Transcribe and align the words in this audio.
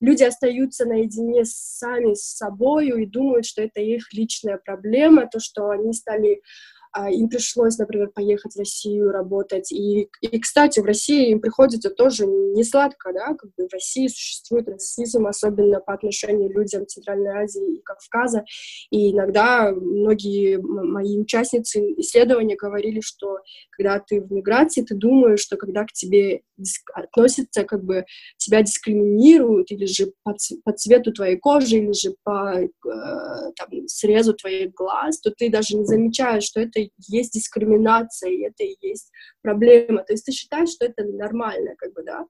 люди 0.00 0.22
остаются 0.22 0.84
наедине 0.84 1.44
сами 1.44 2.14
с 2.14 2.36
собой 2.36 2.88
и 2.88 3.06
думают, 3.06 3.46
что 3.46 3.62
это 3.62 3.80
их 3.80 4.12
личная 4.12 4.58
проблема, 4.58 5.28
то, 5.28 5.40
что 5.40 5.70
они 5.70 5.92
стали 5.92 6.42
им 7.10 7.28
пришлось, 7.28 7.78
например, 7.78 8.10
поехать 8.14 8.54
в 8.54 8.58
Россию 8.58 9.10
работать. 9.10 9.72
И, 9.72 10.08
и, 10.20 10.38
кстати, 10.40 10.80
в 10.80 10.84
России 10.84 11.30
им 11.30 11.40
приходится 11.40 11.90
тоже 11.90 12.26
не 12.26 12.64
сладко, 12.64 13.12
да, 13.12 13.34
как 13.34 13.50
бы 13.56 13.68
в 13.68 13.72
России 13.72 14.08
существует 14.08 14.68
расизм, 14.68 15.26
особенно 15.26 15.80
по 15.80 15.94
отношению 15.94 16.50
к 16.50 16.54
людям 16.54 16.86
Центральной 16.86 17.42
Азии 17.42 17.76
и 17.76 17.82
Кавказа. 17.82 18.44
И 18.90 19.12
иногда 19.12 19.72
многие 19.72 20.58
мои 20.58 21.18
участницы 21.18 21.80
исследования 21.98 22.56
говорили, 22.56 23.00
что 23.00 23.38
когда 23.70 24.00
ты 24.00 24.20
в 24.20 24.32
миграции, 24.32 24.82
ты 24.82 24.94
думаешь, 24.94 25.40
что 25.40 25.56
когда 25.56 25.84
к 25.84 25.92
тебе 25.92 26.42
относятся, 26.94 27.64
как 27.64 27.84
бы 27.84 28.04
тебя 28.36 28.62
дискриминируют, 28.62 29.70
или 29.70 29.86
же 29.86 30.12
по, 30.22 30.34
по 30.64 30.72
цвету 30.72 31.12
твоей 31.12 31.36
кожи, 31.36 31.76
или 31.76 31.92
же 31.92 32.14
по 32.24 32.58
э, 32.58 32.68
там, 32.84 33.68
срезу 33.86 34.34
твоих 34.34 34.72
глаз, 34.74 35.20
то 35.20 35.30
ты 35.30 35.50
даже 35.50 35.76
не 35.76 35.84
замечаешь, 35.84 36.44
что 36.44 36.60
это 36.60 36.77
есть 36.98 37.32
дискриминация, 37.32 38.30
и 38.30 38.42
это 38.44 38.64
и 38.64 38.76
есть 38.80 39.10
проблема. 39.42 40.02
То 40.04 40.12
есть 40.12 40.26
ты 40.26 40.32
считаешь, 40.32 40.70
что 40.70 40.86
это 40.86 41.04
нормально, 41.04 41.74
как 41.76 41.92
бы, 41.92 42.02
да. 42.04 42.24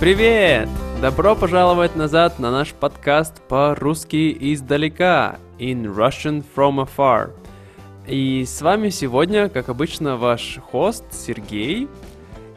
Привет! 0.00 0.68
Добро 1.00 1.34
пожаловать 1.34 1.96
назад 1.96 2.38
на 2.38 2.50
наш 2.50 2.72
подкаст 2.72 3.42
по-русски 3.48 4.36
издалека 4.38 5.38
In 5.58 5.94
Russian 5.94 6.44
from 6.54 6.86
Afar. 6.86 7.30
И 8.06 8.44
с 8.44 8.60
вами 8.60 8.90
сегодня, 8.90 9.48
как 9.48 9.68
обычно, 9.70 10.16
ваш 10.16 10.58
хост 10.58 11.04
Сергей. 11.10 11.88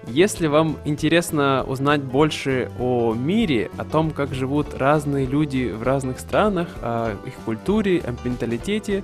Если 0.07 0.47
вам 0.47 0.77
интересно 0.85 1.66
узнать 1.67 2.02
больше 2.02 2.72
о 2.80 3.13
мире, 3.13 3.69
о 3.77 3.83
том, 3.83 4.11
как 4.11 4.33
живут 4.33 4.73
разные 4.73 5.25
люди 5.25 5.69
в 5.69 5.83
разных 5.83 6.19
странах, 6.19 6.69
о 6.81 7.16
их 7.25 7.33
культуре, 7.45 8.02
о 8.05 8.16
менталитете, 8.25 9.03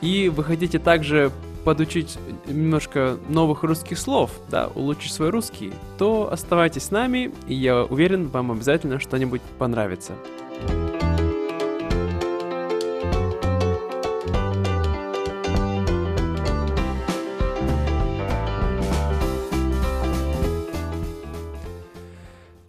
и 0.00 0.28
вы 0.28 0.44
хотите 0.44 0.78
также 0.78 1.32
подучить 1.64 2.16
немножко 2.46 3.18
новых 3.28 3.64
русских 3.64 3.98
слов, 3.98 4.30
да, 4.48 4.68
улучшить 4.74 5.12
свой 5.12 5.30
русский, 5.30 5.72
то 5.98 6.30
оставайтесь 6.32 6.84
с 6.84 6.90
нами, 6.90 7.32
и 7.48 7.54
я 7.54 7.82
уверен, 7.82 8.28
вам 8.28 8.52
обязательно 8.52 8.98
что-нибудь 9.00 9.42
понравится. 9.58 10.14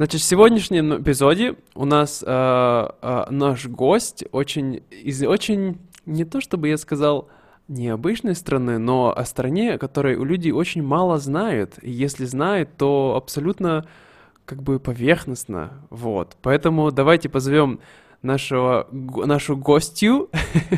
Значит, 0.02 0.22
в 0.22 0.24
сегодняшнем 0.24 1.00
эпизоде 1.00 1.58
у 1.76 1.86
нас 1.86 2.24
э, 2.26 2.28
э, 2.28 3.26
наш 3.30 3.68
гость 3.68 4.24
очень 4.32 4.82
из 4.90 5.22
очень 5.22 5.78
не 6.08 6.26
то 6.26 6.42
чтобы 6.42 6.70
я 6.70 6.78
сказал 6.78 7.30
необычной 7.68 8.34
страны, 8.34 8.80
но 8.80 9.16
о 9.16 9.24
стране, 9.26 9.74
о 9.74 9.78
которой 9.78 10.16
у 10.16 10.24
людей 10.24 10.54
очень 10.54 10.82
мало 10.82 11.20
знают. 11.20 11.76
И 11.84 11.92
если 11.92 12.26
знают, 12.26 12.78
то 12.78 13.14
абсолютно 13.16 13.86
как 14.46 14.64
бы 14.64 14.80
поверхностно. 14.80 15.86
Вот. 15.92 16.36
Поэтому 16.42 16.92
давайте 16.92 17.30
позовем 17.30 17.80
нашего, 18.24 18.88
нашу 18.92 19.56
гостью 19.56 20.32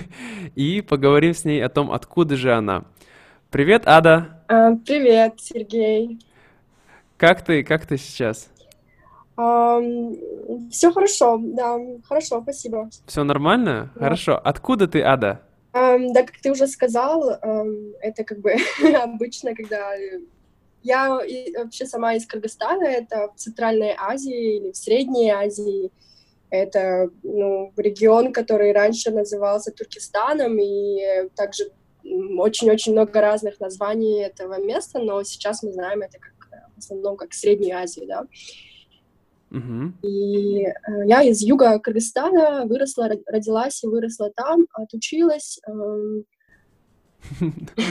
и 0.56 0.82
поговорим 0.82 1.34
с 1.34 1.46
ней 1.46 1.64
о 1.64 1.70
том, 1.70 1.94
откуда 1.94 2.36
же 2.36 2.54
она. 2.54 2.84
Привет, 3.52 3.84
Ада. 3.86 4.44
А, 4.50 4.76
привет, 4.76 5.36
Сергей. 5.38 6.20
Как 7.16 7.46
ты, 7.46 7.64
как 7.64 7.86
ты 7.86 7.98
сейчас? 7.98 8.50
Все 9.36 10.92
хорошо, 10.92 11.40
да, 11.42 11.80
хорошо, 12.08 12.42
спасибо. 12.42 12.90
Все 13.08 13.24
нормально? 13.24 13.92
Да. 13.96 14.02
Хорошо. 14.02 14.40
Откуда 14.44 14.88
ты, 14.88 15.02
Ада? 15.02 15.42
Um, 15.74 16.14
да, 16.14 16.22
как 16.22 16.38
ты 16.40 16.52
уже 16.52 16.68
сказал, 16.68 17.40
это 18.02 18.24
как 18.24 18.40
бы 18.42 18.56
обычно, 19.02 19.56
когда 19.56 19.94
я 20.84 21.20
вообще 21.58 21.86
сама 21.88 22.14
из 22.14 22.28
Кыргызстана, 22.28 22.84
это 22.84 23.30
в 23.36 23.40
Центральной 23.40 23.96
Азии 23.98 24.58
или 24.58 24.72
в 24.72 24.78
Средней 24.78 25.32
Азии. 25.32 25.92
Это 26.52 27.10
ну, 27.24 27.74
регион, 27.76 28.32
который 28.32 28.74
раньше 28.74 29.10
назывался 29.10 29.72
Туркестаном, 29.72 30.60
и 30.60 31.28
также 31.36 31.72
очень-очень 32.04 32.92
много 32.92 33.20
разных 33.22 33.60
названий 33.60 34.22
этого 34.22 34.62
места, 34.62 35.00
но 35.00 35.24
сейчас 35.24 35.64
мы 35.64 35.72
знаем 35.72 36.02
это 36.02 36.20
как 36.20 36.34
в 36.76 36.78
основном 36.78 37.18
как 37.18 37.34
Средней 37.34 37.72
Азии, 37.72 38.06
да. 38.06 38.28
Uh-huh. 39.54 39.92
И 40.02 40.66
э, 40.66 40.72
я 41.06 41.22
из 41.22 41.42
юга 41.42 41.78
Кыргызстана 41.78 42.66
выросла, 42.66 43.08
родилась 43.28 43.84
и 43.84 43.88
выросла 43.88 44.32
там, 44.36 44.66
отучилась. 44.74 45.60
Э... 45.68 46.22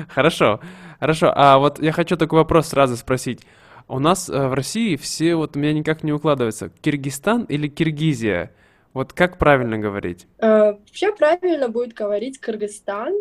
Хорошо, 0.08 0.60
хорошо. 1.00 1.32
А 1.34 1.58
вот 1.58 1.80
я 1.80 1.92
хочу 1.92 2.16
такой 2.16 2.40
вопрос 2.40 2.68
сразу 2.68 2.96
спросить. 2.96 3.46
У 3.88 3.98
нас 4.00 4.28
э, 4.28 4.48
в 4.48 4.54
России 4.54 4.96
все 4.96 5.36
вот 5.36 5.56
у 5.56 5.60
меня 5.60 5.72
никак 5.72 6.02
не 6.02 6.12
укладывается. 6.12 6.70
Киргизстан 6.80 7.44
или 7.44 7.68
Киргизия? 7.68 8.50
Вот 8.92 9.12
как 9.12 9.38
правильно 9.38 9.78
говорить? 9.78 10.26
Э, 10.38 10.72
вообще 10.72 11.12
правильно 11.14 11.68
будет 11.68 11.94
говорить 11.94 12.38
Кыргызстан, 12.38 13.14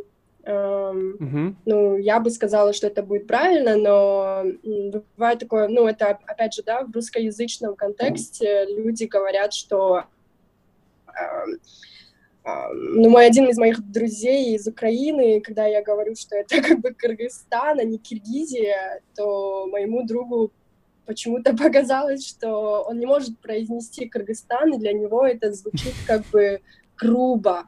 Эм, 0.44 1.18
uh-huh. 1.20 1.56
Ну, 1.66 1.98
я 1.98 2.20
бы 2.20 2.32
сказала, 2.32 2.74
что 2.74 2.88
это 2.88 3.04
будет 3.04 3.28
правильно, 3.28 3.76
но 3.76 4.44
бывает 5.16 5.40
такое, 5.40 5.68
ну, 5.68 5.88
это, 5.88 6.18
опять 6.26 6.56
же, 6.56 6.64
да, 6.64 6.84
в 6.84 6.92
русскоязычном 6.92 7.76
контексте 7.76 8.66
люди 8.66 9.04
говорят, 9.04 9.54
что 9.54 10.06
эм, 11.08 11.60
эм, 12.44 13.02
ну, 13.02 13.10
мой 13.10 13.28
один 13.28 13.50
из 13.50 13.58
моих 13.58 13.80
друзей 13.92 14.56
из 14.56 14.68
Украины, 14.68 15.42
когда 15.42 15.68
я 15.68 15.84
говорю, 15.84 16.16
что 16.16 16.36
это 16.36 16.62
как 16.68 16.80
бы 16.80 16.92
Кыргызстан, 16.92 17.80
а 17.80 17.84
не 17.84 18.00
Киргизия, 18.00 19.02
то 19.16 19.68
моему 19.68 20.08
другу 20.08 20.52
почему-то 21.06 21.56
показалось, 21.58 22.28
что 22.28 22.84
он 22.88 22.98
не 22.98 23.06
может 23.06 23.40
произнести 23.40 24.10
Кыргызстан, 24.10 24.74
и 24.74 24.80
для 24.80 24.94
него 24.94 25.24
это 25.26 25.54
звучит 25.54 25.94
как 26.08 26.26
бы 26.32 26.62
грубо. 26.98 27.68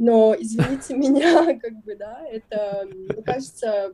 Но, 0.00 0.34
извините 0.36 0.94
меня, 0.96 1.58
как 1.58 1.84
бы, 1.84 1.94
да, 1.94 2.26
это, 2.26 2.88
мне 2.90 3.22
кажется, 3.22 3.92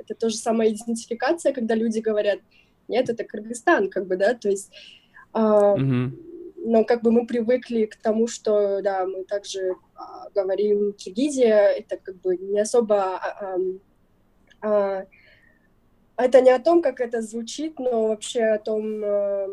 это 0.00 0.14
тоже 0.18 0.36
самая 0.36 0.70
идентификация, 0.72 1.52
когда 1.52 1.74
люди 1.74 1.98
говорят, 1.98 2.40
нет, 2.88 3.10
это 3.10 3.24
Кыргызстан, 3.24 3.90
как 3.90 4.06
бы, 4.06 4.16
да, 4.16 4.32
то 4.32 4.48
есть, 4.48 4.72
э, 5.34 5.38
mm-hmm. 5.38 6.10
но 6.64 6.84
как 6.84 7.02
бы 7.02 7.12
мы 7.12 7.26
привыкли 7.26 7.84
к 7.84 7.96
тому, 7.96 8.26
что, 8.26 8.80
да, 8.80 9.04
мы 9.04 9.24
также 9.24 9.60
э, 9.60 9.74
говорим 10.34 10.94
Киргизия, 10.94 11.68
это 11.72 11.98
как 11.98 12.22
бы 12.22 12.38
не 12.38 12.60
особо, 12.60 13.20
э, 13.42 14.66
э, 14.66 15.04
это 16.16 16.40
не 16.40 16.52
о 16.52 16.58
том, 16.58 16.80
как 16.80 17.00
это 17.00 17.20
звучит, 17.20 17.78
но 17.78 18.08
вообще 18.08 18.44
о 18.44 18.58
том, 18.58 19.04
э, 19.04 19.48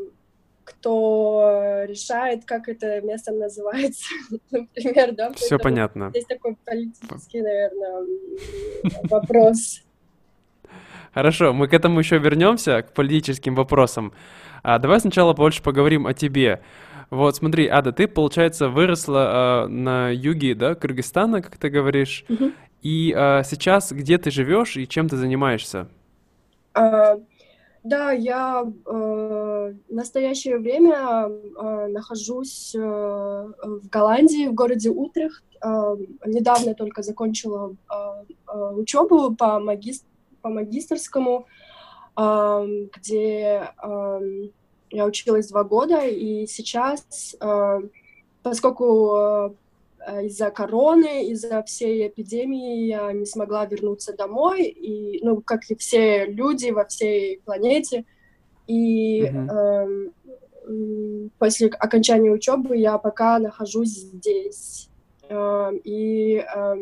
кто 0.64 1.84
решает, 1.88 2.46
как 2.46 2.70
это 2.70 3.02
место 3.02 3.32
называется, 3.32 4.10
например, 4.52 5.14
да? 5.14 5.32
Все 5.34 5.58
понятно. 5.58 6.10
Здесь 6.10 6.26
такой 6.26 6.56
политический, 6.66 7.42
наверное, 7.42 8.06
вопрос. 9.04 9.82
Хорошо, 11.14 11.54
мы 11.54 11.68
к 11.68 11.74
этому 11.74 12.00
еще 12.00 12.18
вернемся, 12.20 12.82
к 12.84 12.94
политическим 12.94 13.56
вопросам. 13.56 14.14
А 14.64 14.80
давай 14.80 15.00
сначала 15.00 15.34
больше 15.34 15.62
поговорим 15.62 16.08
о 16.08 16.14
тебе. 16.14 16.62
Вот, 17.10 17.36
смотри, 17.36 17.68
Ада, 17.68 17.92
ты, 17.92 18.08
получается, 18.08 18.70
выросла 18.70 19.66
э, 19.66 19.68
на 19.68 20.10
юге, 20.10 20.56
да, 20.56 20.76
Кыргызстана, 20.76 21.42
как 21.42 21.58
ты 21.58 21.70
говоришь. 21.70 22.24
Uh-huh. 22.30 22.54
И 22.82 23.14
э, 23.16 23.44
сейчас 23.44 23.92
где 23.92 24.18
ты 24.18 24.32
живешь 24.32 24.78
и 24.78 24.88
чем 24.88 25.10
ты 25.10 25.18
занимаешься? 25.18 25.90
Uh, 26.74 27.22
да, 27.84 28.12
я 28.12 28.64
э, 28.64 28.92
в 28.92 29.94
настоящее 29.94 30.58
время 30.60 31.28
э, 31.28 31.88
нахожусь 31.88 32.76
э, 32.76 32.80
в 32.80 33.90
Голландии, 33.90 34.48
в 34.48 34.54
городе 34.54 34.90
Утрехт. 34.90 35.44
Э, 35.64 35.96
недавно 36.26 36.76
только 36.76 37.02
закончила 37.02 37.72
э, 37.72 37.96
э, 38.48 38.74
учебу 38.76 39.36
по, 39.36 39.60
магис 39.60 40.06
по 40.42 40.50
магистрскому, 40.50 41.48
э, 42.18 42.68
где 42.96 43.74
э, 43.84 44.20
я 44.92 45.06
училась 45.06 45.48
два 45.48 45.64
года, 45.64 46.06
и 46.06 46.46
сейчас, 46.48 47.36
э, 47.40 47.82
поскольку 48.44 49.16
Э, 49.16 49.50
из-за 50.24 50.50
короны, 50.52 51.28
из-за 51.30 51.62
всей 51.64 52.08
эпидемии 52.08 52.88
я 52.88 53.12
не 53.14 53.26
смогла 53.26 53.66
вернуться 53.66 54.16
домой, 54.16 54.64
и, 54.66 55.24
ну, 55.24 55.42
как 55.42 55.70
и 55.70 55.76
все 55.76 56.26
люди 56.26 56.72
во 56.72 56.86
всей 56.86 57.40
планете. 57.46 58.06
И 58.68 59.24
mm-hmm. 59.24 60.14
э, 60.68 61.30
после 61.38 61.68
окончания 61.68 62.32
учебы 62.32 62.78
я 62.78 62.98
пока 62.98 63.40
нахожусь 63.40 63.90
здесь. 63.90 64.90
Э, 65.30 65.72
и 65.84 66.38
э, 66.38 66.76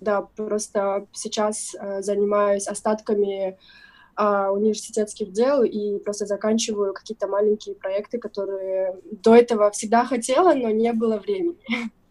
да, 0.00 0.22
просто 0.22 1.06
сейчас 1.12 1.74
э, 1.74 2.02
занимаюсь 2.02 2.66
остатками 2.66 3.58
а, 4.16 4.52
университетских 4.52 5.32
дел 5.32 5.64
и 5.64 5.98
просто 5.98 6.26
заканчиваю 6.26 6.94
какие-то 6.94 7.26
маленькие 7.26 7.74
проекты, 7.74 8.18
которые 8.18 8.96
до 9.10 9.34
этого 9.34 9.72
всегда 9.72 10.04
хотела, 10.04 10.54
но 10.54 10.70
не 10.70 10.92
было 10.92 11.18
времени. 11.18 11.56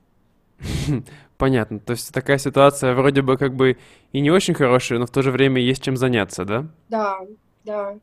Понятно. 1.38 1.80
То 1.80 1.92
есть 1.92 2.13
такая 2.13 2.38
ситуация 2.38 2.94
вроде 2.94 3.21
бы 3.21 3.38
как 3.38 3.54
бы 3.56 3.77
и 4.12 4.21
не 4.21 4.31
очень 4.31 4.54
хорошая, 4.54 5.00
но 5.00 5.06
в 5.06 5.12
то 5.12 5.21
же 5.21 5.31
время 5.31 5.62
есть 5.62 5.83
чем 5.83 5.98
заняться, 5.98 6.45
да? 6.45 6.68
Да, 6.89 7.19
да. 7.63 7.98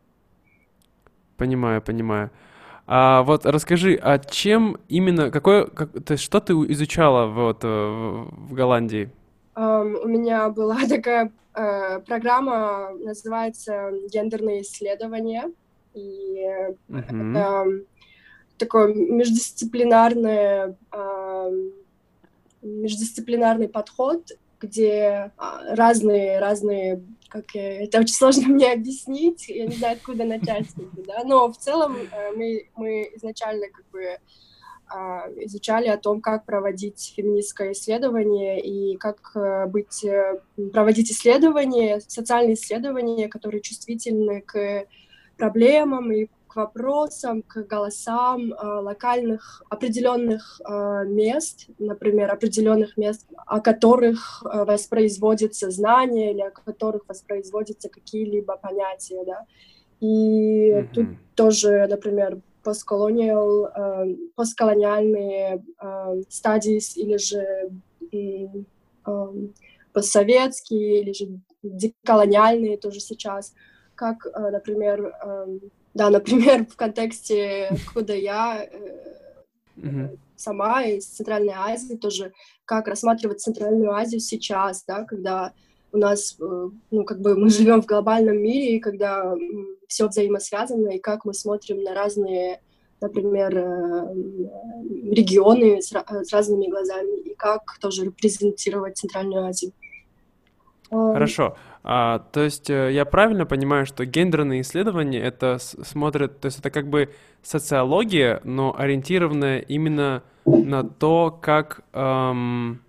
Понимаю, 1.36 1.80
понимаю. 1.80 2.30
А 2.86 3.22
вот 3.22 3.46
расскажи, 3.46 3.98
а 4.02 4.18
чем 4.18 4.76
именно, 4.88 5.30
какое, 5.30 5.66
как, 5.66 5.92
то 6.04 6.12
есть 6.12 6.24
что 6.24 6.40
ты 6.40 6.52
изучала 6.52 7.26
вот 7.26 7.62
э, 7.62 7.68
в, 7.68 8.48
в 8.48 8.52
Голландии? 8.52 9.10
Um, 9.54 9.94
у 10.02 10.08
меня 10.08 10.48
была 10.48 10.78
такая 10.88 11.30
uh, 11.54 12.04
программа, 12.04 12.90
называется 12.98 13.92
«Гендерные 14.12 14.62
исследования», 14.62 15.52
и 15.94 16.44
uh-huh. 16.88 17.32
это 17.32 17.84
такое 18.58 18.92
междисциплинарное, 18.92 20.76
uh, 20.90 21.72
междисциплинарный 22.62 23.68
подход, 23.68 24.30
где 24.60 25.32
а, 25.36 25.74
разные, 25.74 26.38
разные, 26.38 27.02
как 27.28 27.44
это 27.54 28.00
очень 28.00 28.14
сложно 28.14 28.48
мне 28.54 28.72
объяснить, 28.72 29.48
я 29.48 29.66
не 29.66 29.74
знаю, 29.74 29.96
откуда 29.96 30.24
начать, 30.24 30.66
да, 31.06 31.24
но 31.24 31.50
в 31.50 31.56
целом 31.58 31.96
э, 31.96 32.32
мы, 32.36 32.68
мы 32.76 33.10
изначально 33.14 33.68
как 33.68 33.88
бы 33.90 34.18
а, 34.92 35.28
изучали 35.44 35.86
о 35.86 35.96
том, 35.96 36.20
как 36.20 36.44
проводить 36.44 37.14
феминистское 37.16 37.72
исследование 37.72 38.60
и 38.60 38.96
как 38.96 39.30
э, 39.36 39.66
быть, 39.66 40.04
э, 40.04 40.40
проводить 40.72 41.12
исследования, 41.12 42.00
социальные 42.00 42.54
исследования, 42.54 43.28
которые 43.28 43.62
чувствительны 43.62 44.40
к 44.40 44.86
проблемам 45.36 46.10
и 46.10 46.26
к 46.50 46.56
вопросам, 46.56 47.42
к 47.42 47.62
голосам 47.62 48.52
э, 48.52 48.66
локальных 48.80 49.62
определенных 49.70 50.60
э, 50.68 51.04
мест, 51.06 51.68
например, 51.78 52.28
определенных 52.32 52.96
мест, 52.96 53.26
о 53.46 53.60
которых 53.60 54.42
э, 54.44 54.64
воспроизводится 54.64 55.70
знание 55.70 56.32
или 56.32 56.40
о 56.40 56.50
которых 56.50 57.02
воспроизводятся 57.06 57.88
какие-либо 57.88 58.56
понятия, 58.56 59.24
да. 59.24 59.46
И 60.00 60.72
mm-hmm. 60.72 60.88
тут 60.92 61.06
тоже, 61.36 61.86
например, 61.88 62.40
постколониал, 62.64 63.66
э, 63.66 64.16
постколониальные 64.34 65.64
э, 65.80 66.22
стадии 66.28 66.80
или 66.96 67.16
же 67.16 67.70
э, 68.12 68.48
постсоветские 69.92 71.02
или 71.02 71.12
же 71.12 71.28
деколониальные 71.62 72.76
тоже 72.76 72.98
сейчас, 72.98 73.54
как, 73.94 74.24
например, 74.34 75.14
э, 75.22 75.58
да, 75.94 76.10
например, 76.10 76.66
в 76.66 76.76
контексте, 76.76 77.70
куда 77.92 78.14
я 78.14 78.64
э, 78.64 80.08
сама 80.36 80.84
из 80.84 81.06
Центральной 81.06 81.54
Азии 81.54 81.96
тоже, 81.96 82.32
как 82.64 82.86
рассматривать 82.88 83.40
Центральную 83.40 83.92
Азию 83.92 84.20
сейчас, 84.20 84.84
да, 84.84 85.04
когда 85.04 85.52
у 85.92 85.98
нас, 85.98 86.36
э, 86.40 86.68
ну, 86.90 87.04
как 87.04 87.20
бы 87.20 87.36
мы 87.36 87.50
живем 87.50 87.82
в 87.82 87.86
глобальном 87.86 88.38
мире, 88.38 88.76
и 88.76 88.80
когда 88.80 89.34
все 89.88 90.06
взаимосвязано, 90.06 90.90
и 90.90 91.00
как 91.00 91.24
мы 91.24 91.34
смотрим 91.34 91.82
на 91.82 91.94
разные, 91.94 92.60
например, 93.00 93.56
э, 93.56 94.14
регионы 95.10 95.82
с, 95.82 95.90
с 95.90 96.32
разными 96.32 96.68
глазами, 96.68 97.20
и 97.20 97.34
как 97.34 97.78
тоже 97.80 98.04
репрезентировать 98.04 98.96
Центральную 98.96 99.44
Азию. 99.44 99.72
Хорошо. 100.90 101.56
А, 101.82 102.18
то 102.18 102.42
есть 102.42 102.68
э, 102.68 102.92
я 102.92 103.04
правильно 103.04 103.46
понимаю, 103.46 103.86
что 103.86 104.04
гендерные 104.04 104.60
исследования 104.60 105.20
это 105.20 105.58
смотрят, 105.58 106.40
то 106.40 106.46
есть 106.46 106.58
это 106.58 106.70
как 106.70 106.88
бы 106.88 107.10
социология, 107.42 108.40
но 108.44 108.74
ориентированная 108.78 109.60
именно 109.60 110.22
на 110.44 110.84
то, 110.84 111.38
как 111.40 111.80
эм, 111.92 112.82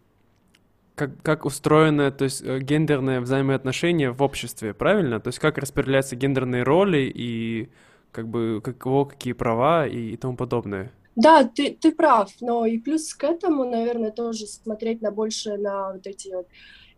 как, 0.95 1.21
как 1.23 1.45
устроены, 1.45 2.11
то 2.11 2.25
есть 2.25 2.43
э, 2.43 2.59
гендерные 2.59 3.21
взаимоотношения 3.21 4.11
в 4.11 4.21
обществе, 4.21 4.73
правильно? 4.73 5.19
То 5.19 5.29
есть 5.29 5.39
как 5.39 5.57
распределяются 5.57 6.15
гендерные 6.15 6.63
роли 6.63 7.11
и 7.13 7.69
как 8.11 8.27
бы 8.27 8.61
какого, 8.63 9.05
какие 9.05 9.33
права 9.33 9.88
и, 9.88 10.11
и 10.11 10.17
тому 10.17 10.35
подобное. 10.35 10.91
Да, 11.15 11.43
ты, 11.43 11.77
ты 11.79 11.91
прав, 11.91 12.29
но 12.39 12.65
и 12.65 12.77
плюс 12.77 13.13
к 13.13 13.23
этому, 13.23 13.65
наверное, 13.65 14.11
тоже 14.11 14.45
смотреть 14.47 15.01
на 15.01 15.11
больше 15.11 15.57
на 15.57 15.93
вот 15.93 16.05
эти 16.07 16.33
вот 16.33 16.47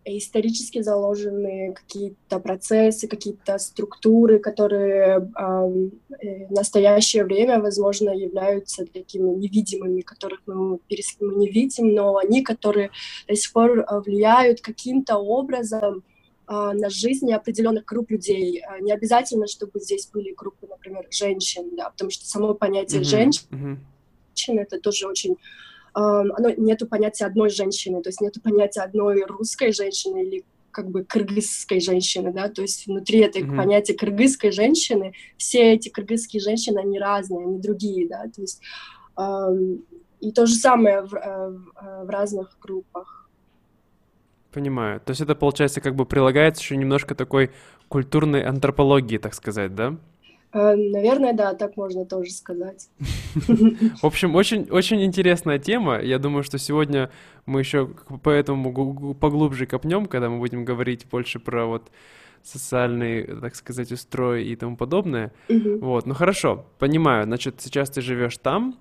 исторически 0.04 0.82
заложенные 0.82 1.72
какие-то 1.72 2.38
процессы, 2.38 3.08
какие-то 3.08 3.58
структуры, 3.58 4.38
которые 4.38 5.18
э, 5.18 5.20
в 6.48 6.52
настоящее 6.52 7.24
время, 7.24 7.60
возможно, 7.60 8.10
являются 8.10 8.84
такими 8.84 9.30
невидимыми, 9.30 10.02
которых 10.02 10.40
мы, 10.46 10.78
мы 11.20 11.34
не 11.36 11.48
видим, 11.48 11.94
но 11.94 12.16
они, 12.16 12.42
которые 12.42 12.90
до 13.26 13.34
сих 13.34 13.52
пор 13.52 13.84
а, 13.86 14.00
влияют 14.00 14.60
каким-то 14.60 15.16
образом 15.16 16.02
э, 16.48 16.52
на 16.52 16.90
жизнь 16.90 17.32
определенных 17.32 17.84
групп 17.86 18.10
людей. 18.10 18.62
Не 18.80 18.92
обязательно, 18.92 19.46
чтобы 19.46 19.80
здесь 19.80 20.08
были 20.12 20.34
группы, 20.34 20.66
например, 20.66 21.06
женщин, 21.10 21.74
да, 21.76 21.90
потому 21.90 22.10
что 22.10 22.26
само 22.26 22.54
понятие 22.54 23.00
mm-hmm. 23.00 23.04
женщин 23.04 23.46
mm-hmm. 23.50 24.60
это 24.60 24.78
тоже 24.80 25.06
очень 25.08 25.36
оно, 25.94 26.50
нету 26.50 26.86
понятия 26.86 27.24
одной 27.24 27.50
женщины, 27.50 28.02
то 28.02 28.08
есть 28.08 28.20
нету 28.20 28.40
понятия 28.40 28.80
одной 28.80 29.24
русской 29.24 29.72
женщины 29.72 30.24
или 30.24 30.44
как 30.70 30.90
бы 30.90 31.04
кыргызской 31.04 31.80
женщины, 31.80 32.32
да, 32.32 32.48
то 32.48 32.62
есть 32.62 32.86
внутри 32.86 33.20
этой 33.20 33.42
mm-hmm. 33.42 33.56
понятия 33.56 33.94
кыргызской 33.94 34.50
женщины 34.50 35.14
все 35.36 35.74
эти 35.74 35.88
кыргызские 35.88 36.40
женщины, 36.40 36.80
они 36.80 36.98
разные, 36.98 37.44
они 37.44 37.60
другие, 37.60 38.08
да, 38.08 38.24
то 38.24 38.40
есть 38.40 38.60
эм, 39.16 39.84
и 40.20 40.32
то 40.32 40.46
же 40.46 40.54
самое 40.54 41.02
в, 41.02 41.14
э, 41.14 41.50
в, 41.50 41.72
э, 41.76 42.04
в 42.04 42.10
разных 42.10 42.56
группах. 42.60 43.28
Понимаю. 44.52 45.00
То 45.00 45.10
есть 45.10 45.20
это, 45.20 45.34
получается, 45.34 45.80
как 45.80 45.94
бы 45.94 46.06
прилагается 46.06 46.62
еще 46.62 46.76
немножко 46.76 47.14
такой 47.14 47.50
культурной 47.88 48.42
антропологии, 48.42 49.18
так 49.18 49.34
сказать, 49.34 49.74
да? 49.74 49.96
Э, 50.52 50.74
наверное, 50.74 51.34
да, 51.34 51.54
так 51.54 51.76
можно 51.76 52.04
тоже 52.04 52.30
сказать. 52.30 52.88
В 54.02 54.04
общем, 54.04 54.34
очень, 54.34 54.68
очень 54.70 55.02
интересная 55.04 55.58
тема. 55.58 56.00
Я 56.00 56.18
думаю, 56.18 56.42
что 56.42 56.58
сегодня 56.58 57.10
мы 57.46 57.60
еще 57.60 57.90
поэтому 58.22 59.14
поглубже 59.14 59.66
копнем, 59.66 60.06
когда 60.06 60.28
мы 60.28 60.38
будем 60.38 60.64
говорить 60.64 61.06
больше 61.10 61.38
про 61.38 61.66
вот 61.66 61.90
социальный, 62.42 63.24
так 63.24 63.54
сказать, 63.54 63.90
устрой 63.90 64.44
и 64.44 64.56
тому 64.56 64.76
подобное. 64.76 65.32
Вот, 65.48 66.06
ну 66.06 66.14
хорошо, 66.14 66.66
понимаю. 66.78 67.24
Значит, 67.24 67.60
сейчас 67.60 67.90
ты 67.90 68.02
живешь 68.02 68.36
там, 68.38 68.76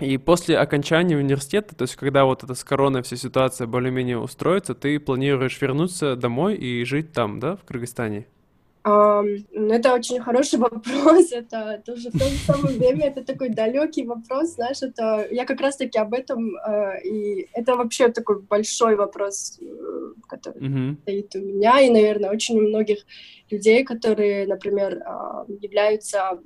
и 0.00 0.18
после 0.18 0.58
окончания 0.58 1.16
университета, 1.16 1.76
то 1.76 1.82
есть 1.82 1.94
когда 1.94 2.24
вот 2.24 2.42
эта 2.42 2.54
с 2.54 2.64
короной 2.64 3.02
вся 3.02 3.16
ситуация 3.16 3.68
более-менее 3.68 4.18
устроится, 4.18 4.74
ты 4.74 4.98
планируешь 4.98 5.60
вернуться 5.60 6.16
домой 6.16 6.56
и 6.56 6.84
жить 6.84 7.12
там, 7.12 7.38
да, 7.38 7.56
в 7.56 7.64
Кыргызстане? 7.64 8.26
Это 8.84 9.94
очень 9.94 10.20
хороший 10.20 10.58
вопрос. 10.58 11.32
Это 11.32 11.82
тоже 11.86 12.10
в 12.10 12.18
то 12.18 12.24
же 12.24 12.36
самое 12.46 12.78
время 12.78 13.06
это 13.06 13.24
такой 13.24 13.48
далекий 13.48 14.04
вопрос, 14.04 14.54
знаешь, 14.54 14.82
это 14.82 15.26
я 15.30 15.46
как 15.46 15.60
раз-таки 15.60 15.98
об 15.98 16.12
этом 16.12 16.54
а, 16.56 16.96
и 16.98 17.48
это 17.54 17.76
вообще 17.76 18.08
такой 18.08 18.42
большой 18.42 18.96
вопрос, 18.96 19.58
э, 19.60 19.64
который 20.28 20.60
mm-hmm. 20.60 20.96
стоит 21.02 21.34
у 21.34 21.38
меня 21.38 21.80
и, 21.80 21.90
наверное, 21.90 22.30
очень 22.30 22.58
у 22.58 22.68
многих 22.68 22.98
людей, 23.50 23.84
которые, 23.84 24.46
например, 24.46 25.02
являются 25.60 26.38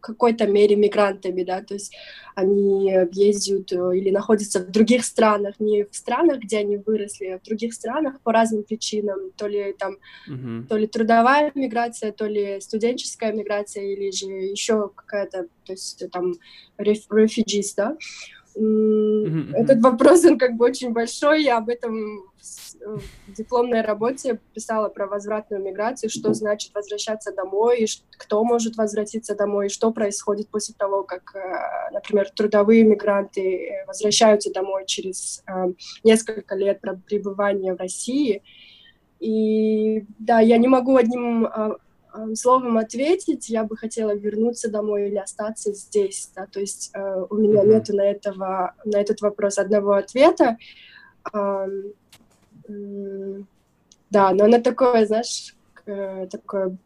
какой-то 0.00 0.46
мере 0.46 0.76
мигрантами, 0.76 1.42
да, 1.44 1.62
то 1.62 1.74
есть 1.74 1.94
они 2.34 2.92
ездят 3.12 3.72
э, 3.72 3.98
или 3.98 4.10
находятся 4.10 4.60
в 4.60 4.70
других 4.70 5.04
странах, 5.04 5.54
не 5.58 5.84
в 5.84 5.94
странах, 5.94 6.40
где 6.40 6.58
они 6.58 6.76
выросли, 6.76 7.26
а 7.26 7.38
в 7.38 7.42
других 7.42 7.74
странах 7.74 8.20
по 8.22 8.32
разным 8.32 8.62
причинам, 8.62 9.30
то 9.36 9.46
ли 9.46 9.74
там, 9.78 9.96
uh-huh. 10.28 10.66
то 10.66 10.76
ли 10.76 10.86
трудовая 10.86 11.52
миграция, 11.54 12.12
то 12.12 12.26
ли 12.26 12.60
студенческая 12.60 13.32
миграция, 13.32 13.84
или 13.84 14.10
же 14.10 14.26
еще 14.26 14.90
какая-то, 14.94 15.46
то 15.64 15.72
есть 15.72 16.02
там 16.10 16.34
refugees, 16.78 17.74
да. 17.76 17.96
Этот 18.56 19.80
вопрос, 19.80 20.24
он 20.24 20.38
как 20.38 20.56
бы 20.56 20.64
очень 20.64 20.92
большой, 20.92 21.44
я 21.44 21.58
об 21.58 21.68
этом 21.68 22.29
в 22.80 23.32
дипломной 23.32 23.82
работе 23.82 24.40
писала 24.54 24.88
про 24.88 25.06
возвратную 25.06 25.62
миграцию, 25.62 26.10
что 26.10 26.32
значит 26.34 26.74
возвращаться 26.74 27.32
домой, 27.32 27.82
и 27.82 27.86
кто 28.16 28.42
может 28.44 28.76
возвратиться 28.76 29.34
домой, 29.34 29.66
и 29.66 29.70
что 29.70 29.90
происходит 29.90 30.48
после 30.48 30.74
того, 30.76 31.02
как, 31.02 31.34
э, 31.34 31.92
например, 31.92 32.30
трудовые 32.30 32.84
мигранты 32.84 33.66
э, 33.66 33.86
возвращаются 33.86 34.52
домой 34.52 34.84
через 34.86 35.42
э, 35.46 35.72
несколько 36.04 36.54
лет 36.54 36.80
пребывания 37.06 37.74
в 37.74 37.78
России. 37.78 38.42
И 39.18 40.06
да, 40.18 40.40
я 40.40 40.56
не 40.56 40.68
могу 40.68 40.96
одним 40.96 41.44
а, 41.44 41.76
словом 42.34 42.78
ответить, 42.78 43.48
я 43.48 43.64
бы 43.64 43.76
хотела 43.76 44.14
вернуться 44.14 44.70
домой 44.70 45.08
или 45.08 45.16
остаться 45.16 45.72
здесь, 45.72 46.30
да, 46.34 46.46
то 46.46 46.58
есть 46.58 46.90
э, 46.94 47.26
у 47.28 47.36
меня 47.36 47.62
нету 47.62 47.94
на 47.94 48.02
этого 48.02 48.74
на 48.84 48.96
этот 48.96 49.20
вопрос 49.20 49.58
одного 49.58 49.92
ответа, 49.92 50.56
э, 51.32 51.66
Да, 54.10 54.32
но 54.32 54.44
она 54.44 54.60
такое, 54.60 55.06
знаешь, 55.06 55.54
такое... 55.84 56.76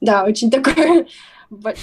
Да, 0.00 0.24
очень 0.24 0.50
такое... 0.50 1.06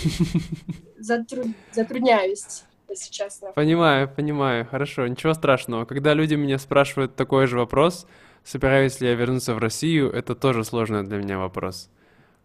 Затрудняюсь 1.00 2.64
если 2.90 3.12
честно. 3.12 3.52
Понимаю, 3.52 4.10
понимаю, 4.10 4.66
хорошо, 4.66 5.08
ничего 5.08 5.34
страшного. 5.34 5.86
Когда 5.86 6.14
люди 6.14 6.36
меня 6.36 6.58
спрашивают 6.58 7.16
такой 7.16 7.48
же 7.48 7.58
вопрос, 7.58 8.08
собираюсь 8.44 9.00
ли 9.02 9.08
я 9.08 9.16
вернуться 9.16 9.54
в 9.54 9.60
Россию, 9.60 10.12
это 10.12 10.36
тоже 10.36 10.64
сложный 10.64 11.04
для 11.04 11.18
меня 11.18 11.38
вопрос. 11.38 11.90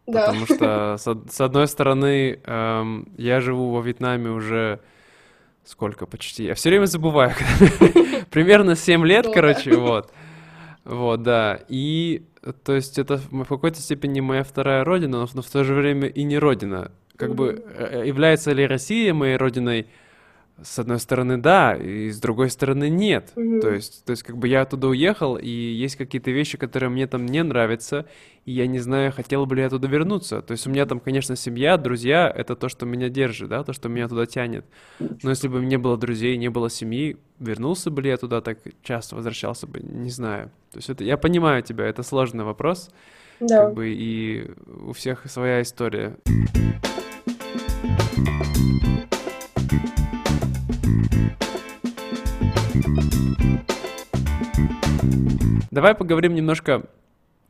Да. 0.07 0.27
Потому 0.27 0.47
что, 0.47 0.97
с, 0.99 1.35
с 1.35 1.41
одной 1.41 1.67
стороны, 1.67 2.41
эм, 2.45 3.09
я 3.17 3.41
живу 3.41 3.71
во 3.71 3.81
Вьетнаме 3.81 4.31
уже 4.31 4.81
сколько 5.65 6.07
почти. 6.07 6.45
Я 6.45 6.55
все 6.55 6.71
время 6.71 6.87
забываю. 6.87 7.33
Примерно 8.31 8.77
7 8.77 9.05
лет, 9.07 9.27
короче, 9.33 9.77
вот. 9.77 10.13
Вот, 10.85 11.23
да. 11.23 11.61
И, 11.69 12.23
то 12.65 12.75
есть, 12.75 12.99
это 12.99 13.17
в 13.17 13.45
какой-то 13.45 13.81
степени 13.81 14.21
моя 14.21 14.45
вторая 14.45 14.85
родина, 14.85 15.27
но 15.35 15.43
в 15.43 15.51
то 15.51 15.65
же 15.65 15.75
время 15.75 16.09
и 16.09 16.23
не 16.25 16.39
родина. 16.39 16.93
Как 17.17 17.35
бы, 17.35 17.65
э, 17.77 18.05
является 18.07 18.53
ли 18.53 18.67
Россия 18.67 19.15
моей 19.15 19.37
родиной? 19.37 19.87
С 20.63 20.79
одной 20.79 21.01
стороны, 21.01 21.37
да, 21.37 21.75
и 21.75 22.11
с 22.11 22.21
другой 22.21 22.49
стороны, 22.49 22.89
нет. 22.89 23.33
Mm-hmm. 23.35 23.61
То 23.61 23.71
есть, 23.71 24.05
то 24.05 24.11
есть, 24.13 24.23
как 24.23 24.37
бы 24.37 24.47
я 24.47 24.63
оттуда 24.63 24.89
уехал, 24.89 25.37
и 25.37 25.49
есть 25.49 25.97
какие-то 25.97 26.31
вещи, 26.31 26.57
которые 26.57 26.91
мне 26.91 27.07
там 27.07 27.27
не 27.27 27.43
нравятся, 27.43 28.07
и 28.45 28.53
я 28.53 28.67
не 28.67 28.79
знаю, 28.79 29.13
хотел 29.13 29.47
бы 29.47 29.57
ли 29.57 29.63
я 29.63 29.69
туда 29.69 29.89
вернуться. 29.89 30.43
То 30.43 30.53
есть 30.53 30.67
у 30.67 30.71
меня 30.71 30.87
там, 30.87 31.01
конечно, 31.01 31.35
семья, 31.35 31.77
друзья, 31.77 32.33
это 32.35 32.55
то, 32.55 32.69
что 32.69 32.87
меня 32.87 33.09
держит, 33.09 33.49
да, 33.49 33.65
то, 33.65 33.73
что 33.73 33.89
меня 33.89 34.09
туда 34.09 34.27
тянет. 34.27 34.65
Но 34.99 35.31
если 35.31 35.49
бы 35.49 35.61
не 35.65 35.77
было 35.77 35.97
друзей, 35.97 36.37
не 36.37 36.51
было 36.51 36.71
семьи, 36.71 37.17
вернулся 37.41 37.91
бы 37.91 38.03
ли 38.03 38.11
я 38.11 38.17
туда 38.17 38.41
так 38.41 38.59
часто, 38.83 39.17
возвращался 39.17 39.67
бы, 39.67 39.81
не 39.81 40.11
знаю. 40.11 40.51
То 40.71 40.79
есть 40.79 40.89
это, 40.89 41.03
я 41.03 41.17
понимаю 41.17 41.63
тебя, 41.63 41.85
это 41.87 42.03
сложный 42.03 42.45
вопрос. 42.45 42.91
Да. 43.41 43.67
Как 43.67 43.75
бы 43.75 43.89
и 43.89 44.51
у 44.87 44.93
всех 44.93 45.29
своя 45.29 45.63
история. 45.63 46.17
Давай 55.75 55.97
поговорим 55.97 56.37
немножко 56.37 56.85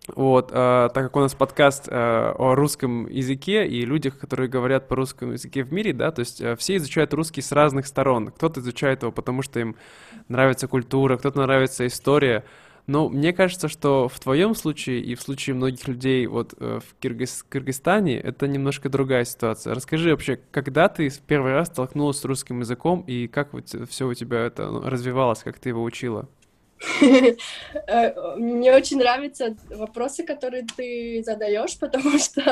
вот, 0.09 0.51
э, 0.51 0.89
так 0.95 0.95
как 0.95 1.15
у 1.15 1.21
нас 1.21 1.35
подкаст 1.35 1.89
э, 1.91 2.33
о 2.39 2.55
русском 2.55 3.07
языке 3.07 3.67
и 3.67 3.85
людях, 3.85 4.19
которые 4.19 4.49
говорят 4.49 4.89
по 4.89 4.97
русскому 4.97 5.33
языке 5.33 5.63
в 5.63 5.75
мире, 5.75 5.93
да, 5.93 6.11
то 6.11 6.21
есть 6.21 6.41
э, 6.41 6.57
все 6.57 6.77
изучают 6.77 7.13
русский 7.13 7.43
с 7.43 7.53
разных 7.53 7.87
сторон. 7.87 8.29
Кто-то 8.29 8.61
изучает 8.61 9.03
его, 9.03 9.13
потому 9.13 9.43
что 9.43 9.61
им 9.61 9.77
нравится 10.29 10.69
культура, 10.69 11.19
кто-то 11.19 11.39
нравится 11.43 11.87
история. 11.87 12.47
Но 12.87 13.11
мне 13.11 13.35
кажется, 13.35 13.69
что 13.69 14.09
в 14.09 14.19
твоем 14.19 14.55
случае 14.55 15.01
и 15.03 15.15
в 15.17 15.21
случае 15.21 15.55
многих 15.55 15.87
людей 15.87 16.27
вот 16.27 16.55
э, 16.59 16.81
в 16.81 16.99
Киргиз, 17.01 17.45
Кыргызстане 17.47 18.19
это 18.19 18.49
немножко 18.49 18.89
другая 18.89 19.27
ситуация. 19.27 19.75
Расскажи 19.75 20.13
вообще, 20.13 20.41
когда 20.51 20.89
ты 20.89 21.11
в 21.11 21.21
первый 21.21 21.53
раз 21.53 21.69
столкнулась 21.69 22.21
с 22.21 22.25
русским 22.25 22.61
языком 22.61 23.05
и 23.07 23.27
как 23.27 23.53
вот 23.53 23.69
все 23.91 24.09
у 24.09 24.15
тебя 24.15 24.47
это 24.47 24.71
ну, 24.71 24.81
развивалось, 24.81 25.41
как 25.41 25.59
ты 25.59 25.69
его 25.69 25.83
учила? 25.83 26.27
Э, 27.87 28.37
мне 28.37 28.75
очень 28.75 28.99
нравятся 28.99 29.57
вопросы, 29.71 30.25
которые 30.25 30.67
ты 30.77 31.23
задаешь, 31.25 31.79
потому 31.79 32.19
что 32.19 32.43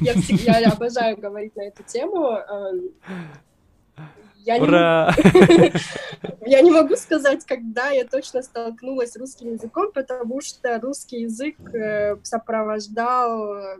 я 0.00 0.14
всегда 0.14 0.58
я 0.58 0.70
обожаю 0.70 1.16
говорить 1.16 1.56
на 1.56 1.62
эту 1.62 1.82
тему. 1.82 2.36
Эм, 2.36 2.90
я 4.44 4.56
Ура! 4.56 5.14
Не... 5.16 5.72
я 6.50 6.60
не 6.60 6.70
могу 6.70 6.96
сказать, 6.96 7.44
когда 7.46 7.90
я 7.90 8.04
точно 8.04 8.42
столкнулась 8.42 9.12
с 9.12 9.16
русским 9.16 9.52
языком, 9.52 9.90
потому 9.92 10.40
что 10.42 10.78
русский 10.80 11.22
язык 11.22 11.56
э, 11.74 12.16
сопровождал 12.22 13.54
э, 13.54 13.76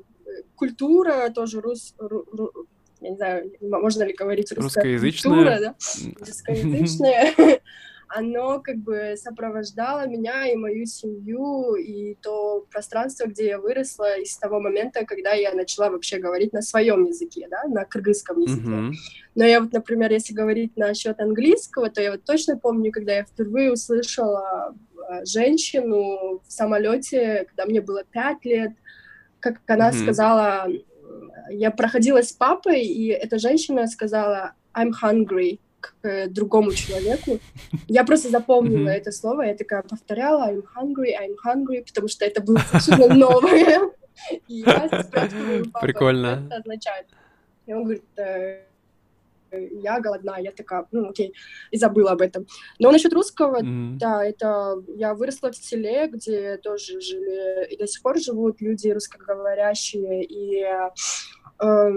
культура, 0.57 1.31
тоже 1.35 1.61
рус... 1.61 1.95
Ру... 1.99 2.25
Ру... 2.33 2.67
я 3.01 3.11
не 3.11 3.17
знаю, 3.17 3.53
можно 3.61 4.05
ли 4.05 4.15
говорить 4.15 4.53
русская 4.53 4.81
русскоязычная. 4.81 5.35
культура, 5.35 5.59
да? 5.61 5.75
Русскоязычная 6.21 7.35
оно 8.09 8.61
как 8.61 8.77
бы 8.77 9.15
сопровождало 9.17 10.07
меня 10.07 10.47
и 10.47 10.57
мою 10.57 10.87
семью, 10.87 11.75
и 11.75 12.15
то 12.17 12.67
пространство, 12.71 13.27
где 13.27 13.49
я 13.49 13.59
выросла, 13.59 14.19
и 14.19 14.25
с 14.25 14.37
того 14.37 14.61
момента, 14.61 15.05
когда 15.05 15.33
я 15.33 15.53
начала 15.53 15.91
вообще 15.91 16.19
говорить 16.19 16.53
на 16.53 16.63
своем 16.63 17.05
языке, 17.05 17.49
да, 17.51 17.65
на 17.65 17.85
кыргызском 17.85 18.41
языке. 18.41 18.69
Mm-hmm. 18.69 18.93
Но 19.35 19.45
я 19.45 19.61
вот, 19.61 19.73
например, 19.73 20.13
если 20.13 20.33
говорить 20.33 20.77
насчет 20.77 21.21
английского, 21.21 21.91
то 21.91 22.01
я 22.01 22.13
вот 22.13 22.25
точно 22.25 22.57
помню, 22.57 22.93
когда 22.93 23.17
я 23.17 23.25
впервые 23.25 23.73
услышала 23.73 24.75
а, 25.09 25.25
женщину 25.25 26.43
в 26.47 26.53
самолете, 26.53 27.47
когда 27.49 27.67
мне 27.67 27.81
было 27.81 28.05
пять 28.05 28.45
лет, 28.45 28.73
как 29.41 29.61
она 29.67 29.91
mm-hmm. 29.91 30.03
сказала, 30.03 30.67
я 31.51 31.71
проходила 31.71 32.23
с 32.23 32.33
папой, 32.33 32.83
и 32.83 33.09
эта 33.09 33.39
женщина 33.39 33.87
сказала 33.87 34.55
I'm 34.75 34.91
hungry 35.03 35.59
к 36.03 36.29
другому 36.29 36.73
человеку. 36.73 37.39
Я 37.89 38.05
просто 38.05 38.29
запомнила 38.29 38.89
это 38.89 39.13
слово, 39.13 39.43
я 39.43 39.55
такая 39.55 39.83
повторяла 39.83 40.51
I'm 40.51 40.63
hungry, 40.77 41.13
I'm 41.21 41.37
hungry, 41.45 41.85
потому 41.85 42.09
что 42.09 42.25
это 42.25 42.43
было 42.43 42.59
совершенно 42.73 43.15
новое. 43.15 43.91
И 44.49 44.55
я 44.61 45.03
спрашиваю 45.03 45.65
папа, 45.73 45.87
Прикольно. 45.87 46.37
что 46.37 46.47
это 46.47 46.57
означает. 46.57 47.07
И 47.67 47.73
он 47.73 47.85
говорит, 47.85 48.05
«Э, 48.17 48.61
я 49.83 50.01
голодна, 50.01 50.39
я 50.39 50.53
такая, 50.53 50.87
ну 50.93 51.11
окей, 51.11 51.33
и 51.71 51.79
забыла 51.79 52.13
об 52.13 52.21
этом. 52.21 52.47
Но 52.79 52.91
насчет 52.91 53.13
русского, 53.13 53.63
mm-hmm. 53.63 53.97
да, 53.99 54.25
это 54.25 54.83
я 54.97 55.15
выросла 55.15 55.51
в 55.51 55.57
селе, 55.57 56.09
где 56.09 56.57
тоже 56.59 57.01
жили 57.01 57.67
и 57.71 57.77
до 57.77 57.87
сих 57.87 58.03
пор 58.03 58.19
живут 58.19 58.61
люди 58.61 58.89
русскоговорящие, 58.89 60.25
и 60.25 60.65
э, 61.61 61.93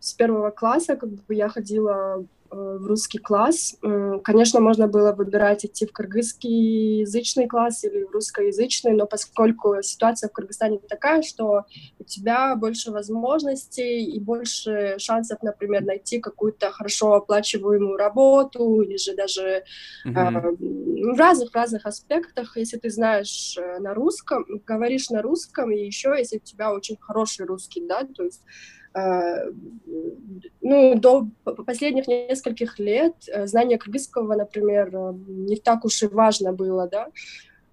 с 0.00 0.12
первого 0.14 0.50
класса 0.50 0.96
как 0.96 1.10
бы 1.10 1.34
я 1.34 1.48
ходила 1.48 2.24
Э, 2.24 2.24
в 2.52 2.86
русский 2.86 3.18
класс. 3.18 3.76
Конечно, 4.24 4.60
можно 4.60 4.86
было 4.86 5.12
выбирать 5.12 5.64
идти 5.64 5.86
в 5.86 5.92
кыргызский 5.92 7.00
язычный 7.00 7.46
класс 7.46 7.84
или 7.84 8.04
в 8.04 8.10
русскоязычный, 8.10 8.92
но 8.92 9.06
поскольку 9.06 9.82
ситуация 9.82 10.28
в 10.28 10.32
Кыргызстане 10.32 10.78
такая, 10.88 11.22
что 11.22 11.64
у 11.98 12.04
тебя 12.04 12.54
больше 12.56 12.90
возможностей 12.90 14.04
и 14.04 14.20
больше 14.20 14.96
шансов, 14.98 15.42
например, 15.42 15.82
найти 15.82 16.20
какую-то 16.20 16.70
хорошо 16.70 17.14
оплачиваемую 17.14 17.96
работу 17.96 18.82
или 18.82 18.96
же 18.96 19.14
даже 19.14 19.64
mm-hmm. 20.06 21.14
в 21.14 21.18
разных-разных 21.18 21.86
аспектах, 21.86 22.56
если 22.56 22.76
ты 22.76 22.90
знаешь 22.90 23.56
э, 23.56 23.78
на 23.78 23.94
русском, 23.94 24.44
говоришь 24.66 25.10
на 25.10 25.22
русском, 25.22 25.70
и 25.70 25.86
еще 25.86 26.14
если 26.18 26.36
у 26.36 26.40
тебя 26.40 26.72
очень 26.72 26.96
хороший 27.00 27.46
русский, 27.46 27.86
да, 27.86 28.04
то 28.04 28.24
есть 28.24 28.42
Э, 28.42 28.81
ну, 28.94 30.94
до 30.94 31.28
последних 31.66 32.06
нескольких 32.06 32.78
лет 32.78 33.14
э, 33.28 33.46
знание 33.46 33.78
кыргызского, 33.78 34.34
например, 34.34 34.94
э, 34.94 35.14
не 35.26 35.56
так 35.56 35.84
уж 35.84 36.02
и 36.02 36.06
важно 36.06 36.52
было, 36.52 36.88
да. 36.88 37.08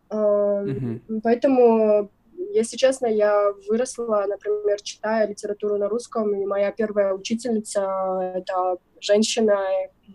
Mm-hmm. 0.09 1.21
Поэтому, 1.23 2.09
если 2.53 2.77
честно, 2.77 3.07
я 3.07 3.53
выросла, 3.67 4.25
например, 4.27 4.81
читая 4.81 5.27
литературу 5.27 5.77
на 5.77 5.87
русском, 5.87 6.33
и 6.33 6.45
моя 6.45 6.71
первая 6.71 7.13
учительница— 7.13 8.33
это 8.35 8.77
женщина, 8.99 9.57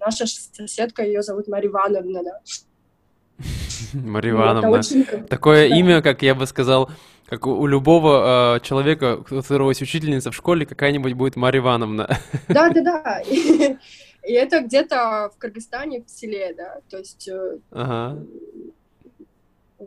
наша 0.00 0.26
соседка, 0.26 1.04
ее 1.04 1.22
зовут 1.22 1.46
Мария 1.46 1.70
Ивановна, 1.70 2.24
да. 2.24 2.40
Мария 3.92 4.32
Ивановна. 4.32 4.82
Такое 5.28 5.68
имя, 5.68 6.02
как 6.02 6.22
я 6.22 6.34
бы 6.34 6.46
сказал, 6.46 6.90
как 7.28 7.46
у, 7.46 7.66
любого 7.66 8.56
э, 8.56 8.60
человека, 8.60 9.18
у 9.18 9.24
которого 9.24 9.70
есть 9.70 9.82
учительница 9.82 10.30
в 10.30 10.34
школе, 10.34 10.66
какая-нибудь 10.66 11.14
будет 11.14 11.36
Марья 11.36 11.60
Ивановна. 11.60 12.18
Да, 12.48 12.68
да, 12.68 12.82
да. 12.82 13.20
И, 13.20 13.76
и 14.22 14.32
это 14.32 14.60
где-то 14.60 15.30
в 15.34 15.38
Кыргызстане, 15.38 16.04
в 16.04 16.10
селе, 16.10 16.54
да. 16.56 16.80
То 16.90 16.98
есть 16.98 17.28
э, 17.28 17.58
ага. 17.70 18.22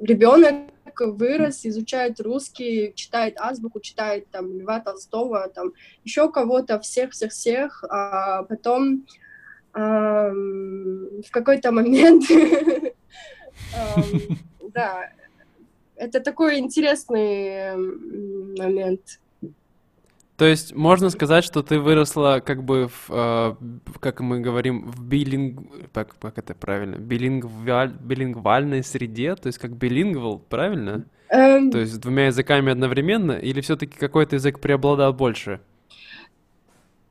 ребенок 0.02 0.72
вырос, 1.00 1.66
изучает 1.66 2.20
русский, 2.20 2.94
читает 2.96 3.36
азбуку, 3.40 3.80
читает 3.80 4.28
там 4.32 4.60
Льва 4.60 4.80
Толстого, 4.80 5.48
там 5.54 5.74
еще 6.04 6.32
кого-то, 6.32 6.80
всех-всех-всех, 6.80 7.84
а 7.84 8.44
потом 8.44 9.06
э, 9.76 9.80
в 9.80 11.32
какой-то 11.32 11.72
момент, 11.72 12.24
да, 14.74 15.12
это 15.98 16.20
такой 16.20 16.60
интересный 16.60 17.76
момент. 18.58 19.20
То 20.38 20.46
есть 20.46 20.76
можно 20.76 21.10
сказать, 21.10 21.44
что 21.44 21.64
ты 21.64 21.80
выросла 21.80 22.44
как 22.46 22.64
бы 22.64 22.90
в, 22.90 23.10
э, 23.10 23.56
как 24.00 24.20
мы 24.20 24.40
говорим, 24.40 24.86
в 24.92 25.04
билинг... 25.04 25.90
Так, 25.92 26.16
как 26.20 26.38
это 26.38 26.54
правильно? 26.54 26.98
Билингваль... 26.98 27.92
Билингвальной 28.00 28.84
среде, 28.84 29.36
то 29.36 29.48
есть 29.48 29.58
как 29.58 29.76
билингвал, 29.76 30.38
правильно? 30.38 31.06
Эм... 31.30 31.72
То 31.72 31.80
есть 31.80 31.94
с 31.94 31.98
двумя 31.98 32.28
языками 32.28 32.72
одновременно, 32.72 33.32
или 33.32 33.62
все-таки 33.62 33.98
какой-то 33.98 34.36
язык 34.36 34.60
преобладал 34.60 35.12
больше? 35.12 35.60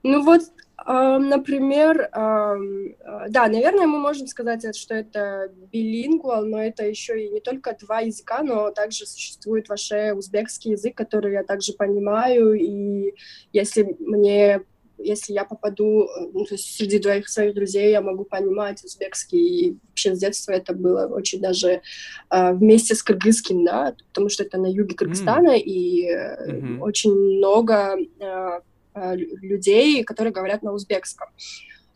Ну 0.05 0.23
вот 0.23 0.43
Например, 0.87 2.09
да, 2.13 3.49
наверное, 3.49 3.87
мы 3.87 3.99
можем 3.99 4.29
сказать, 4.29 4.77
что 4.77 4.95
это 4.95 5.51
билингвал, 5.73 6.45
но 6.45 6.63
это 6.63 6.87
еще 6.87 7.25
и 7.25 7.29
не 7.29 7.41
только 7.41 7.77
два 7.81 8.01
языка, 8.01 8.43
но 8.43 8.71
также 8.71 9.05
существует 9.05 9.69
ваш 9.69 9.91
узбекский 10.15 10.73
язык, 10.73 10.97
который 10.97 11.33
я 11.33 11.43
также 11.43 11.73
понимаю, 11.73 12.55
и 12.55 13.15
если 13.53 13.97
мне 13.99 14.63
если 14.99 15.33
я 15.33 15.45
попаду, 15.45 16.09
ну, 16.33 16.45
то 16.45 16.55
есть 16.55 16.77
среди 16.77 16.99
двоих 16.99 17.29
своих 17.29 17.55
друзей 17.55 17.91
я 17.91 18.01
могу 18.01 18.25
понимать 18.25 18.83
узбекский, 18.85 19.39
и 19.39 19.79
вообще 19.89 20.15
с 20.15 20.19
детства 20.19 20.53
это 20.53 20.75
было 20.75 21.07
очень 21.07 21.41
даже 21.41 21.83
э, 22.31 22.53
вместе 22.53 22.95
с 22.95 23.03
кыргызским, 23.03 23.65
да, 23.65 23.95
потому 24.09 24.29
что 24.29 24.43
это 24.43 24.59
на 24.59 24.67
юге 24.67 24.95
Кыргызстана, 24.95 25.57
mm. 25.57 25.61
и 25.61 26.09
э, 26.09 26.51
mm-hmm. 26.51 26.81
очень 26.81 27.13
много 27.13 27.97
э, 28.21 28.61
Э, 28.61 28.61
людей, 28.97 30.05
которые 30.05 30.33
говорят 30.33 30.63
на 30.63 30.73
узбекском. 30.73 31.29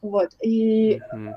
Вот, 0.02 0.30
и... 0.42 1.00
Mm-hmm. 1.14 1.35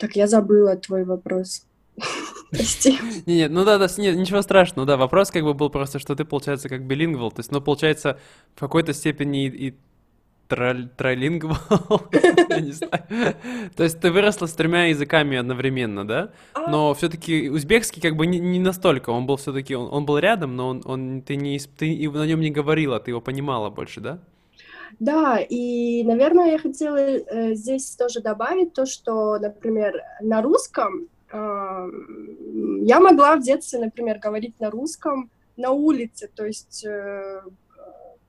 Так, 0.00 0.16
я 0.16 0.26
забыла 0.26 0.76
твой 0.76 1.04
вопрос. 1.04 1.66
Прости. 2.50 2.98
Не, 3.26 3.36
не, 3.36 3.48
ну 3.48 3.64
да, 3.64 3.78
да, 3.78 3.88
нет, 3.98 4.16
ничего 4.16 4.42
страшного, 4.42 4.86
да, 4.86 4.96
вопрос 4.96 5.30
как 5.30 5.42
бы 5.42 5.54
был 5.54 5.70
просто, 5.70 5.98
что 5.98 6.14
ты, 6.14 6.24
получается, 6.24 6.68
как 6.68 6.86
билингвал, 6.86 7.30
то 7.30 7.40
есть, 7.40 7.50
ну, 7.52 7.60
получается, 7.60 8.18
в 8.54 8.60
какой-то 8.60 8.94
степени 8.94 9.46
и, 9.46 9.68
и 9.68 9.74
троллингвал, 10.48 11.58
я 12.48 12.60
не 12.60 12.72
знаю. 12.72 13.02
То 13.76 13.84
есть 13.84 14.00
ты 14.00 14.10
выросла 14.10 14.46
с 14.46 14.52
тремя 14.52 14.86
языками 14.86 15.36
одновременно, 15.36 16.06
да? 16.06 16.30
А. 16.54 16.70
Но 16.70 16.94
все-таки 16.94 17.50
узбекский 17.50 18.00
как 18.00 18.16
бы 18.16 18.26
не, 18.26 18.38
не 18.38 18.58
настолько, 18.58 19.10
он 19.10 19.26
был 19.26 19.36
все-таки, 19.36 19.76
он, 19.76 19.92
он 19.92 20.06
был 20.06 20.18
рядом, 20.18 20.56
но 20.56 20.68
он, 20.68 20.82
он 20.84 21.22
ты 21.22 21.36
не 21.36 21.58
ты 21.58 22.10
на 22.10 22.26
нем 22.26 22.40
не 22.40 22.50
говорила, 22.50 22.98
ты 22.98 23.10
его 23.10 23.20
понимала 23.20 23.70
больше, 23.70 24.00
да? 24.00 24.18
Да, 25.00 25.38
и, 25.38 26.02
наверное, 26.04 26.52
я 26.52 26.58
хотела 26.58 26.96
э, 26.96 27.54
здесь 27.54 27.94
тоже 27.94 28.20
добавить 28.20 28.72
то, 28.72 28.86
что, 28.86 29.38
например, 29.38 30.02
на 30.20 30.42
русском 30.42 31.08
э, 31.30 31.90
я 32.82 33.00
могла 33.00 33.36
в 33.36 33.42
детстве, 33.42 33.78
например, 33.78 34.18
говорить 34.18 34.58
на 34.60 34.70
русском 34.70 35.30
на 35.56 35.70
улице, 35.72 36.30
то 36.34 36.46
есть 36.46 36.84
э, 36.86 37.42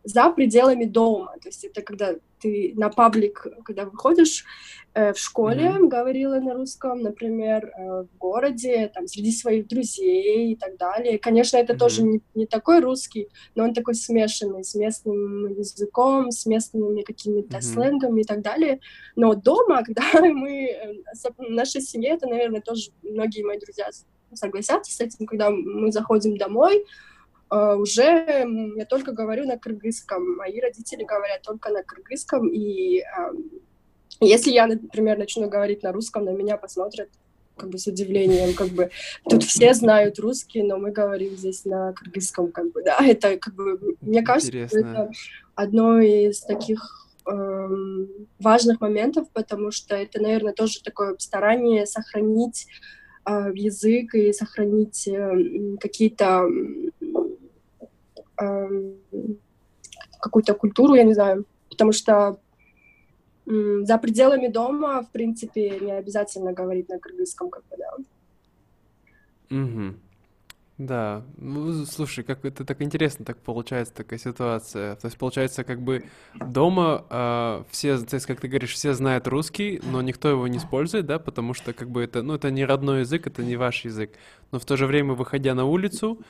за 0.10 0.30
пределами 0.32 0.86
дома. 0.86 1.34
То 1.42 1.50
есть 1.50 1.64
это 1.64 1.82
когда 1.82 2.16
ты 2.42 2.74
на 2.76 2.90
паблик, 2.90 3.46
когда 3.66 3.86
выходишь 3.86 4.46
э, 4.94 5.14
в 5.14 5.18
школе, 5.18 5.66
mm-hmm. 5.66 5.88
говорила 5.88 6.40
на 6.40 6.54
русском, 6.54 7.02
например, 7.02 7.66
э, 7.66 8.04
в 8.04 8.18
городе, 8.18 8.90
там, 8.94 9.08
среди 9.08 9.32
своих 9.32 9.68
друзей 9.68 10.54
и 10.54 10.56
так 10.56 10.78
далее. 10.78 11.20
Конечно, 11.20 11.58
это 11.58 11.74
mm-hmm. 11.74 11.78
тоже 11.78 12.04
не, 12.04 12.22
не 12.36 12.46
такой 12.46 12.80
русский, 12.80 13.28
но 13.56 13.66
он 13.66 13.74
такой 13.74 13.96
смешанный, 13.96 14.64
с 14.64 14.74
местным 14.76 15.48
языком, 15.48 16.32
с 16.32 16.46
местными 16.46 17.04
какими-то 17.04 17.58
mm-hmm. 17.58 17.62
сленгами 17.62 18.22
и 18.22 18.26
так 18.26 18.42
далее. 18.42 18.80
Но 19.16 19.36
дома, 19.36 19.84
когда 19.86 20.04
мы, 20.22 20.66
э, 20.66 20.94
в 21.38 21.50
нашей 21.50 21.82
семье, 21.82 22.12
это, 22.12 22.28
наверное, 22.28 22.62
тоже 22.62 22.92
многие 23.04 23.44
мои 23.44 23.60
друзья 23.60 23.90
согласятся 24.34 24.92
с 24.92 25.00
этим, 25.02 25.26
когда 25.26 25.50
мы 25.50 25.92
заходим 25.92 26.38
домой, 26.38 26.86
уже 27.52 28.46
я 28.76 28.86
только 28.86 29.12
говорю 29.12 29.46
на 29.46 29.58
кыргызском. 29.58 30.38
Мои 30.38 30.60
родители 30.60 31.04
говорят 31.04 31.42
только 31.42 31.70
на 31.70 31.84
кыргызском, 31.84 32.48
и 32.50 33.00
uh, 33.00 33.62
если 34.22 34.52
я, 34.52 34.68
например, 34.68 35.18
начну 35.18 35.50
говорить 35.50 35.84
на 35.84 35.92
русском, 35.92 36.26
на 36.26 36.32
меня 36.32 36.58
посмотрят 36.58 37.10
как 37.56 37.70
бы 37.70 37.78
с 37.78 37.88
удивлением, 37.88 38.54
как 38.54 38.70
бы. 38.70 38.90
Тут 39.30 39.44
все 39.44 39.74
знают 39.74 40.20
русский, 40.20 40.64
но 40.64 40.78
мы 40.78 40.92
говорим 40.92 41.36
здесь 41.36 41.66
на 41.66 41.94
кыргызском, 41.94 42.52
как 42.52 42.72
бы, 42.72 42.84
да, 42.84 42.98
это 43.06 43.38
как 43.38 43.54
бы, 43.54 43.98
мне 44.02 44.22
кажется, 44.22 44.58
это 44.58 45.12
одно 45.56 46.00
из 46.00 46.40
таких 46.42 47.10
эм, 47.28 48.08
важных 48.40 48.80
моментов, 48.80 49.28
потому 49.34 49.72
что 49.72 49.96
это, 49.96 50.22
наверное, 50.22 50.54
тоже 50.54 50.82
такое 50.82 51.16
старание 51.20 51.86
сохранить 51.86 52.68
э, 53.26 53.52
язык 53.54 54.16
и 54.16 54.32
сохранить 54.32 55.08
э, 55.08 55.78
какие-то 55.82 56.48
какую-то 60.20 60.54
культуру, 60.54 60.96
я 60.96 61.04
не 61.04 61.14
знаю, 61.14 61.46
потому 61.70 61.92
что 61.92 62.40
за 63.46 63.98
пределами 63.98 64.48
дома, 64.48 65.02
в 65.02 65.10
принципе, 65.10 65.80
не 65.80 65.92
обязательно 65.92 66.54
говорить 66.54 66.90
на 66.90 67.00
кыргызском, 67.00 67.50
как 67.50 67.64
бы, 67.70 67.78
да. 67.78 67.96
Угу. 69.56 69.96
Да, 70.80 71.24
ну, 71.36 71.86
слушай, 71.86 72.24
как 72.24 72.46
это 72.46 72.64
так 72.64 72.82
интересно, 72.82 73.26
так 73.26 73.38
получается 73.40 73.94
такая 73.94 74.18
ситуация. 74.18 74.96
То 74.96 75.08
есть, 75.08 75.18
получается, 75.18 75.66
как 75.66 75.82
бы 75.82 76.06
дома 76.36 77.06
э, 77.10 77.64
все, 77.70 77.98
то 77.98 78.14
есть, 78.14 78.26
как 78.26 78.40
ты 78.40 78.48
говоришь, 78.48 78.74
все 78.74 78.94
знают 78.94 79.28
русский, 79.28 79.82
но 79.92 80.02
никто 80.02 80.30
его 80.30 80.48
не 80.48 80.58
использует, 80.58 81.06
да, 81.06 81.20
потому 81.20 81.54
что, 81.54 81.74
как 81.74 81.90
бы, 81.90 82.04
это, 82.04 82.22
ну, 82.22 82.36
это 82.36 82.50
не 82.50 82.64
родной 82.64 83.02
язык, 83.02 83.28
это 83.28 83.44
не 83.44 83.58
ваш 83.58 83.84
язык. 83.84 84.12
Но 84.52 84.60
в 84.60 84.64
то 84.64 84.78
же 84.78 84.86
время, 84.86 85.16
выходя 85.16 85.54
на 85.54 85.66
улицу, 85.66 86.22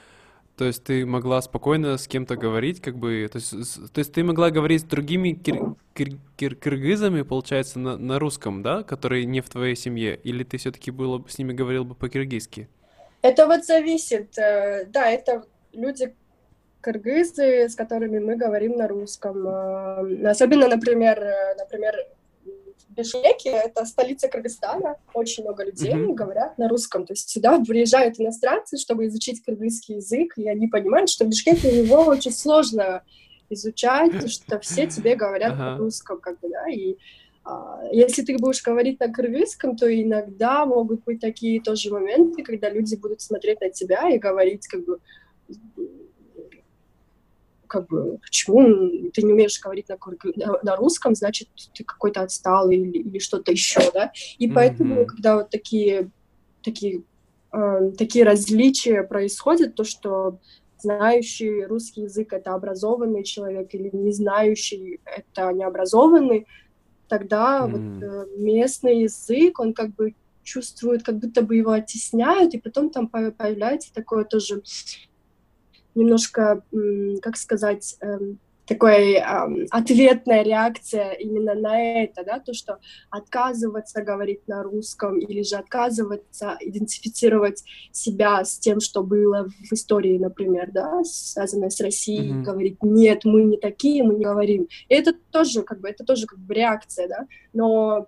то 0.60 0.65
есть 0.65 0.84
ты 0.84 1.06
могла 1.06 1.41
спокойно 1.41 1.98
с 1.98 2.06
кем-то 2.06 2.36
говорить, 2.36 2.82
как 2.82 2.98
бы, 2.98 3.30
то 3.32 3.38
есть, 3.38 3.52
то 3.93 4.00
есть 4.00 4.12
ты 4.12 4.26
могла 4.26 4.52
говорить 4.52 4.82
с 4.82 4.84
другими 4.84 5.32
кир, 5.32 5.56
кир, 5.93 6.17
кир, 6.36 6.56
киргизами, 6.56 7.22
получается, 7.22 7.80
на, 7.80 7.95
на 7.95 8.19
русском, 8.19 8.62
да, 8.62 8.84
которые 8.84 9.24
не 9.24 9.39
в 9.39 9.48
твоей 9.48 9.78
семье, 9.78 10.17
или 10.17 10.43
ты 10.43 10.58
все-таки 10.58 10.91
было 10.91 11.24
с 11.30 11.38
ними 11.38 11.54
говорил 11.54 11.86
бы 11.86 11.95
по-киргизски? 11.95 12.67
Это 13.22 13.48
вот 13.48 13.63
зависит, 13.63 14.38
э, 14.38 14.84
да, 14.89 15.10
это 15.10 15.45
люди 15.72 16.13
кыргызы, 16.82 17.69
с 17.69 17.76
которыми 17.76 18.19
мы 18.19 18.36
говорим 18.36 18.76
на 18.76 18.89
русском. 18.89 19.48
Э, 19.48 20.30
особенно, 20.30 20.67
например, 20.67 21.24
э, 21.24 21.56
например, 21.58 21.95
Бишкеке, 22.89 23.49
это 23.49 23.86
столица 23.86 24.28
Кыргызстана, 24.28 24.97
очень 25.13 25.43
много 25.43 25.63
людей 25.63 25.93
mm-hmm. 25.93 26.13
говорят 26.13 26.58
на 26.58 26.67
русском, 26.67 27.06
то 27.06 27.13
есть 27.13 27.30
сюда 27.30 27.60
приезжают 27.60 28.19
иностранцы, 28.19 28.78
чтобы 28.78 29.08
изучить 29.08 29.43
кыргызский 29.43 29.95
язык, 29.95 30.38
и 30.38 30.47
они 30.49 30.67
понимают, 30.67 31.10
что 31.10 31.25
в 31.25 31.30
Бишкеке 31.30 31.82
его 31.82 32.04
очень 32.06 32.32
сложно 32.32 33.04
изучать, 33.49 34.30
что 34.32 34.60
все 34.60 34.88
тебе 34.88 35.15
говорят 35.15 35.54
uh-huh. 35.54 35.58
на 35.58 35.78
русском, 35.78 36.19
как 36.19 36.39
бы, 36.39 36.49
да, 36.49 36.69
и 36.69 36.97
а, 37.43 37.82
если 37.91 38.21
ты 38.21 38.38
будешь 38.38 38.62
говорить 38.62 38.99
на 38.99 39.12
кыргызском, 39.12 39.75
то 39.75 39.88
иногда 39.91 40.65
могут 40.65 41.04
быть 41.04 41.19
такие 41.19 41.62
тоже 41.62 41.91
моменты, 41.91 42.43
когда 42.43 42.69
люди 42.69 42.95
будут 42.95 43.21
смотреть 43.21 43.62
на 43.62 43.69
тебя 43.69 44.10
и 44.10 44.19
говорить, 44.19 44.67
как 44.67 44.86
бы, 44.86 44.99
как 47.69 47.88
бы, 47.88 48.17
почему 48.17 49.10
ты 49.12 49.21
не 49.21 49.32
умеешь 49.32 49.62
говорить 49.62 49.88
на, 49.89 49.97
на 50.63 50.75
русском, 50.75 51.15
значит, 51.15 51.47
ты 51.73 51.84
какой-то 51.84 52.21
отсталый 52.21 52.77
или, 52.77 52.97
или 52.97 53.19
что-то 53.19 53.51
еще, 53.51 53.79
да, 53.93 54.12
и 54.38 54.47
mm-hmm. 54.47 54.53
поэтому, 54.53 55.05
когда 55.05 55.38
вот 55.38 55.49
такие, 55.49 56.10
такие, 56.63 57.03
э, 57.53 57.91
такие 57.97 58.25
различия 58.25 59.03
происходят, 59.03 59.75
то, 59.75 59.84
что 59.84 60.39
знающий 60.79 61.65
русский 61.65 62.01
язык— 62.01 62.34
это 62.34 62.53
образованный 62.53 63.23
человек, 63.23 63.73
или 63.73 63.89
не 63.93 64.12
знающий— 64.12 64.99
это 65.05 65.51
необразованный, 65.53 66.47
тогда 67.08 67.67
mm. 67.67 67.71
вот 67.71 68.03
э, 68.03 68.25
местный 68.38 69.01
язык, 69.01 69.60
он 69.60 69.73
как 69.73 69.93
бы 69.95 70.15
чувствует, 70.43 71.03
как 71.03 71.17
будто 71.19 71.41
бы 71.41 71.55
его 71.55 71.71
оттесняют, 71.71 72.53
и 72.53 72.60
потом 72.60 72.89
там 72.89 73.08
появляется 73.08 73.93
такое 73.93 74.23
тоже 74.23 74.63
немножко, 75.95 76.63
как 77.21 77.38
сказать, 77.38 77.95
эм, 78.02 78.39
такой 78.69 79.13
э, 79.13 79.65
ответная 79.71 80.43
реакция 80.43 81.13
именно 81.13 81.56
на 81.56 82.04
это, 82.04 82.23
да, 82.23 82.39
то, 82.39 82.54
что 82.54 82.78
отказываться 83.10 84.04
говорить 84.04 84.47
на 84.47 84.62
русском 84.62 85.17
или 85.17 85.41
же 85.41 85.56
отказываться 85.56 86.56
идентифицировать 86.62 87.63
себя 87.91 88.45
с 88.45 88.60
тем, 88.60 88.80
что 88.80 89.04
было 89.04 89.49
в 89.49 89.73
истории, 89.73 90.19
например, 90.19 90.69
да, 90.71 91.04
связанное 91.04 91.71
с 91.71 91.82
Россией, 91.82 92.32
mm-hmm. 92.32 92.43
говорить 92.43 92.78
нет, 92.84 93.25
мы 93.25 93.43
не 93.43 93.58
такие, 93.58 94.04
мы 94.04 94.13
не 94.13 94.23
говорим. 94.23 94.67
И 94.88 94.93
это 94.93 95.13
тоже 95.32 95.63
как 95.63 95.82
бы 95.82 95.89
это 95.89 96.04
тоже 96.06 96.28
как 96.28 96.38
бы 96.38 96.54
реакция, 96.54 97.08
да, 97.08 97.28
но 97.54 98.08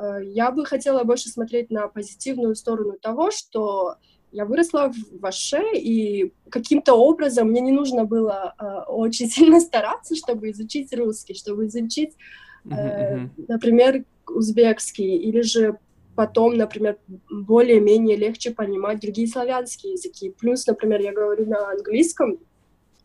э, 0.00 0.24
я 0.24 0.50
бы 0.50 0.66
хотела 0.66 1.04
больше 1.04 1.28
смотреть 1.28 1.70
на 1.70 1.86
позитивную 1.86 2.56
сторону 2.56 2.98
того, 3.00 3.30
что 3.30 3.94
я 4.32 4.46
выросла 4.46 4.90
в 4.90 5.20
Ваше, 5.20 5.62
и 5.74 6.32
каким-то 6.50 6.94
образом 6.94 7.48
мне 7.48 7.60
не 7.60 7.72
нужно 7.72 8.04
было 8.04 8.54
э, 8.58 8.90
очень 8.90 9.28
сильно 9.30 9.60
стараться, 9.60 10.16
чтобы 10.16 10.50
изучить 10.50 10.92
русский, 10.94 11.34
чтобы 11.34 11.66
изучить, 11.66 12.14
э, 12.70 13.28
например, 13.48 14.04
узбекский, 14.26 15.16
или 15.16 15.42
же 15.42 15.78
потом, 16.16 16.56
например, 16.56 16.98
более-менее 17.30 18.16
легче 18.16 18.50
понимать 18.50 19.00
другие 19.00 19.28
славянские 19.28 19.92
языки. 19.92 20.34
Плюс, 20.38 20.66
например, 20.66 21.00
я 21.00 21.12
говорю 21.12 21.46
на 21.46 21.70
английском, 21.70 22.38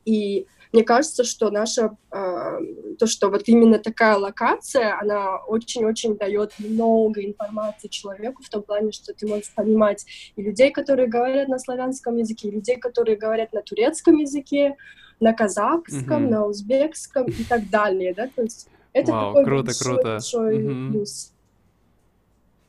и 0.08 0.48
мне 0.74 0.84
кажется, 0.84 1.24
что 1.24 1.50
наша, 1.50 1.98
э, 2.12 2.60
то, 3.00 3.08
что 3.08 3.30
вот 3.30 3.43
именно 3.48 3.80
такая 3.80 4.17
локация, 4.17 5.00
она 5.00 5.38
очень-очень 5.38 6.17
дает 6.17 6.54
много 6.60 7.26
информации 7.26 7.88
человеку 7.88 8.43
в 8.43 8.50
том 8.50 8.63
плане, 8.63 8.91
что 8.91 9.13
ты 9.13 9.28
можешь 9.28 9.54
понимать 9.54 10.06
и 10.36 10.41
людей, 10.41 10.72
которые 10.72 11.08
говорят 11.08 11.48
на 11.48 11.60
славянском 11.60 12.17
языке, 12.17 12.50
и 12.50 12.52
людей, 12.52 12.78
которые 12.78 13.17
говорят 13.17 13.54
на 13.54 13.62
турецком 13.62 14.17
языке, 14.17 14.76
на 15.20 15.34
казахском, 15.34 16.26
mm-hmm. 16.26 16.30
на 16.30 16.46
узбекском 16.46 17.26
и 17.26 17.43
так 17.43 17.70
далее, 17.70 18.13
да, 18.13 18.30
то 18.36 18.43
есть 18.43 18.70
Это 18.93 19.12
Вау, 19.12 19.34
такой 19.34 19.46
круто, 19.46 19.65
большой, 19.65 19.93
круто. 19.93 20.08
большой 20.10 20.60
Мгм. 20.60 20.91
плюс. 20.91 21.34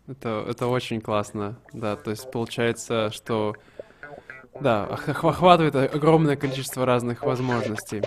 Это, 0.06 0.46
это 0.48 0.66
очень 0.66 1.00
классно, 1.00 1.58
да, 1.72 1.96
то 1.96 2.10
есть 2.10 2.30
получается, 2.30 3.10
что, 3.12 3.54
да, 4.60 4.88
ох- 4.90 5.08
ох- 5.08 5.24
охватывает 5.24 5.74
огромное 5.94 6.36
количество 6.36 6.84
разных 6.84 7.22
возможностей. 7.22 8.02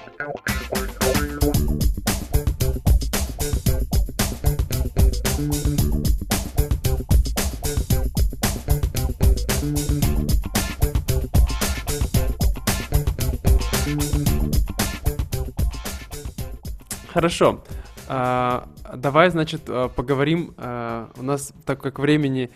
Хорошо. 17.13 17.63
А, 18.07 18.67
давай, 18.95 19.29
значит, 19.29 19.63
а, 19.67 19.89
поговорим. 19.89 20.53
а, 20.57 21.09
у 21.17 21.23
нас 21.23 21.53
так 21.65 21.81
как 21.81 21.99
времени. 21.99 22.51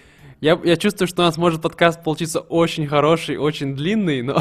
Я, 0.46 0.62
я 0.64 0.78
чувствую, 0.78 1.08
что 1.08 1.24
у 1.24 1.26
нас 1.26 1.38
может 1.38 1.64
подкаст 1.64 2.04
получиться 2.04 2.40
очень 2.40 2.86
хороший, 2.86 3.38
очень 3.38 3.76
длинный, 3.76 4.22
но 4.22 4.40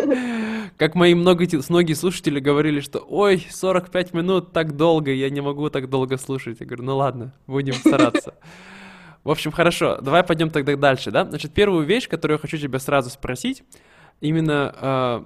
как 0.78 0.94
мои 0.94 1.14
многие, 1.14 1.92
слушатели 1.92 2.40
говорили, 2.40 2.80
что 2.80 3.00
ой, 3.00 3.46
45 3.50 4.14
минут 4.14 4.52
так 4.54 4.74
долго, 4.74 5.12
я 5.12 5.28
не 5.28 5.42
могу 5.42 5.68
так 5.68 5.90
долго 5.90 6.16
слушать. 6.16 6.60
Я 6.60 6.64
говорю, 6.64 6.84
ну 6.84 6.96
ладно, 6.96 7.34
будем 7.46 7.74
стараться. 7.74 8.36
В 9.22 9.30
общем, 9.30 9.52
хорошо, 9.52 9.98
давай 10.00 10.24
пойдем 10.24 10.48
тогда 10.48 10.74
дальше, 10.76 11.10
да? 11.10 11.26
Значит, 11.26 11.52
первую 11.52 11.84
вещь, 11.84 12.08
которую 12.08 12.36
я 12.36 12.40
хочу 12.40 12.56
тебя 12.56 12.78
сразу 12.78 13.10
спросить, 13.10 13.64
именно 14.22 14.74
а, 14.78 15.24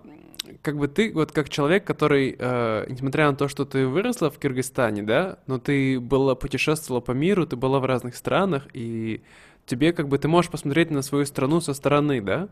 как 0.62 0.78
бы 0.78 0.88
ты, 0.88 1.12
вот 1.12 1.32
как 1.32 1.48
человек, 1.48 1.84
который, 1.84 2.34
э, 2.36 2.86
несмотря 2.88 3.30
на 3.30 3.36
то, 3.36 3.48
что 3.48 3.64
ты 3.64 3.86
выросла 3.86 4.30
в 4.30 4.38
Кыргызстане, 4.38 5.02
да, 5.02 5.38
но 5.46 5.58
ты 5.58 6.00
была, 6.00 6.34
путешествовала 6.34 7.00
по 7.00 7.12
миру, 7.12 7.46
ты 7.46 7.56
была 7.56 7.78
в 7.78 7.84
разных 7.84 8.16
странах, 8.16 8.66
и 8.72 9.22
тебе 9.66 9.92
как 9.92 10.08
бы 10.08 10.18
ты 10.18 10.28
можешь 10.28 10.50
посмотреть 10.50 10.90
на 10.90 11.02
свою 11.02 11.26
страну 11.26 11.60
со 11.60 11.74
стороны, 11.74 12.20
да? 12.20 12.48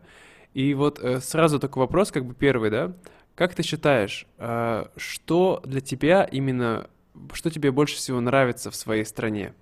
И 0.53 0.73
вот 0.73 0.99
э, 0.99 1.21
сразу 1.21 1.59
такой 1.59 1.81
вопрос, 1.81 2.11
как 2.11 2.25
бы 2.25 2.33
первый, 2.33 2.69
да? 2.69 2.93
Как 3.35 3.55
ты 3.55 3.63
считаешь, 3.63 4.27
э, 4.37 4.85
что 4.97 5.61
для 5.65 5.81
тебя 5.81 6.23
именно, 6.23 6.89
что 7.33 7.49
тебе 7.49 7.71
больше 7.71 7.95
всего 7.95 8.19
нравится 8.19 8.69
в 8.71 8.75
своей 8.75 9.05
стране? 9.05 9.53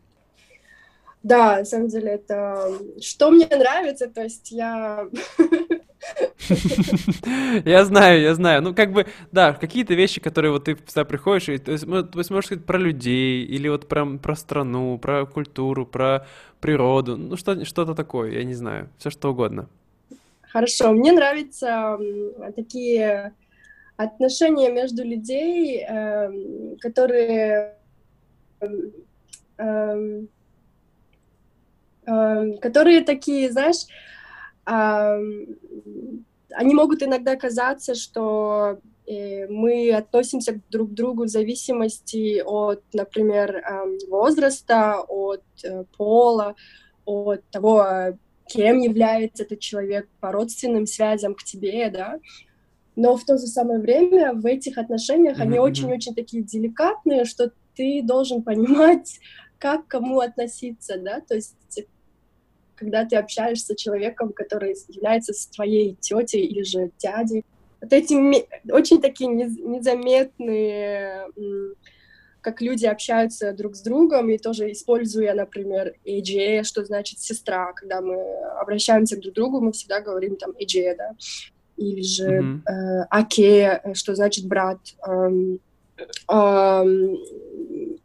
Да, 1.22 1.58
на 1.58 1.66
самом 1.66 1.90
деле 1.90 2.12
это 2.12 2.72
что 3.02 3.30
мне 3.30 3.48
нравится, 3.48 4.08
то 4.08 4.24
есть 4.24 4.52
я 4.52 5.08
Я 7.66 7.86
знаю, 7.86 8.22
я 8.22 8.34
знаю. 8.34 8.62
Ну, 8.62 8.74
как 8.74 8.92
бы, 8.92 9.06
да, 9.32 9.54
какие-то 9.54 9.94
вещи, 9.94 10.22
которые 10.22 10.52
вот 10.52 10.66
ты 10.66 10.76
всегда 10.76 11.06
приходишь, 11.06 11.50
и 11.50 11.58
то 11.58 11.72
есть, 11.72 11.86
мо- 11.86 12.04
то 12.04 12.20
есть 12.20 12.32
можешь 12.32 12.46
сказать 12.48 12.66
про 12.66 12.78
людей, 12.78 13.44
или 13.44 13.68
вот 13.68 13.88
прям 13.88 14.20
про 14.20 14.36
страну, 14.36 14.98
про 14.98 15.26
культуру, 15.26 15.86
про 15.86 16.26
природу, 16.62 17.18
ну, 17.18 17.38
что, 17.38 17.66
что-то 17.66 17.96
такое, 17.96 18.32
я 18.32 18.44
не 18.44 18.54
знаю, 18.54 18.90
все 18.98 19.10
что 19.10 19.32
угодно. 19.32 19.68
Хорошо, 20.42 20.92
мне 20.94 21.12
нравятся 21.12 21.98
такие 22.56 23.34
отношения 23.98 24.72
между 24.72 25.04
людей, 25.04 25.84
эм, 25.88 26.78
которые 26.80 27.76
эм, 29.58 30.30
эм, 32.08 32.58
которые 32.58 33.02
такие, 33.02 33.52
знаешь, 33.52 33.86
они 34.70 36.74
могут 36.74 37.04
иногда 37.04 37.36
казаться, 37.36 37.96
что 37.96 38.80
э, 39.08 39.48
мы 39.48 39.92
относимся 39.92 40.60
друг 40.70 40.92
к 40.92 40.94
другу 40.94 41.24
в 41.24 41.30
зависимости 41.30 42.42
от, 42.42 42.84
например, 42.94 43.64
возраста, 44.08 45.02
от 45.08 45.44
э, 45.64 45.86
пола, 45.98 46.56
от 47.06 47.44
того, 47.50 47.86
кем 48.48 48.80
является 48.80 49.44
этот 49.44 49.60
человек 49.60 50.08
по 50.20 50.32
родственным 50.32 50.86
связям 50.86 51.36
к 51.36 51.44
тебе, 51.44 51.90
да. 51.90 52.20
Но 52.96 53.16
в 53.16 53.24
то 53.24 53.38
же 53.38 53.48
самое 53.48 53.80
время 53.80 54.34
в 54.34 54.46
этих 54.46 54.78
отношениях 54.78 55.38
Мгм, 55.38 55.48
они 55.48 55.60
очень-очень 55.60 56.16
такие 56.16 56.44
деликатные, 56.44 57.26
что 57.26 57.52
ты 57.76 58.02
должен 58.04 58.44
понимать, 58.44 59.20
как 59.58 59.86
к 59.86 59.90
кому 59.90 60.20
относиться, 60.20 61.00
да, 61.00 61.22
то 61.22 61.36
есть 61.36 61.56
когда 62.80 63.04
ты 63.06 63.18
общаешься 63.18 63.74
с 63.74 63.78
человеком, 63.78 64.32
который 64.32 64.74
является 64.88 65.34
твоей 65.52 65.96
тетей 66.00 66.46
или 66.46 66.64
же 66.64 66.92
дядей. 66.98 67.44
Вот 67.82 67.92
эти 67.92 68.14
очень 68.72 69.02
такие 69.02 69.30
нез- 69.30 69.62
незаметные, 69.62 71.28
как 72.40 72.62
люди 72.62 72.86
общаются 72.86 73.52
друг 73.52 73.76
с 73.76 73.82
другом, 73.82 74.30
и 74.30 74.38
тоже 74.38 74.72
используя, 74.72 75.34
например, 75.34 75.94
AGA, 76.06 76.64
что 76.64 76.86
значит 76.86 77.20
сестра, 77.20 77.74
когда 77.74 78.00
мы 78.00 78.16
обращаемся 78.62 79.18
друг 79.18 79.34
к 79.34 79.36
другу, 79.36 79.60
мы 79.60 79.74
всегда 79.74 80.00
говорим 80.00 80.38
там 80.38 80.52
AGA, 80.52 80.96
да, 80.98 81.12
или 81.76 82.02
же 82.02 82.42
Мгм. 82.42 82.64
э, 82.66 83.06
Аке, 83.10 83.82
э, 83.84 83.94
что 83.94 84.16
значит 84.16 84.46
брат. 84.48 84.80
Эм, 85.06 85.60
эм, 86.30 87.18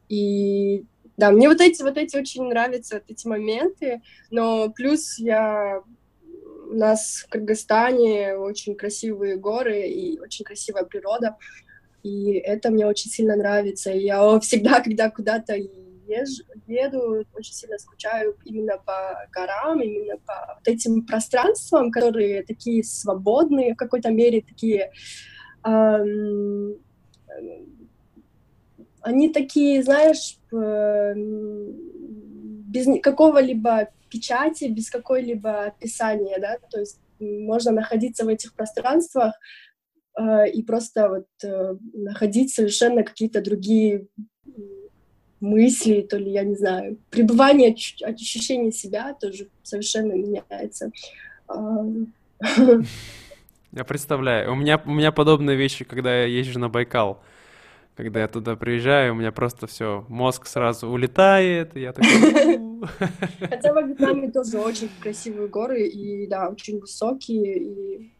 и 0.08 0.84
да, 1.16 1.30
мне 1.30 1.48
вот 1.48 1.60
эти, 1.60 1.82
вот 1.82 1.96
эти 1.96 2.16
очень 2.16 2.44
нравятся, 2.44 2.96
вот 2.96 3.04
эти 3.08 3.26
моменты, 3.26 4.02
но 4.30 4.70
плюс 4.70 5.18
я... 5.18 5.82
У 6.66 6.76
нас 6.76 7.24
в 7.26 7.28
Кыргызстане 7.28 8.36
очень 8.36 8.74
красивые 8.74 9.36
горы 9.36 9.82
и 9.82 10.18
очень 10.18 10.46
красивая 10.46 10.84
природа, 10.84 11.36
и 12.02 12.32
это 12.32 12.70
мне 12.70 12.86
очень 12.86 13.10
сильно 13.10 13.36
нравится. 13.36 13.90
И 13.90 14.04
я 14.04 14.40
всегда, 14.40 14.80
когда 14.80 15.10
куда-то 15.10 15.54
езжу, 15.54 16.44
еду, 16.66 17.24
очень 17.34 17.52
сильно 17.52 17.78
скучаю 17.78 18.36
именно 18.44 18.78
по 18.78 19.28
горам, 19.30 19.82
именно 19.82 20.16
по 20.26 20.56
вот 20.56 20.66
этим 20.66 21.06
пространствам, 21.06 21.90
которые 21.90 22.42
такие 22.42 22.82
свободные, 22.82 23.74
в 23.74 23.76
какой-то 23.76 24.10
мере 24.10 24.40
такие... 24.40 24.90
эм, 25.64 26.76
они 29.04 29.28
такие, 29.28 29.82
знаешь, 29.82 30.38
п- 30.50 31.14
без 31.16 32.86
какого-либо 33.02 33.88
печати, 34.10 34.64
без 34.64 34.90
какой-либо 34.90 35.66
описания, 35.66 36.38
да, 36.38 36.58
то 36.70 36.80
есть 36.80 36.98
можно 37.20 37.70
находиться 37.72 38.24
в 38.24 38.28
этих 38.28 38.54
пространствах 38.54 39.34
э, 40.18 40.50
и 40.50 40.62
просто 40.62 41.08
вот 41.08 41.26
э, 41.44 41.76
находить 41.92 42.52
совершенно 42.52 43.02
какие-то 43.02 43.40
другие 43.40 44.06
мысли, 45.40 46.00
то 46.02 46.16
ли, 46.16 46.30
я 46.32 46.42
не 46.44 46.56
знаю, 46.56 46.98
пребывание, 47.10 47.72
ощ- 47.74 48.02
ощущение 48.02 48.72
себя 48.72 49.14
тоже 49.14 49.48
совершенно 49.62 50.12
меняется. 50.14 50.90
Ам, 51.46 52.12
Я 53.72 53.84
представляю. 53.84 54.52
У 54.52 54.54
меня, 54.54 54.80
у 54.86 54.90
меня 54.92 55.10
подобные 55.10 55.56
вещи, 55.56 55.84
когда 55.84 56.22
я 56.22 56.26
езжу 56.26 56.60
на 56.60 56.68
Байкал. 56.68 57.20
Когда 57.96 58.20
я 58.20 58.28
туда 58.28 58.56
приезжаю, 58.56 59.12
у 59.12 59.16
меня 59.16 59.30
просто 59.30 59.66
все, 59.66 60.04
мозг 60.08 60.46
сразу 60.46 60.88
улетает, 60.88 61.76
и 61.76 61.80
я 61.80 61.92
такой... 61.92 62.10
Хотя 63.40 63.72
во 63.72 63.82
Вьетнаме 63.82 64.30
тоже 64.30 64.58
очень 64.58 64.90
красивые 65.00 65.48
горы, 65.48 65.86
и 65.86 66.26
да, 66.26 66.48
очень 66.48 66.80
высокие, 66.80 67.58
и 67.58 68.12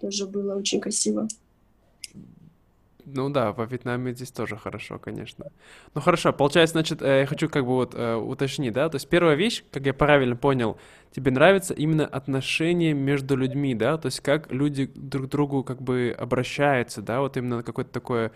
тоже 0.00 0.26
было 0.26 0.54
очень 0.56 0.80
красиво. 0.80 1.26
Ну 3.04 3.30
да, 3.30 3.52
во 3.52 3.66
Вьетнаме 3.66 4.12
здесь 4.12 4.30
тоже 4.30 4.56
хорошо, 4.56 4.98
конечно. 4.98 5.46
Ну 5.94 6.00
хорошо, 6.00 6.32
получается, 6.32 6.72
значит, 6.74 7.02
э, 7.02 7.20
я 7.20 7.26
хочу 7.26 7.48
как 7.48 7.64
бы 7.64 7.72
вот 7.72 7.94
э, 7.94 8.14
уточнить, 8.14 8.72
да, 8.72 8.88
то 8.88 8.96
есть 8.96 9.08
первая 9.08 9.34
вещь, 9.34 9.64
как 9.72 9.84
я 9.86 9.94
правильно 9.94 10.36
понял, 10.36 10.78
тебе 11.10 11.32
нравится 11.32 11.74
именно 11.74 12.06
отношения 12.06 12.94
между 12.94 13.36
людьми, 13.36 13.74
да, 13.74 13.98
то 13.98 14.06
есть 14.06 14.20
как 14.20 14.52
люди 14.52 14.90
друг 14.94 15.26
к 15.26 15.30
другу 15.30 15.64
как 15.64 15.82
бы 15.82 16.14
обращаются, 16.16 17.02
да, 17.02 17.20
вот 17.20 17.36
именно 17.36 17.62
какое-то 17.62 17.90
такое, 17.90 18.30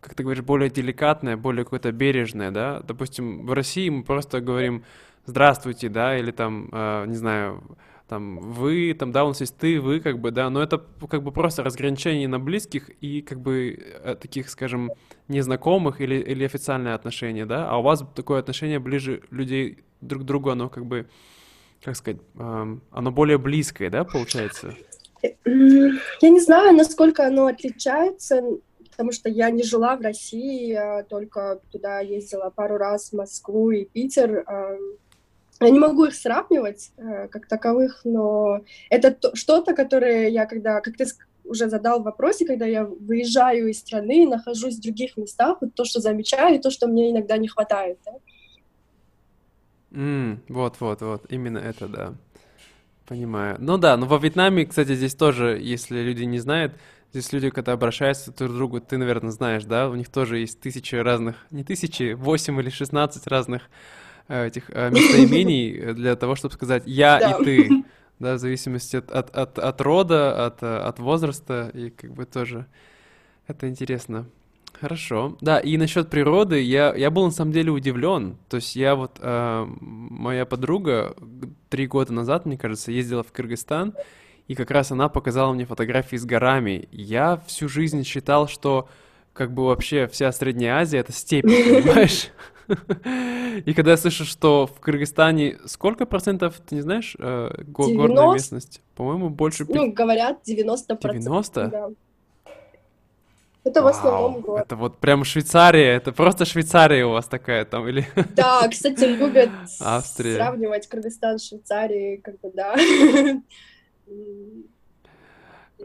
как 0.00 0.14
ты 0.14 0.22
говоришь, 0.22 0.44
более 0.44 0.70
деликатное, 0.70 1.36
более 1.36 1.64
какое-то 1.64 1.92
бережное, 1.92 2.50
да, 2.50 2.80
допустим, 2.80 3.46
в 3.46 3.52
России 3.52 3.88
мы 3.88 4.04
просто 4.04 4.40
говорим 4.40 4.84
«здравствуйте», 5.26 5.88
да, 5.88 6.16
или 6.18 6.30
там, 6.30 6.68
э, 6.72 7.04
не 7.06 7.16
знаю, 7.16 7.62
там 8.08 8.38
вы, 8.38 8.94
там, 8.94 9.12
да, 9.12 9.24
у 9.24 9.28
нас 9.28 9.40
есть 9.40 9.56
ты, 9.58 9.80
вы, 9.80 10.00
как 10.00 10.18
бы, 10.18 10.30
да, 10.30 10.48
но 10.48 10.62
это 10.62 10.82
как 11.10 11.22
бы 11.22 11.30
просто 11.30 11.62
разграничение 11.62 12.26
на 12.26 12.38
близких 12.38 12.88
и 13.02 13.20
как 13.20 13.40
бы 13.40 13.78
э, 14.02 14.14
таких, 14.14 14.48
скажем, 14.48 14.90
незнакомых 15.28 16.00
или, 16.00 16.14
или 16.16 16.44
официальные 16.44 16.94
отношения, 16.94 17.44
да, 17.44 17.68
а 17.68 17.78
у 17.78 17.82
вас 17.82 18.02
такое 18.14 18.40
отношение 18.40 18.78
ближе 18.78 19.22
людей 19.30 19.78
друг 20.00 20.22
к 20.22 20.26
другу, 20.26 20.50
оно 20.50 20.68
как 20.68 20.86
бы, 20.86 21.06
как 21.82 21.96
сказать, 21.96 22.20
эм, 22.38 22.82
оно 22.90 23.10
более 23.10 23.36
близкое, 23.36 23.90
да, 23.90 24.04
получается? 24.04 24.74
М, 25.44 25.98
Я 26.22 26.30
не 26.30 26.40
знаю, 26.40 26.74
насколько 26.76 27.26
оно 27.26 27.46
отличается, 27.46 28.42
потому 28.98 29.12
что 29.12 29.28
я 29.28 29.48
не 29.50 29.62
жила 29.62 29.94
в 29.94 30.00
России, 30.00 30.72
я 30.72 31.04
только 31.04 31.60
туда 31.70 32.00
ездила 32.00 32.50
пару 32.50 32.78
раз 32.78 33.10
в 33.10 33.16
Москву 33.16 33.70
и 33.70 33.84
Питер. 33.84 34.42
ам, 34.44 34.76
Я 35.60 35.70
не 35.70 35.78
могу 35.78 36.06
их 36.06 36.14
сравнивать 36.16 36.90
э, 36.96 37.28
как 37.28 37.46
таковых, 37.46 38.00
но 38.02 38.62
это 38.90 39.12
то- 39.12 39.36
что-то, 39.36 39.72
которое 39.76 40.28
я 40.30 40.46
когда, 40.46 40.80
как 40.80 40.96
ты 40.96 41.06
уже 41.44 41.68
задал 41.68 42.00
в 42.00 42.04
вопросе, 42.04 42.44
когда 42.44 42.66
я 42.66 42.84
выезжаю 42.84 43.68
из 43.68 43.78
страны, 43.78 44.26
нахожусь 44.26 44.78
в 44.78 44.82
других 44.82 45.16
местах, 45.16 45.58
вот 45.60 45.74
то, 45.74 45.84
что 45.84 46.00
замечаю, 46.00 46.56
и 46.56 46.58
то, 46.60 46.70
что 46.70 46.88
мне 46.88 47.12
иногда 47.12 47.38
не 47.38 47.46
хватает. 47.46 47.98
Да? 48.04 48.12
Mm, 49.92 50.38
вот, 50.48 50.80
вот, 50.80 51.02
вот, 51.02 51.26
именно 51.28 51.58
это, 51.58 51.86
да. 51.86 52.14
Понимаю. 53.06 53.56
Ну 53.60 53.78
да, 53.78 53.96
но 53.96 54.06
во 54.06 54.18
Вьетнаме, 54.18 54.66
кстати, 54.66 54.94
здесь 54.96 55.14
тоже, 55.14 55.58
если 55.60 56.00
люди 56.00 56.24
не 56.24 56.40
знают, 56.40 56.72
здесь 57.12 57.32
люди, 57.32 57.50
когда 57.50 57.72
обращаются 57.72 58.32
друг 58.32 58.52
к 58.52 58.54
другу, 58.54 58.80
ты, 58.80 58.98
наверное, 58.98 59.30
знаешь, 59.30 59.64
да, 59.64 59.88
у 59.88 59.94
них 59.94 60.08
тоже 60.08 60.38
есть 60.38 60.60
тысячи 60.60 60.94
разных, 60.94 61.36
не 61.50 61.64
тысячи, 61.64 62.12
восемь 62.14 62.58
или 62.60 62.70
шестнадцать 62.70 63.26
разных 63.26 63.62
э, 64.28 64.46
этих 64.46 64.70
э, 64.70 64.90
местоимений 64.90 65.94
для 65.94 66.16
того, 66.16 66.34
чтобы 66.34 66.54
сказать 66.54 66.82
«я» 66.86 67.18
и 67.18 67.44
«ты», 67.44 67.84
да, 68.18 68.34
в 68.34 68.38
зависимости 68.38 68.96
от, 68.96 69.10
от, 69.10 69.36
от, 69.36 69.58
от 69.58 69.80
рода, 69.80 70.46
от, 70.46 70.62
от 70.62 70.98
возраста, 70.98 71.70
и 71.72 71.90
как 71.90 72.12
бы 72.12 72.24
тоже 72.24 72.66
это 73.46 73.68
интересно. 73.68 74.26
Хорошо. 74.80 75.36
Да, 75.40 75.58
и 75.58 75.76
насчет 75.76 76.08
природы 76.08 76.60
я, 76.60 76.94
я 76.94 77.10
был 77.10 77.24
на 77.24 77.30
самом 77.32 77.52
деле 77.52 77.72
удивлен. 77.72 78.36
То 78.48 78.58
есть 78.58 78.76
я 78.76 78.94
вот, 78.94 79.18
э, 79.20 79.66
моя 79.80 80.46
подруга 80.46 81.16
три 81.68 81.86
года 81.88 82.12
назад, 82.12 82.46
мне 82.46 82.56
кажется, 82.56 82.92
ездила 82.92 83.24
в 83.24 83.32
Кыргызстан, 83.32 83.94
и 84.48 84.54
как 84.54 84.70
раз 84.70 84.90
она 84.90 85.08
показала 85.08 85.52
мне 85.52 85.66
фотографии 85.66 86.16
с 86.16 86.24
горами. 86.24 86.88
Я 86.90 87.40
всю 87.46 87.68
жизнь 87.68 88.02
считал, 88.04 88.48
что 88.48 88.88
как 89.34 89.52
бы 89.52 89.66
вообще 89.66 90.08
вся 90.08 90.32
Средняя 90.32 90.78
Азия— 90.80 90.98
это 91.00 91.12
степь, 91.12 91.44
понимаешь? 91.44 92.30
И 93.64 93.72
когда 93.74 93.92
я 93.92 93.96
слышу, 93.96 94.24
что 94.24 94.66
в 94.66 94.80
Кыргызстане 94.80 95.58
сколько 95.66 96.06
процентов, 96.06 96.60
ты 96.66 96.74
не 96.74 96.80
знаешь, 96.80 97.14
э, 97.18 97.50
горная 97.66 98.34
местность? 98.34 98.82
По-моему, 98.94 99.30
больше... 99.30 99.64
Ну, 99.68 99.92
говорят, 99.92 100.42
90 100.44 100.98
90? 101.00 101.68
Да. 101.68 101.88
Это 103.64 103.82
Вау, 103.82 103.92
в 103.92 103.96
основном 103.96 104.40
город. 104.40 104.64
Это 104.66 104.76
вот 104.76 104.98
прям 104.98 105.24
Швейцария, 105.24 105.96
это 105.96 106.12
просто 106.12 106.44
Швейцария 106.44 107.04
у 107.04 107.10
вас 107.10 107.26
такая 107.26 107.64
там, 107.64 107.86
или... 107.88 108.06
Да, 108.34 108.66
кстати, 108.68 109.04
любят 109.04 109.50
Австрия. 109.80 110.36
сравнивать 110.36 110.86
Кыргызстан 110.88 111.38
с 111.38 111.48
Швейцарией, 111.48 112.18
как 112.18 112.40
бы, 112.40 112.50
да. 112.54 112.74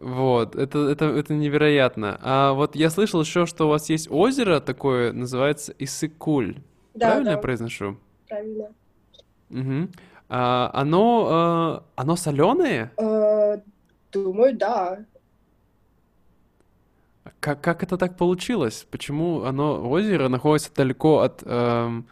Вот, 0.02 0.56
это, 0.56 0.80
это, 0.90 1.06
это 1.06 1.34
невероятно. 1.34 2.20
А 2.22 2.54
вот 2.54 2.76
я 2.76 2.90
слышал 2.90 3.22
еще, 3.22 3.46
что 3.46 3.66
у 3.66 3.70
вас 3.70 3.90
есть 3.90 4.10
озеро 4.12 4.60
такое, 4.60 5.14
называется 5.14 5.74
Исыкуль. 5.80 6.58
Да, 6.94 7.08
Правильно 7.08 7.26
да. 7.26 7.32
я 7.32 7.38
произношу? 7.38 7.98
Правильно. 8.28 8.68
Угу. 9.50 9.90
А, 10.30 10.72
оно, 10.74 11.28
а, 11.30 11.84
оно 11.96 12.16
соленое? 12.16 12.92
А, 12.98 13.62
думаю, 14.12 14.58
да. 14.58 15.06
Как, 17.40 17.62
как 17.62 17.84
это 17.84 17.98
так 17.98 18.18
получилось? 18.18 18.88
Почему 18.90 19.44
оно, 19.44 19.90
озеро 19.90 20.28
находится 20.28 20.74
далеко 20.74 21.20
от, 21.20 21.44
эм, 21.46 22.08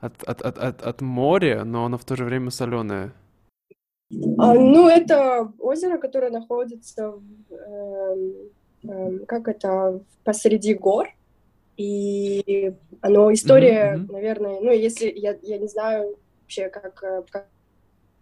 от, 0.00 0.22
от, 0.22 0.40
от, 0.42 0.58
от, 0.58 0.82
от 0.82 1.00
моря, 1.00 1.64
но 1.64 1.84
оно 1.84 1.98
в 1.98 2.04
то 2.04 2.16
же 2.16 2.24
время 2.24 2.50
соленое? 2.50 3.12
А, 4.38 4.54
ну, 4.54 4.88
это 4.88 5.52
озеро, 5.58 5.98
которое 5.98 6.30
находится, 6.30 7.14
э, 7.50 8.16
э, 8.84 9.18
как 9.26 9.48
это, 9.48 10.00
посреди 10.24 10.74
гор. 10.74 11.08
И 11.76 12.72
оно, 13.00 13.32
история, 13.32 13.94
mm-hmm. 13.96 14.12
наверное, 14.12 14.60
ну, 14.60 14.72
если, 14.72 15.12
я, 15.14 15.36
я 15.42 15.58
не 15.58 15.68
знаю 15.68 16.16
вообще, 16.42 16.68
как, 16.68 16.94
как, 16.94 17.48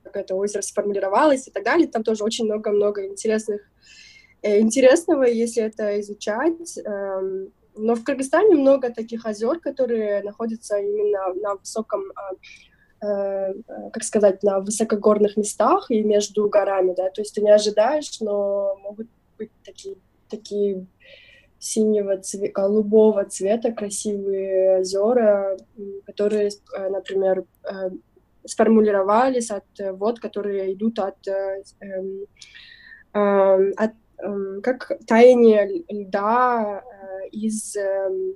как 0.03 0.17
это 0.17 0.35
озеро 0.35 0.63
сформулировалось 0.63 1.49
и 1.49 1.51
так 1.51 1.65
далее, 1.65 1.89
там 1.89 2.03
тоже 2.03 2.25
очень 2.25 2.45
много-много 2.45 3.07
интересных 3.07 3.61
Э, 4.47 4.61
интересного, 4.61 5.25
если 5.25 5.63
это 5.65 6.01
изучать. 6.01 6.79
Эм, 6.85 7.53
но 7.75 7.95
в 7.95 8.05
Кыргызстане 8.05 8.55
много 8.55 8.91
таких 8.91 9.27
озер, 9.27 9.59
которые 9.59 10.23
находятся 10.23 10.79
именно 10.79 11.35
на 11.35 11.55
высоком, 11.57 12.03
э, 12.11 12.37
как 12.99 14.03
сказать, 14.03 14.43
на 14.43 14.61
высокогорных 14.61 15.37
местах 15.37 15.91
и 15.91 16.03
между 16.03 16.49
горами, 16.49 16.95
да, 16.97 17.11
то 17.11 17.21
есть 17.21 17.35
ты 17.35 17.43
не 17.43 17.51
ожидаешь, 17.51 18.21
но 18.21 18.77
могут 18.83 19.09
быть 19.39 19.51
такие, 19.65 19.97
такие 20.31 20.87
синего 21.59 22.17
цвета, 22.19 22.53
голубого 22.53 23.25
цвета 23.25 23.73
красивые 23.73 24.81
озера, 24.81 25.59
которые, 26.07 26.51
например, 26.91 27.45
сформулировались 28.47 29.51
от 29.51 29.65
вод, 29.93 30.21
которые 30.21 30.73
идут 30.73 30.99
от, 30.99 31.19
эм, 31.29 32.27
от 33.77 33.93
Эм, 34.19 34.63
как 34.63 34.93
таяние 35.07 35.85
льда 35.89 36.83
э, 36.83 37.29
из... 37.29 37.77
Эм, 37.77 38.35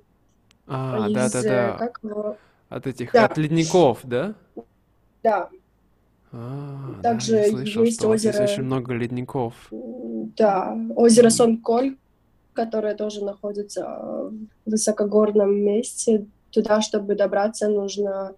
а, 0.67 1.09
да-да-да. 1.09 1.77
Как 1.79 2.01
От 2.71 2.87
этих, 2.87 3.13
да. 3.13 3.27
от 3.27 3.37
ледников, 3.37 3.99
да? 4.05 4.35
Да. 5.23 5.51
А, 6.33 6.95
Также 7.03 7.37
да, 7.37 7.49
слышал, 7.49 7.83
есть 7.83 7.99
что 7.99 8.09
озеро... 8.09 8.33
Здесь 8.33 8.51
очень 8.53 8.63
много 8.63 8.95
ледников. 8.95 9.55
Да, 9.71 10.79
озеро 10.95 11.31
Сонколь, 11.31 11.97
которое 12.53 12.95
тоже 12.95 13.25
находится 13.25 13.85
в 13.85 14.33
высокогорном 14.65 15.53
месте. 15.53 16.27
Туда, 16.51 16.81
чтобы 16.81 17.17
добраться, 17.17 17.69
нужно 17.69 18.35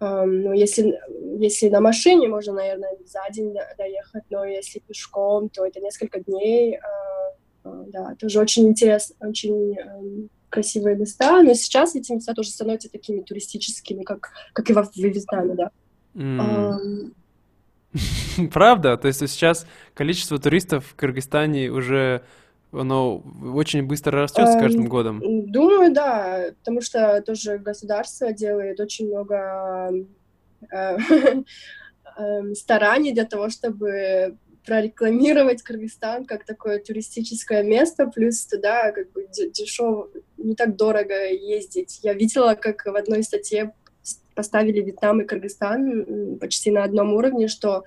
ну, 0.00 0.52
если, 0.52 0.98
если 1.38 1.68
на 1.68 1.80
машине, 1.80 2.28
можно, 2.28 2.52
наверное, 2.52 2.96
за 3.04 3.20
день 3.32 3.52
доехать, 3.76 4.22
но 4.30 4.44
если 4.44 4.78
пешком, 4.78 5.48
то 5.48 5.66
это 5.66 5.80
несколько 5.80 6.20
дней. 6.20 6.76
А, 6.76 7.32
а, 7.64 7.84
да, 7.88 8.14
тоже 8.16 8.38
очень 8.40 8.68
интересно, 8.68 9.16
очень 9.28 10.28
красивые 10.50 10.96
места, 10.96 11.42
но 11.42 11.54
сейчас 11.54 11.94
эти 11.94 12.12
места 12.12 12.34
тоже 12.34 12.50
становятся 12.50 12.90
такими 12.90 13.20
туристическими, 13.20 14.02
как, 14.02 14.30
как 14.52 14.70
и 14.70 14.72
во 14.72 14.88
Вьетнаме, 14.94 15.54
да. 15.54 15.70
Mm. 16.14 17.12
Правда? 18.52 18.96
То 18.96 19.08
есть 19.08 19.20
сейчас 19.28 19.66
количество 19.94 20.38
туристов 20.38 20.86
в 20.86 20.94
Кыргызстане 20.94 21.70
уже 21.70 22.22
оно 22.72 23.22
очень 23.54 23.82
быстро 23.82 24.22
растет 24.22 24.48
с 24.48 24.54
каждым 24.54 24.88
годом. 24.88 25.22
Думаю, 25.50 25.92
да, 25.92 26.50
потому 26.58 26.82
что 26.82 27.22
тоже 27.22 27.58
государство 27.58 28.32
делает 28.32 28.78
очень 28.78 29.08
много 29.08 29.94
э, 30.70 30.96
эм, 32.18 32.54
стараний 32.54 33.12
для 33.12 33.24
того, 33.24 33.48
чтобы 33.48 34.36
прорекламировать 34.68 35.62
Кыргызстан 35.62 36.26
как 36.26 36.44
такое 36.44 36.78
туристическое 36.78 37.62
место, 37.62 38.06
плюс 38.06 38.44
туда 38.44 38.92
как 38.92 39.10
бы 39.12 39.26
дешево, 39.32 40.10
не 40.36 40.54
так 40.54 40.76
дорого 40.76 41.26
ездить. 41.32 42.00
Я 42.02 42.12
видела, 42.12 42.54
как 42.54 42.84
в 42.84 42.94
одной 42.94 43.22
статье 43.22 43.72
поставили 44.34 44.82
Вьетнам 44.82 45.22
и 45.22 45.24
Кыргызстан 45.24 46.38
почти 46.38 46.70
на 46.70 46.84
одном 46.84 47.14
уровне, 47.14 47.48
что 47.48 47.84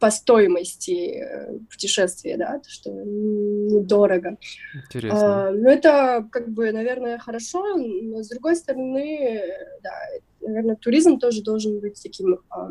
по 0.00 0.10
стоимости 0.10 1.22
э, 1.22 1.58
путешествия, 1.70 2.36
да, 2.36 2.60
что 2.66 2.90
недорого. 2.90 4.36
Интересно. 4.74 5.48
А, 5.48 5.50
ну, 5.52 5.70
это, 5.70 6.28
как 6.32 6.48
бы, 6.48 6.72
наверное, 6.72 7.16
хорошо, 7.18 7.76
но, 7.76 8.22
с 8.22 8.28
другой 8.28 8.56
стороны, 8.56 9.40
да, 9.82 9.92
наверное, 10.40 10.76
туризм 10.76 11.18
тоже 11.18 11.42
должен 11.42 11.78
быть 11.78 12.02
таким 12.02 12.34
а, 12.34 12.38
а, 12.50 12.70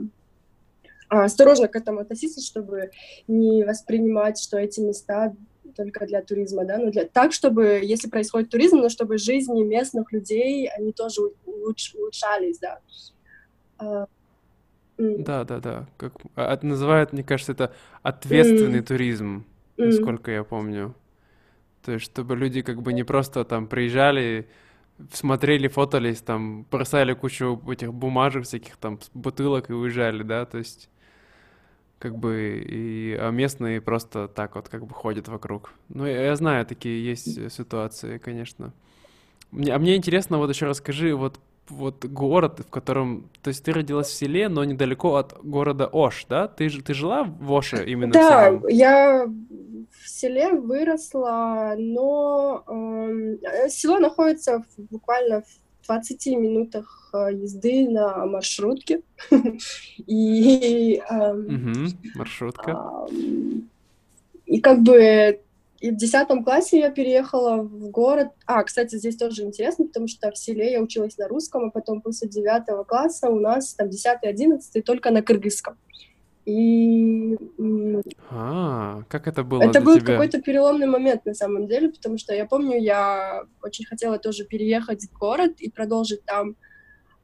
осторожно 1.10 1.68
к 1.68 1.76
этому 1.76 2.00
относиться, 2.00 2.42
чтобы 2.42 2.92
не 3.28 3.64
воспринимать, 3.64 4.40
что 4.40 4.58
эти 4.58 4.80
места 4.80 5.34
только 5.76 6.06
для 6.06 6.22
туризма, 6.22 6.66
да, 6.66 6.78
но 6.78 6.92
для 6.92 7.06
так, 7.06 7.34
чтобы, 7.34 7.82
если 7.84 8.10
происходит 8.10 8.50
туризм, 8.50 8.78
но 8.78 8.90
чтобы 8.90 9.18
жизни 9.18 9.64
местных 9.64 10.12
людей, 10.12 10.70
они 10.70 10.92
тоже 10.92 11.22
улуч, 11.46 11.94
улучшались, 11.96 12.60
да. 12.60 12.80
А, 13.78 14.08
да, 14.98 15.44
да, 15.44 15.60
да. 15.60 15.88
Как 15.98 16.14
а, 16.36 16.58
называют, 16.62 17.14
мне 17.14 17.24
кажется, 17.24 17.54
это 17.54 17.74
ответственный 18.04 18.80
mm. 18.80 18.86
туризм, 18.86 19.46
насколько 19.78 20.32
я 20.32 20.44
помню. 20.44 20.94
То 21.84 21.94
есть, 21.94 22.06
чтобы 22.06 22.36
люди 22.36 22.62
как 22.62 22.82
бы 22.82 22.94
не 22.94 23.04
просто 23.04 23.44
там 23.44 23.68
приезжали, 23.68 24.48
смотрели, 25.12 25.68
фотались, 25.68 26.22
там, 26.22 26.64
бросали 26.70 27.14
кучу 27.14 27.62
этих 27.70 27.94
бумажек 27.94 28.46
всяких 28.46 28.78
там, 28.78 29.00
бутылок 29.14 29.70
и 29.70 29.74
уезжали, 29.74 30.24
да, 30.24 30.46
то 30.46 30.60
есть 30.60 30.90
как 32.04 32.18
бы 32.18 32.62
и 32.68 33.16
а 33.18 33.32
местные 33.32 33.80
просто 33.80 34.28
так 34.28 34.56
вот 34.56 34.68
как 34.68 34.86
бы 34.86 34.94
ходят 34.94 35.30
вокруг. 35.30 35.72
Ну, 35.88 36.06
я, 36.06 36.26
я 36.26 36.36
знаю, 36.36 36.66
такие 36.66 37.02
есть 37.12 37.50
ситуации, 37.50 38.18
конечно. 38.18 38.74
Мне, 39.52 39.74
а 39.74 39.80
мне 39.80 39.96
интересно, 39.96 40.38
вот 40.38 40.50
еще 40.50 40.66
расскажи, 40.66 41.16
вот 41.16 41.40
вот 41.70 42.04
город, 42.04 42.60
в 42.60 42.70
котором... 42.70 43.30
То 43.42 43.48
есть 43.48 43.64
ты 43.64 43.72
родилась 43.72 44.08
в 44.08 44.14
селе, 44.14 44.50
но 44.50 44.66
недалеко 44.66 45.16
от 45.16 45.34
города 45.42 45.88
Ош, 45.88 46.26
да? 46.28 46.50
Ты, 46.50 46.70
ты 46.70 46.94
жила 46.94 47.24
в 47.24 47.58
Оше 47.58 47.86
именно 47.90 48.12
Да, 48.12 48.52
в 48.52 48.68
я 48.68 49.26
в 49.26 50.10
селе 50.10 50.52
выросла, 50.52 51.76
но 51.78 52.66
э, 52.68 53.70
село 53.70 54.00
находится 54.00 54.66
буквально 54.92 55.42
в 55.42 55.63
20 55.86 56.28
минутах 56.38 57.10
э, 57.14 57.34
езды 57.34 57.90
на 57.90 58.26
маршрутке. 58.26 59.02
И... 60.08 61.02
Маршрутка. 62.16 63.08
И 64.46 64.60
как 64.60 64.82
бы 64.82 65.40
и 65.84 65.92
в 65.92 65.98
десятом 65.98 66.46
классе 66.46 66.80
я 66.80 66.92
переехала 66.92 67.62
в 67.62 67.90
город. 67.90 68.30
А, 68.46 68.64
кстати, 68.64 68.96
здесь 68.96 69.18
тоже 69.18 69.44
интересно, 69.44 69.86
потому 69.86 70.08
что 70.08 70.32
в 70.32 70.38
селе 70.38 70.72
я 70.72 70.82
училась 70.82 71.18
на 71.18 71.28
русском, 71.28 71.66
а 71.66 71.72
потом 71.72 72.00
после 72.00 72.30
девятого 72.30 72.86
класса 72.86 73.28
у 73.28 73.38
нас 73.38 73.74
там 73.74 73.90
десятый, 73.90 74.30
одиннадцатый 74.30 74.82
только 74.82 75.12
на 75.12 75.22
кыргызском. 75.22 75.78
И... 76.46 77.38
А, 78.30 79.04
как 79.08 79.28
это 79.28 79.44
было 79.44 79.64
Это 79.64 79.80
был 79.80 80.00
какой-то 80.00 80.42
переломный 80.42 80.88
момент 80.88 81.26
на 81.26 81.34
самом 81.34 81.68
деле, 81.68 81.90
потому 81.90 82.18
что 82.18 82.34
я 82.34 82.46
помню, 82.46 82.82
я 82.82 83.44
очень 83.62 83.86
хотела 83.86 84.20
тоже 84.20 84.44
переехать 84.46 85.06
в 85.06 85.18
город 85.18 85.54
и 85.60 85.70
продолжить 85.70 86.26
там 86.26 86.56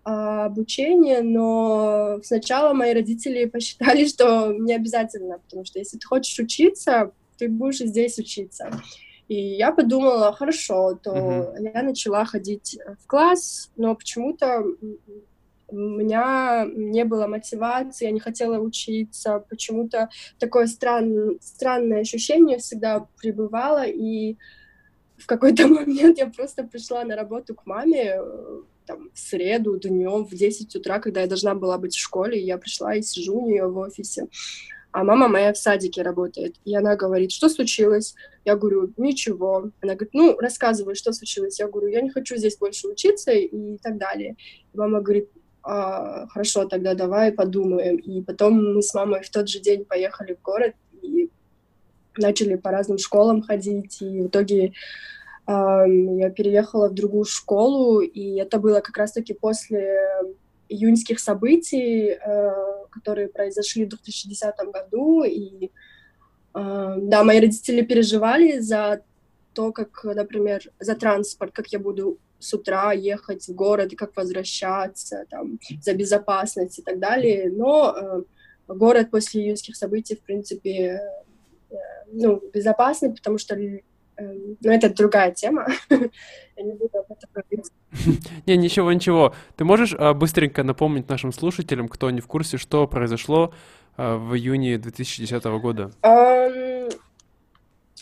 а, 0.05 0.45
обучение, 0.45 1.21
но 1.21 2.19
сначала 2.23 2.73
мои 2.73 2.93
родители 2.93 3.45
посчитали, 3.45 4.05
что 4.07 4.53
не 4.53 4.73
обязательно, 4.73 5.39
потому 5.39 5.65
что 5.65 5.79
если 5.79 5.97
ты 5.97 6.07
хочешь 6.07 6.39
учиться, 6.39 7.11
ты 7.37 7.49
будешь 7.49 7.79
здесь 7.79 8.17
учиться. 8.17 8.71
И 9.27 9.35
я 9.35 9.71
подумала, 9.71 10.33
хорошо, 10.33 10.97
то 11.01 11.11
uh-huh. 11.11 11.71
я 11.75 11.83
начала 11.83 12.25
ходить 12.25 12.79
в 12.99 13.05
класс, 13.05 13.69
но 13.77 13.93
почему-то 13.93 14.63
у 15.71 15.77
меня 15.77 16.67
не 16.73 17.05
было 17.05 17.27
мотивации, 17.27 18.05
я 18.05 18.11
не 18.11 18.19
хотела 18.19 18.59
учиться, 18.59 19.45
почему-то 19.49 20.09
такое 20.39 20.67
странное, 20.67 21.37
странное 21.41 22.01
ощущение 22.01 22.57
всегда 22.57 23.07
пребывало, 23.21 23.85
и 23.85 24.37
в 25.17 25.25
какой-то 25.25 25.67
момент 25.67 26.17
я 26.17 26.27
просто 26.27 26.63
пришла 26.63 27.03
на 27.03 27.15
работу 27.15 27.55
к 27.55 27.65
маме, 27.65 28.15
э, 28.17 28.61
там, 28.85 29.11
в 29.13 29.19
среду 29.19 29.77
днем 29.77 30.25
в 30.25 30.33
10 30.33 30.75
утра, 30.75 30.99
когда 30.99 31.21
я 31.21 31.27
должна 31.27 31.53
была 31.53 31.77
быть 31.77 31.95
в 31.95 31.99
школе, 31.99 32.41
я 32.41 32.57
пришла 32.57 32.95
и 32.95 33.01
сижу 33.01 33.39
у 33.39 33.47
нее 33.47 33.67
в 33.67 33.77
офисе. 33.77 34.27
А 34.91 35.03
мама 35.03 35.27
моя 35.27 35.53
в 35.53 35.57
садике 35.57 36.01
работает. 36.01 36.55
И 36.65 36.75
она 36.75 36.95
говорит, 36.95 37.31
что 37.31 37.47
случилось? 37.47 38.15
Я 38.43 38.55
говорю, 38.55 38.91
ничего. 38.97 39.69
Она 39.81 39.93
говорит, 39.93 40.13
ну, 40.13 40.35
рассказывай, 40.39 40.95
что 40.95 41.13
случилось. 41.13 41.59
Я 41.59 41.67
говорю, 41.67 41.89
я 41.89 42.01
не 42.01 42.09
хочу 42.09 42.35
здесь 42.37 42.57
больше 42.57 42.87
учиться 42.87 43.31
и 43.31 43.77
так 43.77 43.99
далее. 43.99 44.35
И 44.73 44.77
мама 44.77 45.01
говорит, 45.01 45.29
а, 45.63 46.27
хорошо, 46.27 46.65
тогда 46.65 46.93
давай 46.93 47.31
подумаем. 47.31 47.97
И 47.97 48.21
потом 48.21 48.75
мы 48.75 48.81
с 48.81 48.93
мамой 48.93 49.21
в 49.23 49.29
тот 49.29 49.49
же 49.49 49.59
день 49.59 49.85
поехали 49.85 50.33
в 50.33 50.41
город 50.41 50.73
и 51.01 51.29
начали 52.17 52.55
по 52.55 52.71
разным 52.71 52.97
школам 52.97 53.41
ходить. 53.41 54.01
И 54.01 54.21
в 54.21 54.27
итоге 54.27 54.73
я 55.47 56.29
переехала 56.29 56.89
в 56.89 56.93
другую 56.93 57.25
школу, 57.25 58.01
и 58.01 58.35
это 58.35 58.59
было 58.59 58.81
как 58.81 58.95
раз-таки 58.97 59.33
после 59.33 59.97
июньских 60.67 61.19
событий, 61.19 62.09
э, 62.09 62.51
которые 62.91 63.29
произошли 63.29 63.85
в 63.85 63.89
2010 63.89 64.53
году, 64.71 65.23
и 65.23 65.71
да, 66.53 67.23
мои 67.23 67.39
родители 67.39 67.81
переживали 67.81 68.59
за 68.59 69.01
то, 69.53 69.71
как, 69.71 70.03
например, 70.03 70.61
за 70.79 70.95
транспорт, 70.95 71.51
как 71.53 71.67
я 71.67 71.79
буду 71.79 72.17
с 72.39 72.53
утра 72.53 72.93
ехать 72.93 73.47
в 73.47 73.53
город 73.53 73.93
и 73.93 73.95
как 73.95 74.15
возвращаться, 74.15 75.25
там, 75.29 75.59
за 75.81 75.93
безопасность 75.93 76.79
и 76.79 76.81
так 76.81 76.99
далее, 76.99 77.51
но 77.51 77.95
э, 77.95 78.23
город 78.67 79.11
после 79.11 79.43
июньских 79.43 79.75
событий, 79.75 80.15
в 80.15 80.21
принципе, 80.21 81.01
э, 81.69 81.75
ну, 82.11 82.41
безопасный, 82.53 83.13
потому 83.13 83.37
что 83.37 83.55
Эм, 84.19 84.57
но 84.61 84.73
это 84.73 84.93
другая 84.93 85.31
тема. 85.31 85.67
Я 85.89 86.63
не 86.63 86.73
буду 86.73 86.97
об 86.97 87.05
этом 87.09 87.29
говорить. 87.33 87.71
Не, 88.45 88.57
ничего, 88.57 88.91
ничего. 88.91 89.33
Ты 89.55 89.63
можешь 89.63 89.95
а, 89.97 90.13
быстренько 90.13 90.63
напомнить 90.63 91.07
нашим 91.07 91.31
слушателям, 91.31 91.87
кто 91.87 92.09
не 92.11 92.19
в 92.19 92.27
курсе, 92.27 92.57
что 92.57 92.85
произошло 92.87 93.53
а, 93.95 94.17
в 94.17 94.35
июне 94.35 94.77
2010 94.77 95.43
года? 95.61 95.91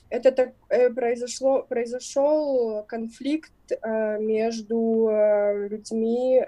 Это 0.10 0.32
так, 0.32 0.54
э, 0.70 0.90
произошло, 0.90 1.64
произошел 1.64 2.84
конфликт 2.88 3.52
э, 3.70 4.20
между 4.20 5.10
э, 5.10 5.68
людьми, 5.68 6.42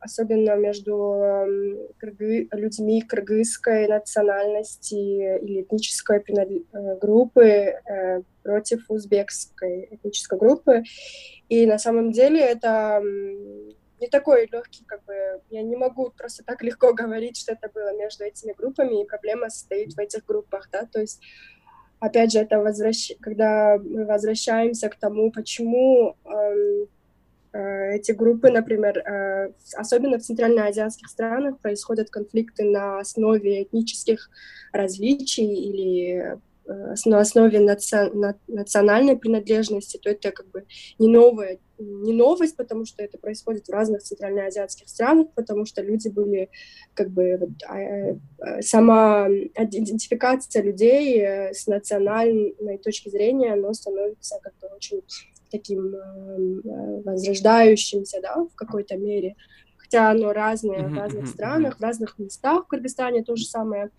особенно 0.00 0.56
между 0.56 1.46
людьми 2.00 3.02
кыргызской 3.02 3.86
национальности 3.86 4.94
или 4.94 5.62
этнической 5.62 6.24
группы 7.00 7.74
против 8.42 8.90
узбекской 8.90 9.88
этнической 9.90 10.38
группы. 10.38 10.84
И 11.50 11.66
на 11.66 11.78
самом 11.78 12.12
деле 12.12 12.40
это 12.40 13.02
не 14.00 14.08
такой 14.08 14.48
легкий, 14.50 14.84
как 14.86 15.04
бы, 15.04 15.14
я 15.50 15.62
не 15.62 15.76
могу 15.76 16.10
просто 16.16 16.42
так 16.44 16.62
легко 16.62 16.94
говорить, 16.94 17.36
что 17.36 17.52
это 17.52 17.68
было 17.68 17.94
между 17.96 18.24
этими 18.24 18.52
группами, 18.52 19.02
и 19.02 19.06
проблема 19.06 19.50
состоит 19.50 19.92
в 19.92 19.98
этих 19.98 20.24
группах, 20.24 20.68
да, 20.72 20.86
то 20.90 21.00
есть 21.00 21.20
опять 22.00 22.32
же, 22.32 22.40
это 22.40 22.58
возвращ... 22.58 23.12
когда 23.20 23.78
мы 23.78 24.04
возвращаемся 24.06 24.88
к 24.88 24.96
тому, 24.96 25.30
почему 25.30 26.16
э, 26.24 26.86
э, 27.52 27.96
эти 27.96 28.12
группы, 28.12 28.50
например, 28.50 28.98
э, 28.98 29.52
особенно 29.76 30.18
в 30.18 30.22
центральноазиатских 30.22 31.08
странах, 31.08 31.58
происходят 31.60 32.10
конфликты 32.10 32.64
на 32.64 32.98
основе 32.98 33.62
этнических 33.62 34.30
различий 34.72 35.54
или 35.54 36.38
на 37.04 37.20
основе 37.20 37.60
наци... 37.60 38.10
национальной 38.48 39.16
принадлежности, 39.16 39.98
то 39.98 40.10
это 40.10 40.30
как 40.30 40.50
бы 40.50 40.64
не 40.98 41.08
новая, 41.08 41.58
не 41.78 42.12
новость, 42.12 42.56
потому 42.56 42.84
что 42.84 43.02
это 43.02 43.18
происходит 43.18 43.66
в 43.66 43.72
разных 43.72 44.02
центральноазиатских 44.02 44.88
странах, 44.88 45.28
потому 45.34 45.64
что 45.64 45.82
люди 45.82 46.08
были 46.08 46.50
как 46.94 47.10
бы 47.10 47.36
вот, 47.40 47.50
а, 47.66 47.78
э, 47.78 48.16
сама 48.60 49.28
идентификация 49.28 50.62
людей 50.62 51.20
э, 51.20 51.54
с 51.54 51.66
национальной 51.66 52.78
точки 52.78 53.08
зрения, 53.08 53.54
оно 53.54 53.72
становится 53.72 54.38
как-то 54.42 54.68
очень 54.74 55.02
таким 55.50 55.96
возрождающимся, 57.04 58.20
да, 58.22 58.36
в 58.36 58.54
какой-то 58.54 58.96
мере. 58.96 59.34
Хотя 59.76 60.10
оно 60.10 60.32
разное 60.32 60.86
в 60.86 60.94
разных 60.94 61.26
странах, 61.26 61.78
в 61.78 61.82
разных 61.82 62.16
местах. 62.20 62.64
В 62.64 62.68
Кыргызстане 62.68 63.24
то 63.24 63.34
же 63.34 63.44
самое 63.44 63.90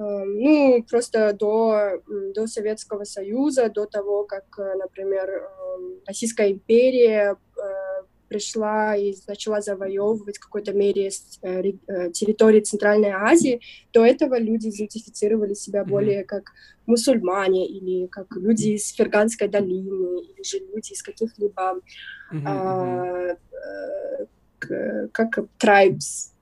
ну, 0.00 0.82
просто 0.88 1.34
до, 1.34 2.02
до 2.34 2.46
Советского 2.46 3.04
Союза, 3.04 3.68
до 3.68 3.84
того, 3.84 4.24
как, 4.24 4.44
э, 4.58 4.74
например, 4.76 5.28
эм, 5.28 6.00
Российская 6.06 6.52
империя 6.52 7.36
э, 7.56 7.60
пришла 8.28 8.96
и 8.96 9.14
начала 9.28 9.60
завоевывать 9.60 10.38
в 10.38 10.40
какой-то 10.40 10.72
мере 10.72 11.10
э, 11.42 11.72
территории 12.12 12.60
Центральной 12.60 13.10
Азии, 13.10 13.60
до 13.92 14.06
этого 14.06 14.38
люди 14.38 14.70
идентифицировали 14.70 15.52
себя 15.52 15.84
более 15.84 16.24
как 16.24 16.52
мусульмане 16.86 17.68
или 17.68 18.06
как 18.06 18.34
люди 18.36 18.68
из 18.76 18.88
Ферганской 18.94 19.48
долины, 19.48 20.22
или 20.22 20.42
же 20.42 20.60
люди 20.60 20.92
из 20.92 21.02
каких-либо 21.02 21.80
mm-hmm. 22.32 22.42
а, 22.46 23.36
как 25.12 25.38
tribes 25.58 26.32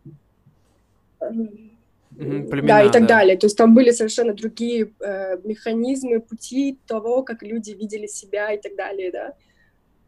племена, 2.19 2.69
да, 2.69 2.83
и 2.83 2.91
так 2.91 3.03
да. 3.03 3.09
далее. 3.09 3.37
То 3.37 3.47
есть 3.47 3.57
там 3.57 3.75
были 3.75 3.91
совершенно 3.91 4.35
другие 4.35 4.93
э, 5.01 5.39
механизмы, 5.45 6.21
пути 6.21 6.79
того, 6.87 7.23
как 7.23 7.43
люди 7.43 7.71
видели 7.71 8.07
себя 8.07 8.53
и 8.53 8.61
так 8.61 8.77
далее, 8.77 9.13
да. 9.13 9.35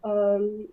Эм... 0.02 0.68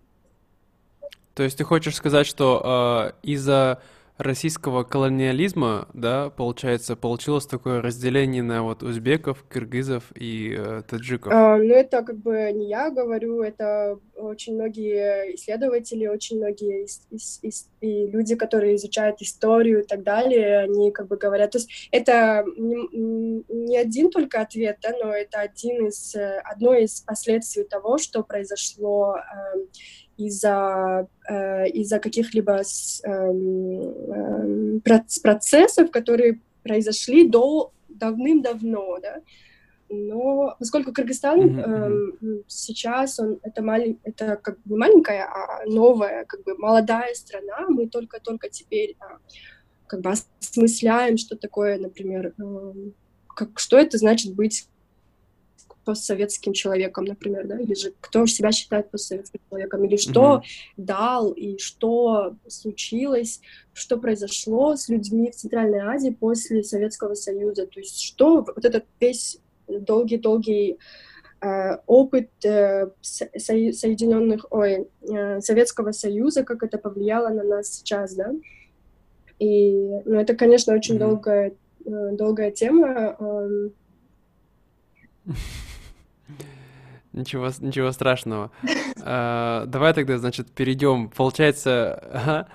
То 1.36 1.44
есть 1.44 1.58
ты 1.58 1.64
хочешь 1.64 1.96
сказать, 1.96 2.26
что 2.26 3.12
э, 3.24 3.28
из-за 3.30 3.82
российского 4.18 4.84
колониализма, 4.84 5.88
да, 5.94 6.30
получается, 6.30 6.96
получилось 6.96 7.46
такое 7.46 7.82
разделение 7.82 8.44
на 8.44 8.64
вот 8.64 8.84
узбеков, 8.84 9.44
киргизов 9.52 10.12
и 10.16 10.56
э, 10.58 10.84
таджиков? 10.88 11.32
А, 11.34 11.58
ну, 11.58 11.74
это 11.74 12.04
как 12.04 12.18
бы 12.18 12.52
не 12.54 12.70
я 12.70 12.90
говорю, 12.90 13.42
это 13.42 14.00
очень 14.16 14.56
многие 14.56 15.36
исследователи, 15.36 16.08
очень 16.08 16.38
многие 16.38 16.86
ис- 16.86 17.08
ис- 17.12 17.40
ис- 17.44 17.68
и 17.82 18.08
люди, 18.08 18.36
которые 18.36 18.76
изучают 18.76 19.22
историю 19.22 19.84
и 19.84 19.88
так 19.88 20.04
далее, 20.04 20.60
они 20.60 20.92
как 20.92 21.08
бы 21.08 21.18
говорят, 21.18 21.52
то 21.52 21.60
есть 21.60 21.90
это 21.92 22.44
не, 22.58 23.44
не 23.50 23.78
один 23.78 24.10
только 24.10 24.42
ответ, 24.42 24.78
да, 24.82 24.92
но 25.02 25.14
это 25.14 25.40
один 25.40 25.88
из, 25.88 26.16
одно 26.44 26.74
из 26.74 27.02
последствий 27.02 27.64
того, 27.64 27.98
что 27.98 28.24
произошло 28.24 29.18
э, 29.18 29.58
из-за 30.18 31.08
э, 31.30 31.70
из-за 31.70 32.00
каких-либо 32.00 32.62
э, 32.62 32.64
э, 34.14 34.80
процессов, 35.22 35.92
которые 35.92 36.40
произошли 36.64 37.28
до 37.28 37.72
давным-давно, 37.88 39.00
да. 39.02 39.22
Но 39.90 40.56
поскольку 40.60 40.92
Кыргызстан 40.92 41.60
э, 41.60 42.42
сейчас 42.48 43.20
он 43.20 43.40
это 43.42 43.62
малень, 43.62 44.00
это 44.04 44.36
как 44.36 44.56
бы 44.56 44.72
не 44.72 44.78
маленькая, 44.78 45.24
а 45.24 45.66
новая, 45.66 46.26
как 46.26 46.44
бы 46.44 46.58
молодая 46.58 47.14
страна, 47.14 47.68
мы 47.70 47.88
только-только 47.88 48.50
теперь 48.50 48.98
э, 49.00 49.18
как 49.88 50.02
бы 50.02 50.12
осмысляем, 50.12 51.18
что 51.18 51.38
такое, 51.38 51.78
например, 51.78 52.34
э, 52.38 52.74
как 53.34 53.60
что 53.60 53.78
это 53.78 53.98
значит 53.98 54.36
быть 54.36 54.68
постсоветским 55.88 56.54
человеком, 56.54 57.06
например, 57.06 57.48
да, 57.48 57.58
или 57.58 57.74
же 57.74 57.94
кто 58.02 58.26
себя 58.26 58.52
считает 58.52 58.92
постсоветским 58.92 59.40
человеком, 59.50 59.86
или 59.86 59.96
что 59.96 60.42
mm-hmm. 60.44 60.74
дал 60.76 61.32
и 61.32 61.58
что 61.60 62.36
случилось, 62.48 63.40
что 63.74 63.98
произошло 63.98 64.76
с 64.76 64.90
людьми 64.90 65.32
в 65.32 65.36
Центральной 65.36 65.80
Азии 65.80 66.10
после 66.10 66.64
Советского 66.64 67.14
Союза, 67.14 67.68
то 67.68 67.80
есть 67.80 68.02
что 68.02 68.44
вот 68.44 68.66
этот 68.66 68.86
весь 69.00 69.40
долгий-долгий 69.68 70.78
э, 71.42 71.78
опыт 71.86 72.30
э, 72.44 72.90
Соединенных, 73.02 74.46
ой, 74.50 74.88
э, 75.10 75.40
Советского 75.42 75.92
Союза, 75.94 76.44
как 76.44 76.64
это 76.64 76.78
повлияло 76.78 77.30
на 77.30 77.44
нас 77.44 77.70
сейчас, 77.70 78.14
да. 78.14 78.34
И, 79.40 79.72
ну, 80.06 80.20
это, 80.20 80.36
конечно, 80.36 80.74
очень 80.74 80.96
mm-hmm. 80.96 81.00
долгая, 81.00 81.54
э, 81.86 82.12
долгая 82.14 82.52
тема. 82.52 83.16
Э, 85.28 85.32
Ничего, 87.14 87.50
ничего 87.62 87.92
страшного. 87.92 88.52
А, 89.02 89.66
давай 89.66 89.94
тогда, 89.94 90.18
значит, 90.20 90.52
перейдем. 90.52 91.10
Получается, 91.10 91.96
ага. 92.14 92.48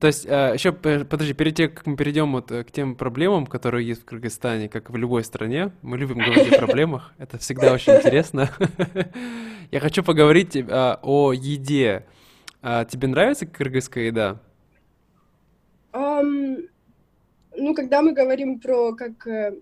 То 0.00 0.06
есть, 0.08 0.26
а, 0.28 0.54
еще, 0.54 0.72
подожди, 0.72 1.34
перед 1.34 1.54
тем, 1.54 1.70
как 1.70 1.86
мы 1.86 1.96
перейдем 1.96 2.32
вот 2.32 2.50
э, 2.50 2.64
к 2.64 2.72
тем 2.72 2.96
проблемам, 2.96 3.46
которые 3.46 3.86
есть 3.86 4.02
в 4.02 4.04
Кыргызстане, 4.04 4.68
как 4.68 4.90
в 4.90 4.96
любой 4.96 5.22
стране, 5.22 5.72
мы 5.82 5.98
любим 5.98 6.18
говорить 6.18 6.52
о 6.52 6.58
проблемах, 6.58 7.12
это 7.18 7.38
всегда 7.38 7.72
очень 7.72 7.92
интересно. 7.94 8.50
Я 9.70 9.80
хочу 9.80 10.02
поговорить 10.02 10.56
а, 10.68 10.98
о 11.02 11.32
еде. 11.32 12.06
Тебе 12.60 13.06
нравится 13.06 13.46
кыргызская 13.46 14.06
еда? 14.06 14.40
ну, 17.58 17.74
когда 17.74 18.02
мы 18.02 18.12
говорим 18.12 18.60
про 18.60 18.94
как 18.94 19.26
э, 19.26 19.54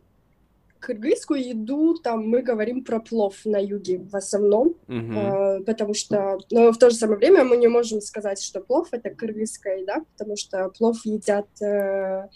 кыргызскую 0.81 1.49
еду, 1.49 1.95
там 1.95 2.29
мы 2.29 2.43
говорим 2.43 2.85
про 2.85 3.01
плов 3.01 3.35
на 3.45 3.59
юге 3.59 3.99
в 3.99 4.14
основном, 4.14 4.74
uh-huh. 4.89 5.61
э, 5.61 5.64
потому 5.64 5.95
что, 5.95 6.39
но 6.51 6.72
в 6.72 6.79
то 6.79 6.91
же 6.91 6.97
самое 6.97 7.18
время 7.18 7.45
мы 7.45 7.57
не 7.57 7.68
можем 7.68 8.01
сказать, 8.01 8.43
что 8.43 8.61
плов 8.61 8.89
это 8.93 9.11
кыргызская 9.11 9.79
еда, 9.79 10.05
потому 10.16 10.37
что 10.37 10.70
плов 10.70 10.99
едят 11.05 11.47
э, 11.62 12.29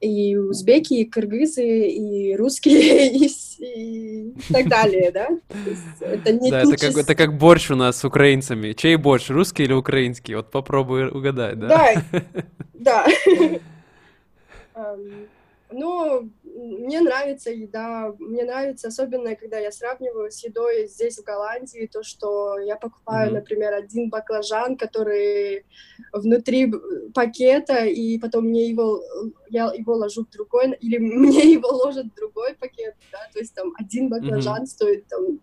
и 0.00 0.36
узбеки, 0.36 0.94
и 0.94 1.04
кыргызы, 1.04 1.88
и 1.88 2.36
русские, 2.36 3.08
и, 3.12 3.26
и 3.58 4.52
так 4.52 4.68
далее, 4.68 5.10
да? 5.10 5.28
Это 6.00 6.32
не 6.32 6.50
да, 6.50 6.62
это 6.62 6.76
как, 6.76 6.96
это 6.96 7.14
как 7.14 7.36
борщ 7.36 7.70
у 7.70 7.76
нас 7.76 7.98
с 7.98 8.04
украинцами. 8.04 8.72
Чей 8.72 8.96
борщ, 8.96 9.30
русский 9.30 9.64
или 9.64 9.72
украинский? 9.72 10.34
Вот 10.34 10.50
попробуй 10.50 11.08
угадать, 11.08 11.58
да? 11.58 11.68
Да, 11.68 12.26
да. 12.74 13.06
Ну, 15.70 16.30
мне 16.44 17.00
нравится 17.00 17.50
еда, 17.50 18.14
мне 18.18 18.44
нравится, 18.44 18.88
особенно 18.88 19.36
когда 19.36 19.58
я 19.58 19.70
сравниваю 19.70 20.30
с 20.30 20.42
едой 20.42 20.86
здесь, 20.86 21.18
в 21.18 21.24
Голландии, 21.24 21.88
то, 21.92 22.02
что 22.02 22.58
я 22.58 22.76
покупаю, 22.76 23.30
mm-hmm. 23.30 23.34
например, 23.34 23.74
один 23.74 24.08
баклажан, 24.08 24.76
который 24.76 25.66
внутри 26.12 26.72
пакета, 27.14 27.84
и 27.84 28.18
потом 28.18 28.46
мне 28.46 28.68
его, 28.68 29.02
я 29.50 29.72
его 29.74 29.94
ложу 29.94 30.24
в 30.24 30.30
другой, 30.30 30.74
или 30.80 30.98
мне 30.98 31.52
его 31.52 31.68
ложат 31.68 32.06
в 32.06 32.14
другой 32.14 32.54
пакет, 32.54 32.94
да, 33.12 33.18
то 33.32 33.38
есть 33.38 33.54
там 33.54 33.72
один 33.78 34.08
баклажан 34.08 34.62
mm-hmm. 34.62 34.66
стоит 34.66 35.06
там 35.06 35.40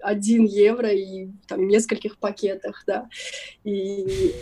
один 0.00 0.44
евро 0.44 0.90
и 0.90 1.28
там 1.46 1.60
в 1.60 1.64
нескольких 1.64 2.18
пакетах, 2.18 2.84
да, 2.86 3.08
и 3.64 4.34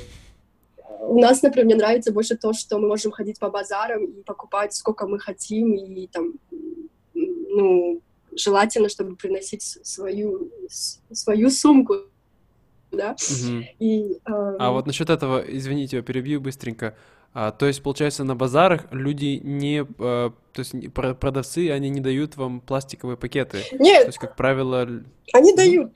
у 1.08 1.18
нас, 1.18 1.42
например, 1.42 1.66
мне 1.66 1.76
нравится 1.76 2.12
больше 2.12 2.36
то, 2.36 2.52
что 2.52 2.78
мы 2.78 2.88
можем 2.88 3.12
ходить 3.12 3.38
по 3.38 3.50
базарам 3.50 4.04
и 4.04 4.22
покупать 4.22 4.74
сколько 4.74 5.06
мы 5.06 5.18
хотим, 5.18 5.74
и 5.74 6.06
там, 6.08 6.34
ну, 7.14 8.00
желательно, 8.36 8.88
чтобы 8.88 9.16
приносить 9.16 9.62
свою, 9.62 10.50
свою 10.68 11.50
сумку, 11.50 11.94
да. 12.92 13.12
Угу. 13.12 13.64
И, 13.78 14.18
э... 14.26 14.56
А 14.58 14.72
вот 14.72 14.86
насчет 14.86 15.10
этого, 15.10 15.38
извините, 15.46 15.96
я 15.96 16.02
перебью 16.02 16.40
быстренько. 16.40 16.96
А, 17.32 17.50
то 17.50 17.66
есть, 17.66 17.82
получается, 17.82 18.24
на 18.24 18.34
базарах 18.34 18.86
люди 18.92 19.40
не, 19.42 19.86
а, 19.98 20.32
то 20.52 20.60
есть 20.60 20.74
продавцы, 20.94 21.70
они 21.70 21.90
не 21.90 22.00
дают 22.00 22.36
вам 22.36 22.60
пластиковые 22.60 23.16
пакеты. 23.16 23.62
Нет. 23.72 24.02
То 24.02 24.06
есть, 24.06 24.18
как 24.18 24.36
правило. 24.36 24.88
Они 25.32 25.54
дают. 25.54 25.92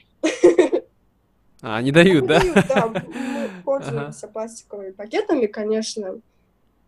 А, 1.63 1.81
не 1.83 1.93
дают, 1.93 2.27
да? 2.27 2.41
Дают, 2.41 2.55
да. 2.69 3.05
Пользуемся 3.65 4.27
ага. 4.27 4.33
пластиковыми 4.33 4.91
пакетами, 4.91 5.47
конечно, 5.47 6.21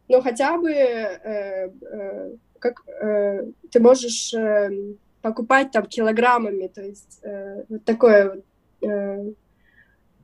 но 0.09 0.20
хотя 0.23 0.59
бы 0.59 0.70
э, 0.70 1.70
э, 1.70 2.31
как 2.59 2.83
э, 2.87 3.47
ты 3.70 3.81
можешь 3.81 4.35
э, 4.35 4.95
покупать 5.23 5.70
там 5.70 5.87
килограммами, 5.87 6.68
то 6.68 6.83
есть 6.83 7.20
э, 7.23 7.64
вот 7.68 7.85
такое 7.85 8.43
э, 8.83 9.33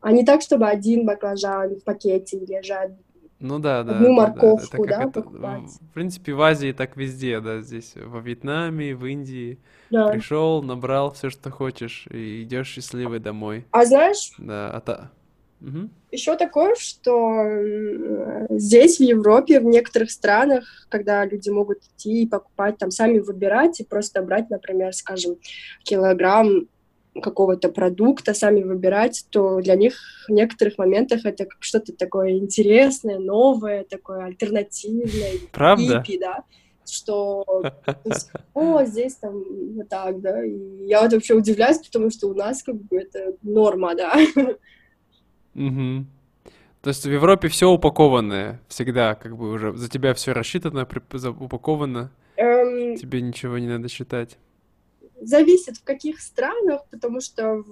а 0.00 0.12
не 0.12 0.24
так, 0.24 0.42
чтобы 0.42 0.66
один 0.66 1.06
баклажан 1.06 1.76
в 1.76 1.84
пакете 1.84 2.38
лежат, 2.38 2.92
ну 3.40 3.60
да, 3.60 3.84
да. 3.84 3.96
Одну 3.96 4.12
морковку, 4.12 4.84
да, 4.84 4.96
да, 4.96 5.02
это, 5.04 5.22
покупать. 5.22 5.70
В 5.80 5.94
принципе, 5.94 6.32
в 6.32 6.42
Азии 6.42 6.72
так 6.72 6.96
везде, 6.96 7.40
да, 7.40 7.60
здесь 7.60 7.92
во 7.94 8.18
Вьетнаме, 8.18 8.96
в 8.96 9.06
Индии. 9.06 9.58
Да. 9.90 10.08
Пришел, 10.08 10.62
набрал 10.62 11.12
все, 11.12 11.30
что 11.30 11.50
хочешь, 11.50 12.06
и 12.10 12.42
идешь 12.42 12.68
счастливый 12.68 13.20
домой. 13.20 13.64
А 13.70 13.84
знаешь? 13.84 14.32
Да, 14.38 14.70
а 14.70 14.80
та... 14.80 15.10
Угу. 15.60 15.88
Еще 16.12 16.36
такое, 16.36 16.74
что 16.76 17.44
здесь, 18.50 18.98
в 18.98 19.02
Европе, 19.02 19.60
в 19.60 19.64
некоторых 19.64 20.10
странах, 20.10 20.64
когда 20.88 21.24
люди 21.24 21.50
могут 21.50 21.78
идти 21.84 22.22
и 22.22 22.28
покупать, 22.28 22.78
там, 22.78 22.90
сами 22.90 23.18
выбирать 23.18 23.80
и 23.80 23.84
просто 23.84 24.22
брать, 24.22 24.50
например, 24.50 24.92
скажем, 24.92 25.36
килограмм 25.82 26.68
какого-то 27.20 27.68
продукта, 27.70 28.32
сами 28.32 28.62
выбирать, 28.62 29.26
то 29.30 29.60
для 29.60 29.74
них 29.74 29.94
в 30.28 30.32
некоторых 30.32 30.78
моментах 30.78 31.24
это 31.24 31.46
как 31.46 31.58
что-то 31.60 31.92
такое 31.92 32.32
интересное, 32.32 33.18
новое, 33.18 33.84
такое 33.84 34.24
альтернативное. 34.24 35.32
Правда? 35.52 36.02
Хиппи, 36.02 36.18
да 36.18 36.44
что 36.90 37.44
о, 38.54 38.84
здесь 38.84 39.16
там 39.16 39.44
вот 39.76 39.90
так, 39.90 40.22
да, 40.22 40.42
и 40.42 40.86
я 40.86 41.02
вот 41.02 41.12
вообще 41.12 41.34
удивляюсь, 41.34 41.78
потому 41.78 42.10
что 42.10 42.28
у 42.28 42.34
нас 42.34 42.62
как 42.62 42.76
бы 42.76 42.98
это 42.98 43.34
норма, 43.42 43.94
да. 43.94 44.16
Угу. 45.58 46.06
То 46.82 46.88
есть 46.88 47.04
в 47.04 47.10
Европе 47.10 47.48
все 47.48 47.68
упакованное 47.68 48.60
всегда, 48.68 49.14
как 49.14 49.36
бы 49.36 49.50
уже 49.50 49.76
за 49.76 49.88
тебя 49.88 50.14
все 50.14 50.32
рассчитано, 50.32 50.86
упаковано, 51.40 52.10
эм... 52.36 52.96
тебе 52.96 53.20
ничего 53.20 53.58
не 53.58 53.66
надо 53.66 53.88
считать 53.88 54.38
зависит 55.20 55.78
в 55.78 55.84
каких 55.84 56.20
странах, 56.20 56.82
потому 56.90 57.20
что, 57.20 57.64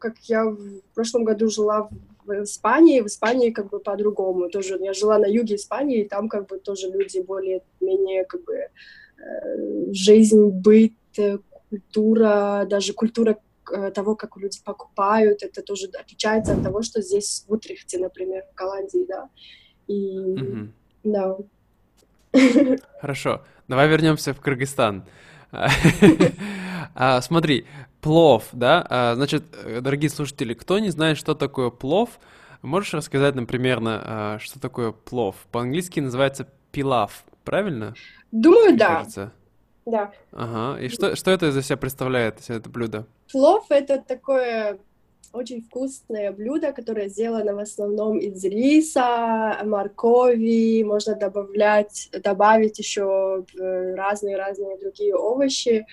как 0.00 0.16
я 0.22 0.44
в 0.44 0.80
прошлом 0.94 1.24
году 1.24 1.48
жила 1.48 1.88
в 2.24 2.42
Испании, 2.42 3.00
в 3.00 3.06
Испании 3.06 3.50
как 3.50 3.68
бы 3.68 3.78
по-другому. 3.78 4.48
Тоже 4.48 4.78
я 4.80 4.92
жила 4.92 5.18
на 5.18 5.26
юге 5.26 5.56
Испании, 5.56 6.00
и 6.00 6.08
там 6.08 6.28
как 6.28 6.46
бы 6.46 6.58
тоже 6.58 6.88
люди 6.90 7.20
более-менее 7.20 8.24
как 8.24 8.44
бы 8.44 8.54
э, 8.54 9.92
жизнь, 9.92 10.48
быт, 10.48 10.92
культура, 11.68 12.66
даже 12.68 12.92
культура 12.92 13.32
э, 13.32 13.36
того, 13.94 14.16
как 14.16 14.36
люди 14.36 14.60
покупают, 14.64 15.42
это 15.42 15.62
тоже 15.62 15.86
отличается 15.98 16.54
от 16.54 16.62
того, 16.62 16.82
что 16.82 17.02
здесь 17.02 17.44
в 17.46 17.52
Утрехте, 17.52 17.98
например, 17.98 18.44
в 18.52 18.54
Голландии, 18.54 19.06
да. 19.08 19.28
И 19.86 20.16
mm-hmm. 20.18 20.68
да. 21.04 21.36
Хорошо, 23.00 23.42
давай 23.68 23.88
вернемся 23.88 24.34
в 24.34 24.40
Кыргызстан. 24.40 25.04
А, 26.98 27.20
смотри, 27.20 27.66
плов, 28.00 28.44
да? 28.52 28.86
А, 28.88 29.14
значит, 29.16 29.44
дорогие 29.82 30.08
слушатели, 30.08 30.54
кто 30.54 30.78
не 30.78 30.88
знает, 30.88 31.18
что 31.18 31.34
такое 31.34 31.68
плов, 31.68 32.18
можешь 32.62 32.94
рассказать 32.94 33.34
нам 33.34 33.46
примерно, 33.46 34.02
а, 34.02 34.38
что 34.38 34.58
такое 34.58 34.92
плов? 34.92 35.36
По-английски 35.52 36.00
называется 36.00 36.48
пилав, 36.72 37.24
правильно? 37.44 37.94
Думаю, 38.32 38.70
Мне 38.70 38.78
да. 38.78 38.94
Кажется. 38.96 39.32
Да. 39.86 40.12
Ага. 40.32 40.80
И 40.80 40.88
что, 40.88 41.14
что 41.14 41.30
это 41.30 41.46
из 41.46 41.64
себя 41.64 41.76
представляет, 41.76 42.38
это 42.48 42.68
блюдо? 42.68 43.06
Плов— 43.30 43.66
это 43.70 43.98
такое 43.98 44.78
очень 45.32 45.62
вкусное 45.62 46.32
блюдо, 46.32 46.72
которое 46.72 47.08
сделано 47.08 47.54
в 47.54 47.58
основном 47.58 48.18
из 48.18 48.42
риса, 48.44 49.58
моркови, 49.64 50.82
можно 50.82 51.14
добавлять, 51.14 52.08
добавить 52.22 52.78
еще 52.78 53.44
разные-разные 53.56 54.78
другие 54.78 55.14
овощи, 55.14 55.86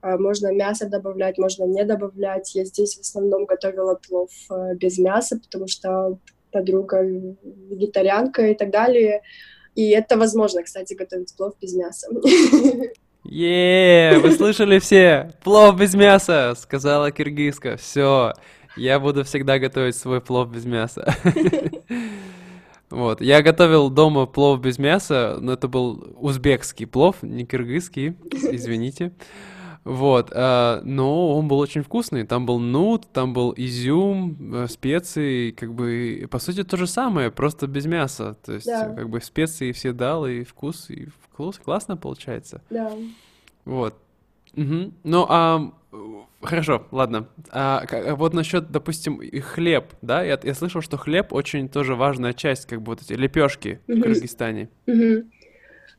а, 0.00 0.18
можно 0.18 0.52
мясо 0.52 0.88
добавлять, 0.88 1.38
можно 1.38 1.64
не 1.64 1.84
добавлять. 1.84 2.54
Я 2.54 2.64
здесь 2.64 2.96
в 2.96 3.00
основном 3.00 3.46
готовила 3.46 3.94
плов 3.94 4.30
э, 4.50 4.74
без 4.74 4.98
мяса, 4.98 5.40
потому 5.40 5.66
что 5.66 6.18
подруга 6.52 7.02
вегетарианка 7.02 8.48
и 8.48 8.54
так 8.54 8.70
далее. 8.70 9.22
И 9.74 9.90
это 9.90 10.16
возможно, 10.16 10.62
кстати, 10.62 10.94
готовить 10.94 11.34
плов 11.36 11.54
без 11.60 11.74
мяса. 11.74 12.08
Е, 13.24 14.18
вы 14.22 14.32
слышали 14.32 14.78
все? 14.78 15.32
Плов 15.42 15.76
без 15.76 15.94
мяса, 15.94 16.54
сказала 16.56 17.10
киргизка. 17.10 17.76
Все, 17.76 18.32
я 18.76 18.98
буду 19.00 19.24
всегда 19.24 19.58
готовить 19.58 19.96
свой 19.96 20.20
плов 20.20 20.50
без 20.50 20.64
мяса. 20.64 21.14
Вот, 22.90 23.20
я 23.20 23.42
готовил 23.42 23.90
дома 23.90 24.24
плов 24.24 24.62
без 24.62 24.78
мяса, 24.78 25.36
но 25.42 25.52
это 25.52 25.68
был 25.68 26.14
узбекский 26.16 26.86
плов, 26.86 27.16
не 27.20 27.44
киргизский, 27.44 28.16
извините. 28.32 29.12
Вот, 29.84 30.30
э, 30.34 30.80
но 30.84 31.36
он 31.36 31.48
был 31.48 31.58
очень 31.58 31.82
вкусный. 31.82 32.24
Там 32.24 32.46
был 32.46 32.58
нут, 32.58 33.06
там 33.12 33.32
был 33.32 33.54
изюм, 33.56 34.36
э, 34.54 34.66
специи, 34.68 35.50
как 35.52 35.74
бы, 35.74 36.28
по 36.30 36.38
сути, 36.38 36.62
то 36.64 36.76
же 36.76 36.86
самое, 36.86 37.30
просто 37.30 37.66
без 37.66 37.86
мяса. 37.86 38.36
То 38.44 38.54
есть, 38.54 38.66
да. 38.66 38.92
как 38.94 39.08
бы, 39.08 39.20
специи 39.20 39.72
все 39.72 39.92
дал, 39.92 40.26
и 40.26 40.44
вкус, 40.44 40.90
и 40.90 41.08
вкус 41.24 41.58
классно 41.58 41.96
получается. 41.96 42.62
Да. 42.70 42.92
Вот. 43.64 43.94
Угу. 44.56 44.92
Ну, 45.04 45.26
а 45.28 45.72
Хорошо, 46.40 46.86
ладно. 46.92 47.28
А, 47.50 47.84
вот 48.14 48.32
насчет, 48.32 48.70
допустим, 48.70 49.20
хлеб, 49.40 49.86
да? 50.02 50.22
Я, 50.22 50.38
я 50.42 50.54
слышал, 50.54 50.82
что 50.82 50.96
хлеб 50.96 51.32
очень 51.32 51.68
тоже 51.68 51.96
важная 51.96 52.32
часть, 52.32 52.66
как 52.66 52.82
бы 52.82 52.92
вот 52.92 53.02
эти 53.02 53.14
лепешки 53.14 53.80
в 53.88 54.00
Кыргызстане. 54.00 54.68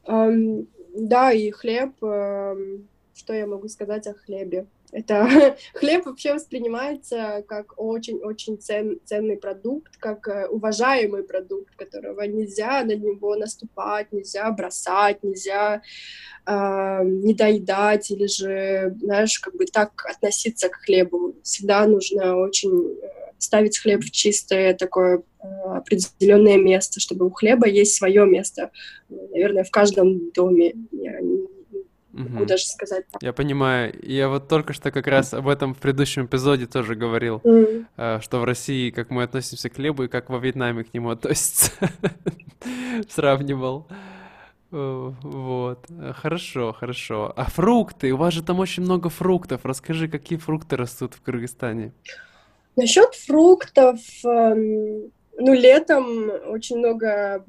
Um, 0.08 0.66
да, 0.96 1.32
и 1.34 1.52
хлеб. 1.52 1.92
Um, 2.02 2.86
что 3.20 3.34
я 3.34 3.46
могу 3.46 3.68
сказать 3.68 4.08
о 4.08 4.14
хлебе? 4.14 4.66
Это 4.92 5.28
хлеб 5.74 6.06
вообще 6.06 6.34
воспринимается 6.34 7.44
как 7.48 7.74
очень-очень 7.78 8.58
цен, 8.58 9.00
ценный 9.06 9.38
продукт, 9.38 9.98
как 9.98 10.28
э, 10.28 10.48
уважаемый 10.48 11.24
продукт, 11.24 11.76
которого 11.76 12.22
нельзя 12.22 12.84
на 12.84 12.96
него 12.96 13.36
наступать, 13.36 14.12
нельзя 14.12 14.50
бросать, 14.52 15.22
нельзя 15.22 15.82
э, 16.46 17.04
не 17.04 17.34
доедать 17.34 18.10
или 18.10 18.26
же, 18.26 18.96
знаешь, 19.02 19.38
как 19.40 19.56
бы 19.56 19.66
так 19.66 20.06
относиться 20.10 20.70
к 20.70 20.76
хлебу. 20.78 21.36
Всегда 21.44 21.86
нужно 21.86 22.38
очень 22.38 22.98
э, 23.02 23.20
ставить 23.38 23.78
хлеб 23.78 24.02
в 24.02 24.12
чистое 24.12 24.74
такое 24.74 25.24
э, 25.42 25.48
определенное 25.76 26.58
место, 26.58 27.00
чтобы 27.00 27.26
у 27.26 27.32
хлеба 27.32 27.68
есть 27.68 27.96
свое 27.96 28.26
место, 28.26 28.72
наверное, 29.10 29.64
в 29.64 29.72
каждом 29.72 30.32
доме. 30.32 30.74
Я 30.92 31.20
могу 32.24 32.46
даже 32.46 32.64
сказать. 32.66 33.06
Я 33.22 33.34
понимаю. 33.34 33.94
Я 34.02 34.30
вот 34.30 34.48
только 34.48 34.74
что 34.74 34.92
как 34.92 35.08
раз 35.08 35.34
об 35.34 35.48
этом 35.48 35.74
в 35.74 35.80
предыдущем 35.80 36.26
эпизоде 36.26 36.66
тоже 36.66 36.96
говорил, 36.96 37.42
mm. 37.44 38.22
что 38.22 38.40
в 38.40 38.44
России, 38.44 38.90
как 38.92 39.10
мы 39.10 39.24
относимся 39.24 39.70
к 39.70 39.76
хлебу 39.76 40.04
и 40.04 40.08
как 40.08 40.30
во 40.30 40.38
Вьетнаме 40.38 40.84
к 40.84 40.94
нему 40.94 41.10
относятся. 41.12 41.72
Сравнивал. 43.10 43.88
Вот. 44.72 45.88
Хорошо, 46.16 46.74
хорошо. 46.74 47.34
А 47.36 47.46
фрукты? 47.46 48.12
У 48.12 48.18
вас 48.18 48.34
же 48.34 48.44
там 48.44 48.60
очень 48.60 48.84
много 48.84 49.10
фруктов. 49.10 49.66
Расскажи, 49.66 50.08
какие 50.08 50.38
фрукты 50.38 50.78
растут 50.78 51.16
в 51.16 51.22
Кыргызстане? 51.22 51.92
Насчет 52.76 53.14
фруктов, 53.16 54.00
эм, 54.24 55.12
ну, 55.38 55.54
летом 55.54 56.06
очень 56.48 56.78
много 56.78 57.44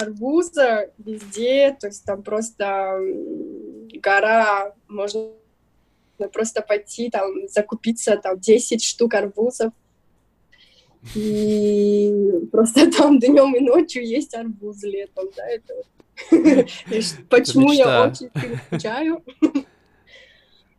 арбуза 0.00 0.90
везде, 0.98 1.76
то 1.78 1.88
есть 1.88 2.04
там 2.04 2.22
просто 2.22 3.00
гора, 4.02 4.74
можно 4.88 5.30
просто 6.32 6.62
пойти 6.62 7.10
там 7.10 7.48
закупиться 7.48 8.16
там 8.16 8.38
10 8.38 8.82
штук 8.82 9.14
арбузов, 9.14 9.72
и 11.14 12.12
просто 12.52 12.90
там 12.96 13.18
днем 13.18 13.54
и 13.54 13.60
ночью 13.60 14.06
есть 14.06 14.34
арбуз 14.34 14.82
летом, 14.82 15.28
да, 15.36 15.46
это 15.46 15.74
почему 17.28 17.72
я 17.72 18.06
очень 18.06 18.30
скучаю. 18.66 19.24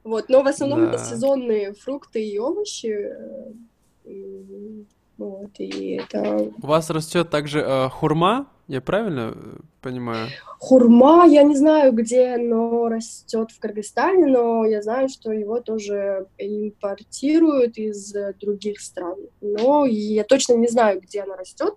Вот, 0.03 0.30
но 0.30 0.41
в 0.41 0.47
основном 0.47 0.86
это 0.86 0.97
сезонные 0.97 1.74
фрукты 1.74 2.26
и 2.28 2.39
овощи. 2.39 3.15
Вот, 5.17 5.51
и 5.59 5.91
это... 6.01 6.51
У 6.61 6.65
вас 6.65 6.89
растет 6.89 7.30
также 7.30 7.59
э, 7.59 7.89
хурма, 7.89 8.47
я 8.72 8.82
правильно 8.82 9.34
э, 9.36 9.57
понимаю? 9.82 10.30
Хурма, 10.59 11.26
я 11.28 11.43
не 11.43 11.57
знаю, 11.57 11.91
где 11.91 12.36
оно 12.36 12.88
растет 12.88 13.51
в 13.51 13.59
Кыргызстане, 13.59 14.28
но 14.28 14.65
я 14.65 14.82
знаю, 14.82 15.09
что 15.09 15.34
его 15.34 15.59
тоже 15.59 16.28
импортируют 16.38 17.78
из 17.78 18.13
других 18.39 18.80
стран. 18.80 19.17
Но 19.41 19.86
я 19.86 20.24
точно 20.24 20.53
не 20.53 20.67
знаю, 20.67 21.01
где 21.01 21.22
оно 21.24 21.36
растет. 21.36 21.76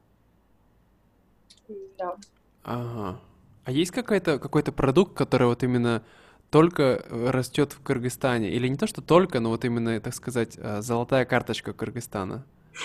Да. 1.99 2.14
Ага. 2.62 3.20
А 3.64 3.72
есть 3.72 3.90
какой-то 3.90 4.38
какой-то 4.38 4.70
продукт, 4.70 5.16
который 5.16 5.49
вот 5.49 5.64
именно 5.64 6.05
только 6.51 7.05
растет 7.11 7.72
в 7.72 7.82
Кыргызстане? 7.82 8.51
Или 8.51 8.68
не 8.68 8.76
то, 8.76 8.86
что 8.86 9.03
только, 9.03 9.40
но 9.40 9.51
вот 9.51 9.64
именно, 9.64 10.01
так 10.01 10.14
сказать, 10.14 10.57
э, 10.57 10.80
золотая 10.80 11.24
карточка 11.24 11.72
Кыргызстана? 11.72 12.45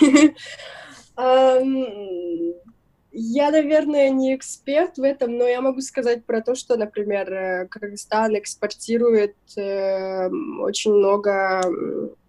Я, 3.12 3.50
наверное, 3.50 4.10
не 4.10 4.36
эксперт 4.36 4.96
в 4.96 5.02
этом, 5.02 5.36
но 5.36 5.46
я 5.46 5.60
могу 5.60 5.80
сказать 5.80 6.24
про 6.24 6.40
то, 6.42 6.54
что, 6.54 6.76
например, 6.76 7.32
э, 7.32 7.66
Кыргызстан 7.68 8.38
экспортирует 8.38 9.34
э, 9.56 10.28
очень 10.60 10.92
много 10.92 11.60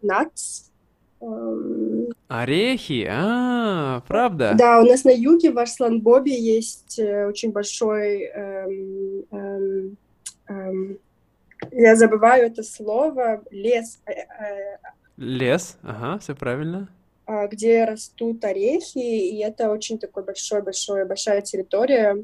натс. 0.01 0.71
Эм. 1.21 2.07
Орехи, 2.27 3.07
а, 3.07 4.01
правда? 4.07 4.55
Да, 4.57 4.81
у 4.81 4.85
нас 4.85 5.03
на 5.03 5.11
юге 5.11 5.51
в 5.51 5.59
Арсланбобе 5.59 6.33
есть 6.33 6.97
э, 6.97 7.27
очень 7.27 7.51
большой, 7.51 8.23
эм, 8.23 9.23
эм, 9.31 9.97
эм, 10.47 10.97
я 11.71 11.95
забываю 11.95 12.47
это 12.47 12.63
слово, 12.63 13.43
лес. 13.51 13.99
Э, 14.07 14.77
лес, 15.17 15.77
ага, 15.83 16.17
все 16.17 16.33
правильно. 16.33 16.89
А, 17.25 17.47
где 17.47 17.85
растут 17.85 18.43
орехи, 18.43 18.97
и 18.97 19.37
это 19.39 19.69
очень 19.69 19.99
такой 19.99 20.23
большой-большой, 20.23 21.05
большая 21.05 21.41
территория. 21.41 22.23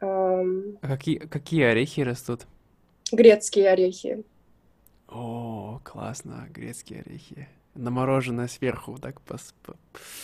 А 0.00 0.42
какие, 0.82 1.18
какие 1.18 1.64
орехи 1.64 2.00
растут? 2.00 2.46
Грецкие 3.10 3.70
орехи. 3.70 4.24
О, 5.08 5.80
классно, 5.84 6.46
грецкие 6.50 7.00
орехи. 7.00 7.48
Намороженное 7.74 8.48
сверху, 8.48 8.98
так 8.98 9.20
пос... 9.22 9.54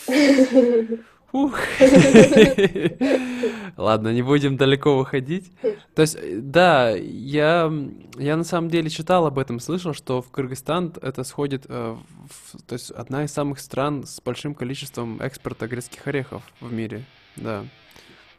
Ух. 1.35 1.59
Ладно, 3.75 4.13
не 4.13 4.21
будем 4.21 4.55
далеко 4.55 4.97
выходить. 4.97 5.51
То 5.93 6.01
есть, 6.03 6.17
да, 6.49 6.91
я, 6.91 7.69
я 8.17 8.37
на 8.37 8.45
самом 8.45 8.69
деле 8.69 8.89
читал 8.89 9.25
об 9.25 9.37
этом, 9.37 9.59
слышал, 9.59 9.93
что 9.93 10.21
в 10.21 10.31
Кыргызстан 10.31 10.93
это 11.01 11.25
сходит, 11.25 11.65
э, 11.67 11.97
в, 12.29 12.61
то 12.61 12.73
есть 12.73 12.89
одна 12.91 13.25
из 13.25 13.33
самых 13.33 13.59
стран 13.59 14.05
с 14.05 14.21
большим 14.21 14.55
количеством 14.55 15.19
экспорта 15.19 15.67
грецких 15.67 16.07
орехов 16.07 16.41
в 16.61 16.71
мире, 16.71 17.03
да, 17.35 17.65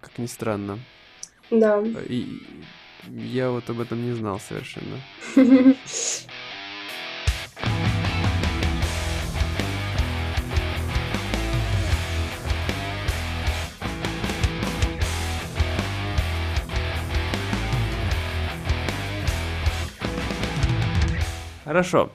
как 0.01 0.17
ни 0.17 0.25
странно. 0.25 0.79
Да. 1.51 1.85
И 2.09 2.41
я 3.09 3.51
вот 3.51 3.69
об 3.69 3.81
этом 3.81 4.03
не 4.03 4.13
знал 4.13 4.41
совершенно. 4.41 4.97
Хорошо. 21.77 22.09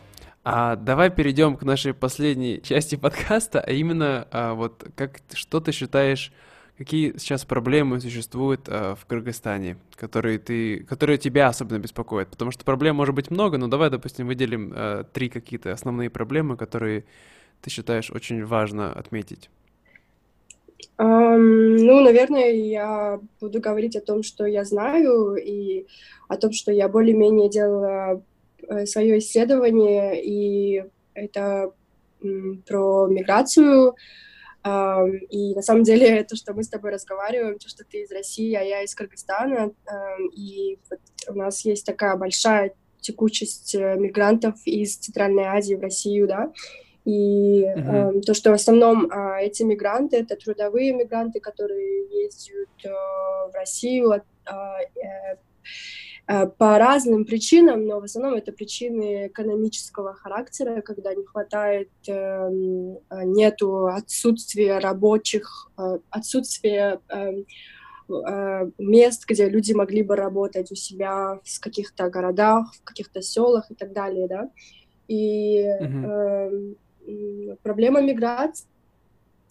А 0.44 0.76
давай 0.76 1.12
перейдем 1.12 1.56
к 1.56 1.62
нашей 1.62 1.94
последней 1.94 2.64
части 2.64 2.96
подкаста, 2.96 3.62
а 3.62 3.70
именно 3.72 4.28
а, 4.32 4.56
вот 4.56 4.88
как 4.96 5.20
что 5.36 5.60
ты 5.60 5.72
считаешь, 5.72 6.34
какие 6.80 7.16
сейчас 7.20 7.46
проблемы 7.46 8.02
существуют 8.02 8.62
а, 8.68 8.96
в 8.96 9.06
Кыргызстане, 9.06 9.78
которые 9.94 10.40
ты, 10.40 10.80
которые 10.86 11.20
тебя 11.20 11.48
особенно 11.48 11.78
беспокоят? 11.78 12.30
Потому 12.30 12.50
что 12.50 12.66
проблем 12.66 12.96
может 12.96 13.14
быть 13.14 13.30
много, 13.30 13.60
но 13.60 13.68
давай, 13.68 13.92
допустим, 13.92 14.26
выделим 14.26 14.74
а, 14.74 15.04
три 15.04 15.30
какие-то 15.30 15.72
основные 15.72 16.10
проблемы, 16.10 16.58
которые 16.58 17.06
ты 17.62 17.70
считаешь 17.70 18.10
очень 18.10 18.44
важно 18.44 18.92
отметить. 18.92 19.52
Um, 20.98 21.78
ну, 21.78 22.02
наверное, 22.02 22.52
я 22.52 23.20
буду 23.40 23.62
говорить 23.62 23.96
о 23.96 24.02
том, 24.02 24.24
что 24.24 24.48
я 24.48 24.66
знаю, 24.66 25.36
и 25.36 25.86
о 26.28 26.38
том, 26.38 26.52
что 26.52 26.72
я 26.72 26.88
более-менее 26.88 27.48
делала 27.48 28.24
свое 28.86 29.20
исследование, 29.20 30.24
и 30.24 30.86
это 31.14 31.72
про 32.68 33.08
миграцию. 33.08 33.96
И 34.64 35.56
на 35.56 35.62
самом 35.62 35.84
деле 35.84 36.24
то, 36.30 36.36
что 36.36 36.54
мы 36.54 36.64
с 36.64 36.70
тобой 36.70 36.92
разговариваем, 36.92 37.58
то, 37.58 37.68
что 37.68 37.84
ты 37.84 38.04
из 38.04 38.12
России, 38.12 38.54
а 38.54 38.62
я 38.62 38.84
из 38.84 38.94
Кыргызстана, 38.94 39.72
и 40.36 40.78
вот 40.90 41.00
у 41.30 41.34
нас 41.34 41.66
есть 41.66 41.86
такая 41.86 42.16
большая 42.16 42.74
текучесть 43.02 43.76
э, 43.76 43.96
мигрантов 43.98 44.56
из 44.66 44.96
Центральной 44.98 45.46
Азии 45.46 45.76
в 45.76 45.82
Россию, 45.82 46.28
да, 46.28 46.54
и 47.04 47.64
mm-hmm. 47.64 48.20
э, 48.20 48.22
то, 48.22 48.34
что 48.34 48.52
в 48.52 48.54
основном 48.54 49.12
э, 49.12 49.46
эти 49.46 49.64
мигранты 49.64 50.18
это 50.18 50.36
трудовые 50.36 50.94
мигранты, 50.94 51.40
которые 51.40 52.24
ездят 52.24 52.70
э, 52.86 52.90
в 52.90 53.52
Россию, 53.56 54.12
э, 54.14 54.22
э, 54.52 55.38
Э, 55.64 56.11
по 56.58 56.78
разным 56.78 57.26
причинам, 57.26 57.86
но 57.86 58.00
в 58.00 58.04
основном 58.04 58.36
это 58.36 58.52
причины 58.52 59.28
экономического 59.28 60.14
характера, 60.14 60.82
когда 60.82 61.14
не 61.14 61.26
хватает, 61.26 61.90
эм, 62.08 62.98
э, 63.10 63.24
нету 63.26 63.88
отсутствия 63.88 64.80
рабочих, 64.80 65.72
э, 65.78 66.00
отсутствия 66.10 67.00
эм, 67.10 67.46
мест, 68.78 69.26
где 69.26 69.48
люди 69.50 69.72
могли 69.74 70.04
бы 70.04 70.16
работать 70.16 70.72
у 70.72 70.76
себя 70.76 71.40
в 71.44 71.60
каких-то 71.62 72.10
городах, 72.10 72.74
в 72.76 72.84
каких-то 72.84 73.22
селах 73.22 73.72
и 73.72 73.76
так 73.76 73.94
далее, 73.94 74.28
да. 74.28 74.50
И 75.08 75.64
mm-hmm. 75.64 76.76
э, 77.08 77.56
проблема 77.64 78.02
миграции 78.02 78.66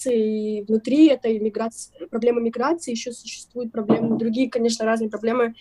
и 0.07 0.63
внутри 0.67 1.09
этой 1.09 1.39
миграции, 1.39 2.07
проблемы 2.07 2.41
миграции 2.41 2.93
еще 2.93 3.13
существуют 3.13 3.73
проблемы, 3.73 4.19
другие, 4.19 4.51
конечно, 4.51 4.85
разные 4.85 5.11
проблемы 5.11 5.55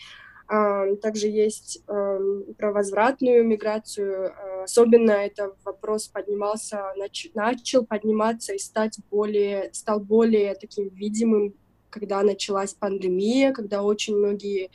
также 1.02 1.28
есть 1.28 1.84
про 1.86 2.72
возвратную 2.72 3.46
миграцию, 3.46 4.32
а, 4.32 4.64
особенно 4.64 5.12
это 5.12 5.54
вопрос 5.64 6.08
поднимался, 6.08 6.92
нач, 6.98 7.28
начал 7.36 7.86
подниматься 7.86 8.54
и 8.54 8.58
стать 8.58 8.98
более, 9.12 9.70
стал 9.74 10.00
более 10.00 10.56
таким 10.56 10.90
видимым, 10.90 11.54
когда 11.92 12.24
началась 12.24 12.74
пандемия, 12.74 13.52
когда 13.54 13.84
очень 13.84 14.16
многие 14.16 14.72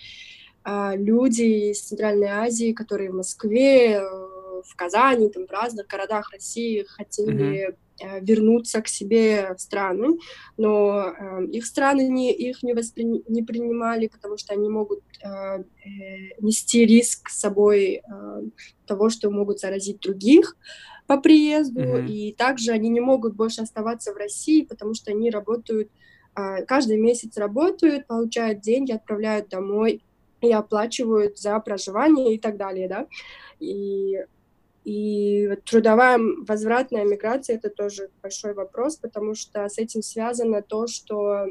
а, 0.63 0.95
люди 0.95 1.71
из 1.71 1.83
Центральной 1.83 2.29
Азии, 2.29 2.73
которые 2.73 3.11
в 3.11 3.17
Москве, 3.17 3.97
э, 3.97 4.03
в 4.03 4.77
Казани, 4.77 5.29
там, 5.29 5.47
в 5.47 5.51
разных 5.51 5.87
городах 5.89 6.31
России 6.33 6.85
хотели 6.85 7.69
mm-hmm 7.69 7.77
вернуться 8.21 8.83
к 8.83 8.89
себе 8.89 9.55
в 9.57 9.61
страну, 9.61 10.19
но 10.57 11.15
э, 11.17 11.47
их 11.47 11.67
страны 11.67 12.09
не, 12.09 12.33
их 12.33 12.63
не, 12.63 12.75
воспри... 12.75 13.05
не 13.05 13.43
принимали, 13.43 14.09
потому 14.09 14.37
что 14.37 14.55
они 14.55 14.69
могут 14.69 15.01
э, 15.23 15.29
э, 15.29 15.63
нести 16.41 16.85
риск 16.85 17.29
с 17.29 17.39
собой 17.39 18.03
э, 18.03 18.43
того, 18.87 19.11
что 19.11 19.31
могут 19.31 19.61
заразить 19.61 20.01
других 20.01 20.57
по 21.07 21.21
приезду, 21.21 21.81
mm-hmm. 21.81 22.09
и 22.09 22.33
также 22.33 22.73
они 22.73 22.89
не 22.89 23.01
могут 23.01 23.35
больше 23.35 23.63
оставаться 23.63 24.13
в 24.13 24.17
России, 24.17 24.63
потому 24.63 24.95
что 24.95 25.13
они 25.13 25.31
работают, 25.31 25.91
э, 26.37 26.65
каждый 26.65 26.97
месяц 26.97 27.37
работают, 27.37 28.07
получают 28.07 28.61
деньги, 28.61 28.93
отправляют 28.93 29.49
домой, 29.49 30.03
и 30.45 30.53
оплачивают 30.53 31.39
за 31.39 31.59
проживание 31.61 32.35
и 32.35 32.39
так 32.39 32.57
далее, 32.57 32.89
да. 32.89 33.07
И, 33.61 34.25
и 34.85 35.57
трудовая 35.65 36.19
возвратная 36.47 37.05
миграция— 37.05 37.57
это 37.63 37.71
тоже 37.71 38.11
большой 38.23 38.53
вопрос, 38.53 38.97
потому 38.97 39.35
что 39.35 39.67
с 39.67 39.79
этим 39.79 40.03
связано 40.03 40.61
то, 40.61 40.87
что 40.87 41.47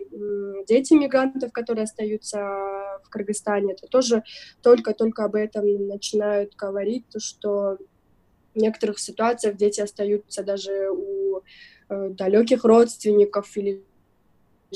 дети 0.68 0.94
мигрантов, 0.94 1.52
которые 1.52 1.86
остаются 1.86 2.38
в 3.04 3.10
Кыргызстане, 3.10 3.74
это 3.74 3.88
тоже 3.88 4.24
только-только 4.62 5.26
об 5.26 5.34
этом 5.34 5.88
начинают 5.88 6.56
говорить, 6.56 7.06
то, 7.10 7.20
что 7.20 7.78
в 8.54 8.58
некоторых 8.58 9.00
ситуациях 9.00 9.58
дети 9.58 9.82
остаются 9.82 10.44
даже 10.44 10.90
у 10.92 11.42
э, 11.90 12.10
далеких 12.10 12.64
родственников 12.64 13.58
или 13.58 13.84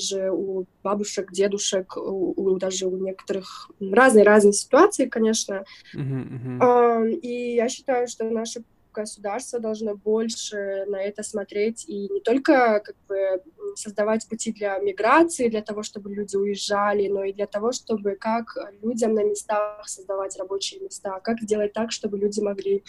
же 0.00 0.30
у 0.30 0.66
бабушек, 0.82 1.32
дедушек, 1.32 1.96
у, 1.96 2.32
у 2.36 2.58
даже 2.58 2.86
у 2.86 2.96
некоторых 2.96 3.70
разные-разные 3.80 4.52
ситуации, 4.52 5.06
конечно. 5.06 5.64
Uh-huh, 5.94 6.58
uh-huh. 6.60 7.10
И 7.10 7.54
я 7.54 7.68
считаю, 7.68 8.08
что 8.08 8.24
наше 8.24 8.62
государство 8.92 9.60
должно 9.60 9.94
больше 9.94 10.84
на 10.88 11.00
это 11.00 11.22
смотреть 11.22 11.84
и 11.88 12.08
не 12.08 12.20
только 12.20 12.80
как 12.84 12.96
бы 13.08 13.42
создавать 13.76 14.28
пути 14.28 14.52
для 14.52 14.78
миграции, 14.78 15.48
для 15.48 15.62
того, 15.62 15.82
чтобы 15.82 16.12
люди 16.12 16.36
уезжали, 16.36 17.08
но 17.08 17.24
и 17.24 17.32
для 17.32 17.46
того, 17.46 17.72
чтобы 17.72 18.16
как 18.16 18.56
людям 18.82 19.14
на 19.14 19.22
местах 19.22 19.86
создавать 19.86 20.36
рабочие 20.38 20.80
места, 20.80 21.20
как 21.20 21.40
сделать 21.40 21.72
так, 21.72 21.92
чтобы 21.92 22.18
люди 22.18 22.40
могли 22.40 22.82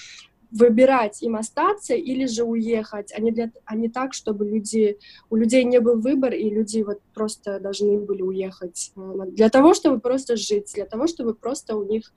выбирать 0.52 1.22
им 1.22 1.36
остаться 1.36 1.94
или 1.94 2.26
же 2.26 2.44
уехать, 2.44 3.14
а 3.16 3.22
не, 3.22 3.32
для, 3.32 3.52
а 3.66 3.76
не 3.76 3.90
так, 3.90 4.14
чтобы 4.14 4.46
люди, 4.48 4.98
у 5.30 5.36
людей 5.36 5.64
не 5.64 5.80
был 5.80 6.00
выбор, 6.00 6.34
и 6.34 6.50
люди 6.50 6.82
вот 6.82 7.00
просто 7.14 7.60
должны 7.60 8.00
были 8.00 8.22
уехать. 8.22 8.92
Э, 8.96 9.26
для 9.28 9.50
того, 9.50 9.74
чтобы 9.74 10.00
просто 10.00 10.36
жить, 10.38 10.72
для 10.74 10.86
того, 10.86 11.08
чтобы 11.08 11.36
просто 11.36 11.76
у 11.76 11.84
них 11.84 12.12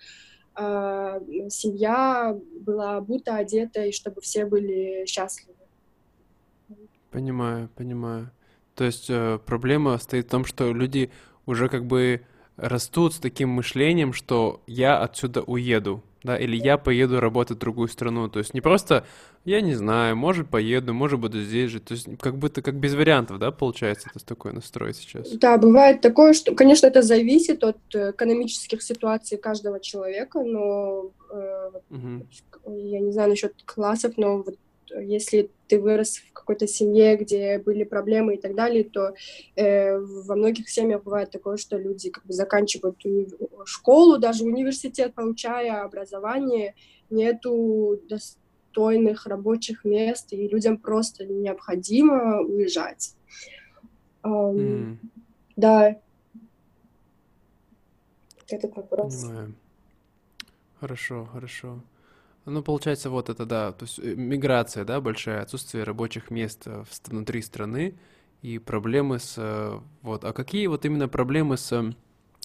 э, 0.57 1.21
семья 1.51 2.39
была 2.61 3.01
будто 3.01 3.37
одета, 3.37 3.85
и 3.85 3.93
чтобы 3.93 4.21
все 4.21 4.47
были 4.47 5.05
счастливы. 5.07 5.53
Понимаю, 7.11 7.69
понимаю. 7.75 8.31
То 8.75 8.85
есть 8.85 9.11
э, 9.11 9.39
проблема 9.45 9.99
стоит 9.99 10.27
в 10.27 10.31
том, 10.31 10.47
что 10.47 10.73
люди 10.73 11.11
уже 11.45 11.69
как 11.69 11.85
бы 11.85 12.23
растут 12.57 13.15
с 13.15 13.19
таким 13.19 13.51
мышлением, 13.51 14.15
что 14.15 14.63
я 14.67 14.99
отсюда 14.99 15.43
уеду 15.43 16.03
да, 16.25 16.37
или 16.37 16.57
я 16.57 16.79
поеду 16.79 17.21
работать 17.21 17.57
в 17.57 17.61
другую 17.61 17.89
страну. 17.89 18.29
То 18.29 18.39
есть 18.39 18.55
не 18.55 18.61
просто, 18.61 19.05
я 19.45 19.61
не 19.61 19.75
знаю, 19.75 20.17
может 20.17 20.49
поеду, 20.49 20.95
может 20.95 21.21
буду 21.21 21.43
здесь 21.43 21.71
же. 21.71 21.81
То 21.81 21.95
есть 21.95 22.09
как 22.21 22.37
будто 22.37 22.63
как 22.63 22.75
без 22.75 22.95
вариантов, 22.95 23.39
да, 23.39 23.51
получается, 23.51 24.09
это 24.15 24.25
такой 24.25 24.53
настрой 24.53 24.95
сейчас. 24.95 25.31
Да, 25.33 25.59
бывает 25.59 26.01
такое, 26.01 26.33
что, 26.33 26.55
конечно, 26.55 26.87
это 26.87 27.03
зависит 27.03 27.65
от 27.65 27.79
э, 27.95 28.11
экономических 28.11 28.83
ситуаций 28.83 29.39
каждого 29.39 29.81
человека, 29.81 30.41
но 30.43 31.11
э, 31.31 31.71
угу. 31.91 32.27
я 32.67 33.01
не 33.01 33.13
знаю 33.13 33.31
насчет 33.31 33.55
классов, 33.65 34.15
но 34.17 34.43
вот 34.43 34.57
если 35.01 35.51
ты 35.69 35.81
вырос 35.81 36.19
в 36.19 36.33
какой-то 36.33 36.67
семье, 36.67 37.17
где 37.17 37.59
были 37.59 37.85
проблемы 37.85 38.35
и 38.35 38.41
так 38.41 38.55
далее, 38.55 38.85
то 38.85 39.15
э, 39.57 39.99
во 39.99 40.37
многих 40.37 40.69
семьях 40.69 41.03
бывает 41.03 41.31
такое, 41.31 41.57
что 41.57 41.79
люди 41.79 42.11
как 42.11 42.27
бы 42.27 42.33
заканчивают 42.33 42.99
школу, 43.65 44.19
даже 44.19 44.45
университет, 44.45 45.15
получая 45.15 45.83
образование, 45.83 46.75
нету 47.11 48.01
достойных 48.09 49.27
рабочих 49.27 49.85
мест, 49.85 50.33
и 50.33 50.49
людям 50.49 50.77
просто 50.77 51.25
необходимо 51.27 52.41
уезжать. 52.41 53.15
Um, 54.25 54.57
mm. 54.57 54.97
Да. 55.57 55.97
Этот 58.49 58.77
вопрос. 58.77 59.23
Понимаю. 59.23 59.55
Хорошо, 60.81 61.25
хорошо. 61.33 61.81
Ну, 62.45 62.63
получается, 62.63 63.09
вот 63.09 63.29
это, 63.29 63.47
да, 63.47 63.73
то 63.73 63.85
есть 63.85 64.01
э, 64.01 64.15
миграция, 64.17 64.85
да, 64.85 65.01
большая, 65.01 65.43
отсутствие 65.43 65.85
рабочих 65.85 66.31
мест 66.31 66.63
э, 66.67 66.85
внутри 67.07 67.41
страны 67.41 67.95
и 68.43 68.59
проблемы 68.59 69.21
с, 69.21 69.35
э, 69.37 69.79
вот, 70.03 70.25
а 70.25 70.33
какие 70.33 70.67
вот 70.67 70.85
именно 70.85 71.07
проблемы 71.09 71.57
с, 71.57 71.95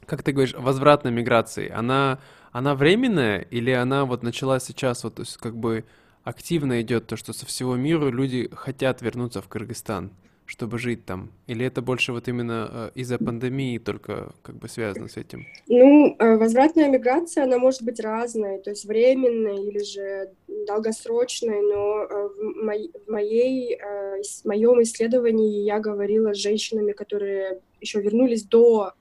как 0.05 0.21
ты 0.21 0.33
говоришь, 0.33 0.53
возвратной 0.53 1.11
миграцией? 1.11 1.69
Она, 1.69 2.19
она 2.51 2.75
временная 2.75 3.39
или 3.39 3.71
она 3.71 4.05
вот 4.05 4.21
началась 4.21 4.65
сейчас, 4.65 5.03
вот, 5.03 5.15
то 5.15 5.23
есть 5.23 5.37
как 5.37 5.57
бы 5.57 5.83
активно 6.23 6.79
идет 6.81 7.07
то, 7.07 7.17
что 7.17 7.33
со 7.33 7.47
всего 7.47 7.75
мира 7.75 8.09
люди 8.09 8.49
хотят 8.53 9.01
вернуться 9.01 9.41
в 9.41 9.47
Кыргызстан? 9.47 10.11
Чтобы 10.47 10.79
жить 10.79 11.05
там? 11.05 11.29
Или 11.45 11.65
это 11.65 11.81
больше 11.81 12.13
вот 12.13 12.27
именно 12.27 12.69
э, 12.71 12.89
из-за 12.95 13.17
пандемии 13.17 13.77
только 13.77 14.31
как 14.41 14.55
бы 14.55 14.69
связано 14.69 15.09
с 15.09 15.17
этим? 15.17 15.45
Ну, 15.67 16.15
э, 16.17 16.37
возвратная 16.37 16.89
миграция, 16.89 17.43
она 17.43 17.59
может 17.59 17.83
быть 17.83 17.99
разной, 17.99 18.59
то 18.59 18.69
есть 18.69 18.85
временной 18.85 19.67
или 19.67 19.83
же 19.83 20.31
долгосрочной, 20.65 21.61
но 21.61 22.03
э, 22.03 22.29
в, 22.29 22.63
моей, 22.63 22.91
в 23.05 23.11
моей, 23.11 23.77
в 23.77 24.45
моем 24.45 24.81
исследовании 24.81 25.63
я 25.63 25.79
говорила 25.79 26.33
с 26.33 26.37
женщинами, 26.37 26.93
которые 26.93 27.59
еще 27.81 28.01
вернулись 28.01 28.43
до 28.43 28.93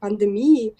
пандемии, 0.00 0.74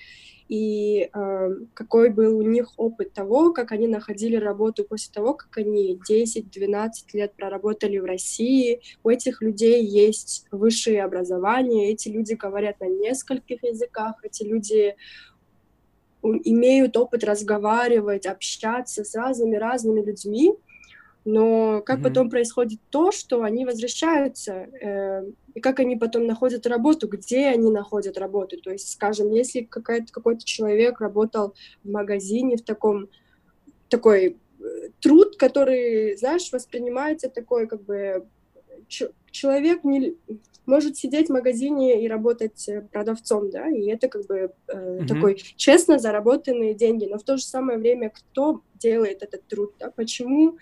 и 0.49 1.11
э, 1.13 1.51
какой 1.75 2.11
был 2.11 2.39
у 2.39 2.43
них 2.43 2.73
опыт 2.77 3.13
того, 3.13 3.53
как 3.53 3.73
они 3.73 3.89
находили 3.89 4.37
работу 4.37 4.85
после 4.85 5.13
того, 5.13 5.35
как 5.35 5.57
они 5.59 5.99
10-12 6.09 6.91
лет 7.15 7.35
проработали 7.35 7.99
в 7.99 8.05
России. 8.05 8.81
У 9.03 9.11
этих 9.11 9.43
людей 9.43 9.85
есть 9.85 10.47
высшее 10.51 11.03
образование, 11.03 11.91
эти 11.91 12.09
люди 12.09 12.35
говорят 12.35 12.81
на 12.81 12.87
нескольких 12.87 13.65
языках, 13.65 14.17
эти 14.23 14.45
люди 14.45 14.95
имеют 16.23 16.97
опыт 16.97 17.25
разговаривать, 17.25 18.27
общаться 18.27 19.05
с 19.05 19.15
разными-разными 19.15 20.01
людьми, 20.01 20.55
но 21.27 21.83
как 21.83 21.99
mm-hmm. 21.99 22.03
потом 22.05 22.31
происходит 22.31 22.79
то, 22.91 23.11
что 23.11 23.43
они 23.43 23.66
возвращаются, 23.66 24.53
э, 24.53 25.24
и 25.55 25.61
как 25.61 25.81
они 25.81 25.97
потом 25.97 26.24
находят 26.24 26.68
работу, 26.68 27.09
где 27.09 27.49
они 27.49 27.72
находят 27.72 28.16
работу. 28.16 28.61
То 28.61 28.70
есть, 28.70 28.93
скажем, 28.93 29.33
если 29.33 29.62
какой-то 29.62 30.45
человек 30.45 31.01
работал 31.01 31.55
в 31.83 31.91
магазине 31.91 32.57
в 32.57 32.62
таком, 32.62 33.09
такой 33.89 34.37
э, 34.61 34.64
труд, 35.01 35.37
который, 35.37 36.16
знаешь, 36.16 36.53
воспринимается 36.53 37.29
такой, 37.29 37.66
как 37.66 37.83
бы, 37.83 38.24
человек 39.33 39.83
не 39.83 40.14
может 40.64 40.97
сидеть 40.97 41.27
в 41.27 41.33
магазине 41.33 42.05
и 42.05 42.09
работать 42.09 42.68
э, 42.68 42.83
продавцом, 42.83 43.51
да, 43.51 43.68
и 43.68 43.89
это 43.89 44.07
как 44.07 44.27
бы 44.27 44.53
э, 44.68 44.72
mm-hmm. 44.72 45.07
такой 45.09 45.43
честно 45.57 45.99
заработанные 45.99 46.74
деньги, 46.74 47.07
но 47.07 47.18
в 47.18 47.24
то 47.24 47.37
же 47.37 47.45
самое 47.45 47.79
время 47.79 48.11
кто 48.11 48.61
делает 48.74 49.24
этот 49.24 49.45
труд, 49.49 49.74
да, 49.81 49.91
почему 49.91 50.59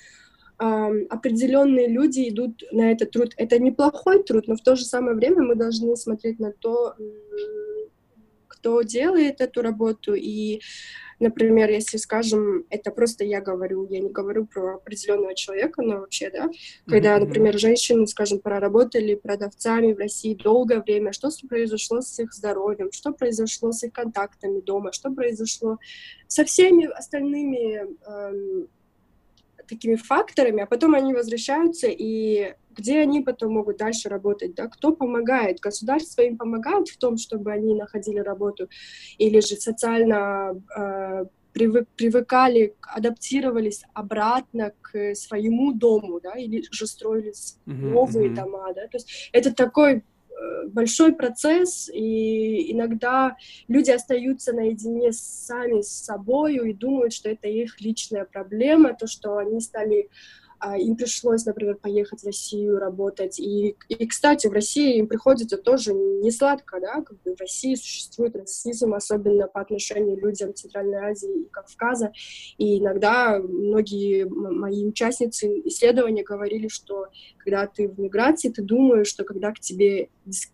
определенные 0.58 1.88
люди 1.88 2.28
идут 2.28 2.62
на 2.70 2.92
этот 2.92 3.10
труд. 3.10 3.32
Это 3.36 3.58
неплохой 3.58 4.22
труд, 4.22 4.46
но 4.46 4.56
в 4.56 4.62
то 4.62 4.76
же 4.76 4.84
самое 4.84 5.16
время 5.16 5.42
мы 5.42 5.54
должны 5.54 5.96
смотреть 5.96 6.38
на 6.38 6.52
то, 6.52 6.94
кто 8.46 8.82
делает 8.82 9.40
эту 9.40 9.60
работу. 9.62 10.14
И, 10.14 10.60
например, 11.20 11.70
если, 11.70 11.98
скажем, 11.98 12.64
это 12.70 12.90
просто 12.92 13.24
я 13.24 13.40
говорю, 13.40 13.86
я 13.90 14.00
не 14.00 14.08
говорю 14.08 14.46
про 14.46 14.76
определенного 14.76 15.34
человека, 15.34 15.82
но 15.82 16.00
вообще, 16.00 16.30
да, 16.30 16.48
когда, 16.86 17.18
например, 17.18 17.58
женщины, 17.58 18.06
скажем, 18.06 18.38
проработали 18.38 19.16
продавцами 19.16 19.92
в 19.92 19.98
России 19.98 20.34
долгое 20.34 20.80
время, 20.80 21.12
что 21.12 21.28
произошло 21.46 22.00
с 22.00 22.18
их 22.18 22.32
здоровьем, 22.32 22.90
что 22.90 23.12
произошло 23.12 23.72
с 23.72 23.82
их 23.82 23.92
контактами 23.92 24.60
дома, 24.60 24.92
что 24.92 25.10
произошло 25.10 25.78
со 26.26 26.44
всеми 26.44 26.86
остальными 26.86 27.82
такими 29.66 29.96
факторами, 29.96 30.62
а 30.62 30.66
потом 30.66 30.94
они 30.94 31.14
возвращаются, 31.14 31.88
и 31.88 32.54
где 32.70 33.00
они 33.00 33.20
потом 33.20 33.52
могут 33.52 33.76
дальше 33.76 34.08
работать, 34.08 34.54
да, 34.54 34.68
кто 34.68 34.92
помогает, 34.92 35.60
государство 35.60 36.22
им 36.22 36.36
помогает 36.36 36.88
в 36.88 36.98
том, 36.98 37.16
чтобы 37.16 37.52
они 37.52 37.74
находили 37.74 38.18
работу, 38.18 38.68
или 39.18 39.40
же 39.40 39.56
социально 39.56 40.60
э, 40.76 41.24
привык, 41.52 41.88
привыкали, 41.96 42.74
адаптировались 42.82 43.84
обратно 43.94 44.72
к 44.82 45.14
своему 45.14 45.72
дому, 45.72 46.20
да, 46.20 46.32
или 46.32 46.64
же 46.70 46.86
строились 46.86 47.58
mm-hmm, 47.66 47.72
новые 47.72 48.30
mm-hmm. 48.30 48.34
дома, 48.34 48.72
да, 48.74 48.82
то 48.88 48.96
есть 48.96 49.30
это 49.32 49.54
такой 49.54 50.02
большой 50.66 51.14
процесс, 51.14 51.88
и 51.92 52.72
иногда 52.72 53.36
люди 53.68 53.90
остаются 53.90 54.52
наедине 54.52 55.12
сами 55.12 55.82
с 55.82 55.88
собой 55.88 56.56
и 56.56 56.72
думают, 56.72 57.12
что 57.12 57.28
это 57.28 57.48
их 57.48 57.80
личная 57.80 58.24
проблема, 58.24 58.94
то, 58.94 59.06
что 59.06 59.38
они 59.38 59.60
стали 59.60 60.08
им 60.78 60.96
пришлось, 60.96 61.44
например, 61.44 61.76
поехать 61.76 62.22
в 62.22 62.26
Россию 62.26 62.78
работать. 62.78 63.38
И, 63.38 63.76
и, 63.88 64.06
кстати, 64.06 64.46
в 64.46 64.52
России 64.52 64.98
им 64.98 65.06
приходится 65.06 65.56
тоже 65.56 65.92
не 65.92 66.30
сладко, 66.30 66.80
да, 66.80 67.02
как 67.02 67.20
бы 67.22 67.34
в 67.34 67.40
России 67.40 67.74
существует 67.74 68.36
расизм, 68.36 68.94
особенно 68.94 69.46
по 69.46 69.60
отношению 69.60 70.16
к 70.16 70.22
людям 70.22 70.54
Центральной 70.54 70.98
Азии 70.98 71.42
и 71.42 71.48
Кавказа. 71.50 72.12
И 72.58 72.78
иногда 72.78 73.38
многие 73.38 74.24
мои 74.24 74.86
участницы 74.86 75.62
исследования 75.64 76.22
говорили, 76.22 76.68
что 76.68 77.06
когда 77.38 77.66
ты 77.66 77.88
в 77.88 77.98
миграции, 78.00 78.48
ты 78.48 78.62
думаешь, 78.62 79.08
что 79.08 79.24
когда 79.24 79.52
к 79.52 79.60
тебе 79.60 80.08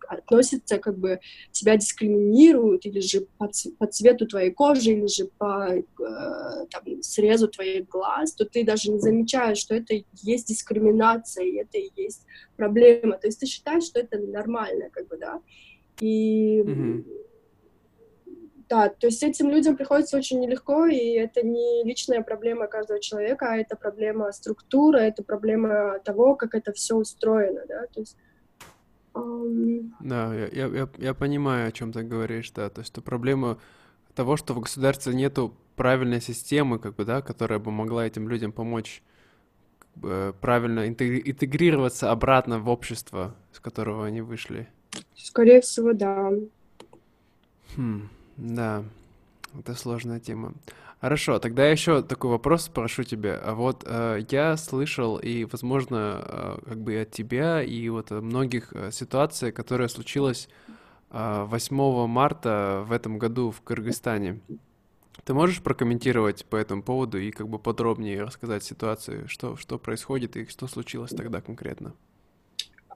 относятся, 0.07 0.77
как 0.77 0.97
бы 0.97 1.19
тебя 1.51 1.77
дискриминируют, 1.77 2.85
или 2.85 2.99
же 2.99 3.27
по, 3.37 3.49
по 3.77 3.87
цвету 3.87 4.27
твоей 4.27 4.51
кожи, 4.51 4.91
или 4.91 5.07
же 5.07 5.29
по 5.37 5.69
э, 5.71 5.83
там, 5.97 7.01
срезу 7.01 7.47
твоих 7.47 7.87
глаз, 7.87 8.33
то 8.33 8.45
ты 8.45 8.65
даже 8.65 8.91
не 8.91 8.99
замечаешь, 8.99 9.57
что 9.57 9.75
это 9.75 10.00
есть 10.13 10.47
дискриминация, 10.47 11.45
и 11.45 11.55
это 11.57 11.77
и 11.77 11.91
есть 11.95 12.25
проблема. 12.55 13.17
То 13.17 13.27
есть 13.27 13.39
ты 13.39 13.45
считаешь, 13.45 13.83
что 13.83 13.99
это 13.99 14.17
нормально, 14.19 14.89
как 14.91 15.07
бы, 15.07 15.17
да. 15.17 15.41
И 15.99 16.61
mm-hmm. 16.61 17.05
да, 18.69 18.89
то 18.89 19.07
есть 19.07 19.23
этим 19.23 19.49
людям 19.49 19.75
приходится 19.75 20.17
очень 20.17 20.39
нелегко, 20.39 20.85
и 20.87 21.11
это 21.13 21.45
не 21.45 21.83
личная 21.83 22.21
проблема 22.21 22.67
каждого 22.67 22.99
человека, 22.99 23.47
а 23.51 23.57
это 23.57 23.75
проблема 23.75 24.31
структуры, 24.31 24.99
это 24.99 25.23
проблема 25.23 25.99
того, 26.03 26.35
как 26.35 26.55
это 26.55 26.71
все 26.73 26.95
устроено, 26.95 27.61
да, 27.67 27.85
то 27.93 27.99
есть 27.99 28.17
Um... 29.13 29.91
Да, 29.99 30.33
я, 30.33 30.67
я, 30.67 30.89
я 30.97 31.13
понимаю, 31.13 31.67
о 31.67 31.71
чем 31.71 31.91
ты 31.91 32.03
говоришь, 32.03 32.51
да. 32.51 32.69
То 32.69 32.79
есть 32.79 32.93
это 32.93 33.01
проблема 33.01 33.59
того, 34.15 34.37
что 34.37 34.53
в 34.53 34.59
государстве 34.59 35.13
нету 35.13 35.53
правильной 35.75 36.21
системы, 36.21 36.79
как 36.79 36.95
бы, 36.95 37.05
да, 37.05 37.21
которая 37.21 37.59
бы 37.59 37.71
могла 37.71 38.05
этим 38.05 38.29
людям 38.29 38.51
помочь 38.51 39.03
правильно 39.99 40.87
интегрироваться 40.87 42.11
обратно 42.11 42.59
в 42.59 42.69
общество, 42.69 43.35
с 43.51 43.59
которого 43.59 44.05
они 44.05 44.21
вышли? 44.21 44.67
Скорее 45.15 45.61
всего, 45.61 45.93
да. 45.93 46.31
Хм, 47.75 48.09
да, 48.37 48.83
это 49.57 49.75
сложная 49.75 50.19
тема. 50.19 50.53
Хорошо, 51.01 51.39
тогда 51.39 51.67
еще 51.67 52.03
такой 52.03 52.29
вопрос 52.29 52.65
спрошу 52.65 53.03
тебя. 53.03 53.39
А 53.43 53.55
вот 53.55 53.83
э, 53.87 54.23
я 54.29 54.55
слышал 54.55 55.17
и, 55.17 55.45
возможно, 55.45 56.21
э, 56.23 56.57
как 56.63 56.77
бы 56.79 57.01
от 57.01 57.09
тебя 57.09 57.63
и 57.63 57.89
вот 57.89 58.11
многих 58.11 58.71
э, 58.73 58.91
ситуаций, 58.91 59.51
которая 59.51 59.87
случилась 59.87 60.47
э, 61.09 61.43
8 61.47 62.05
марта 62.05 62.83
в 62.85 62.91
этом 62.91 63.17
году 63.17 63.49
в 63.49 63.61
Кыргызстане. 63.61 64.41
Ты 65.25 65.33
можешь 65.33 65.61
прокомментировать 65.61 66.45
по 66.45 66.55
этому 66.55 66.81
поводу 66.81 67.19
и 67.19 67.31
как 67.31 67.47
бы 67.47 67.59
подробнее 67.59 68.23
рассказать 68.23 68.63
ситуацию, 68.63 69.27
что, 69.27 69.55
что 69.55 69.77
происходит 69.77 70.35
и 70.35 70.47
что 70.47 70.67
случилось 70.67 71.11
тогда 71.11 71.41
конкретно? 71.41 71.93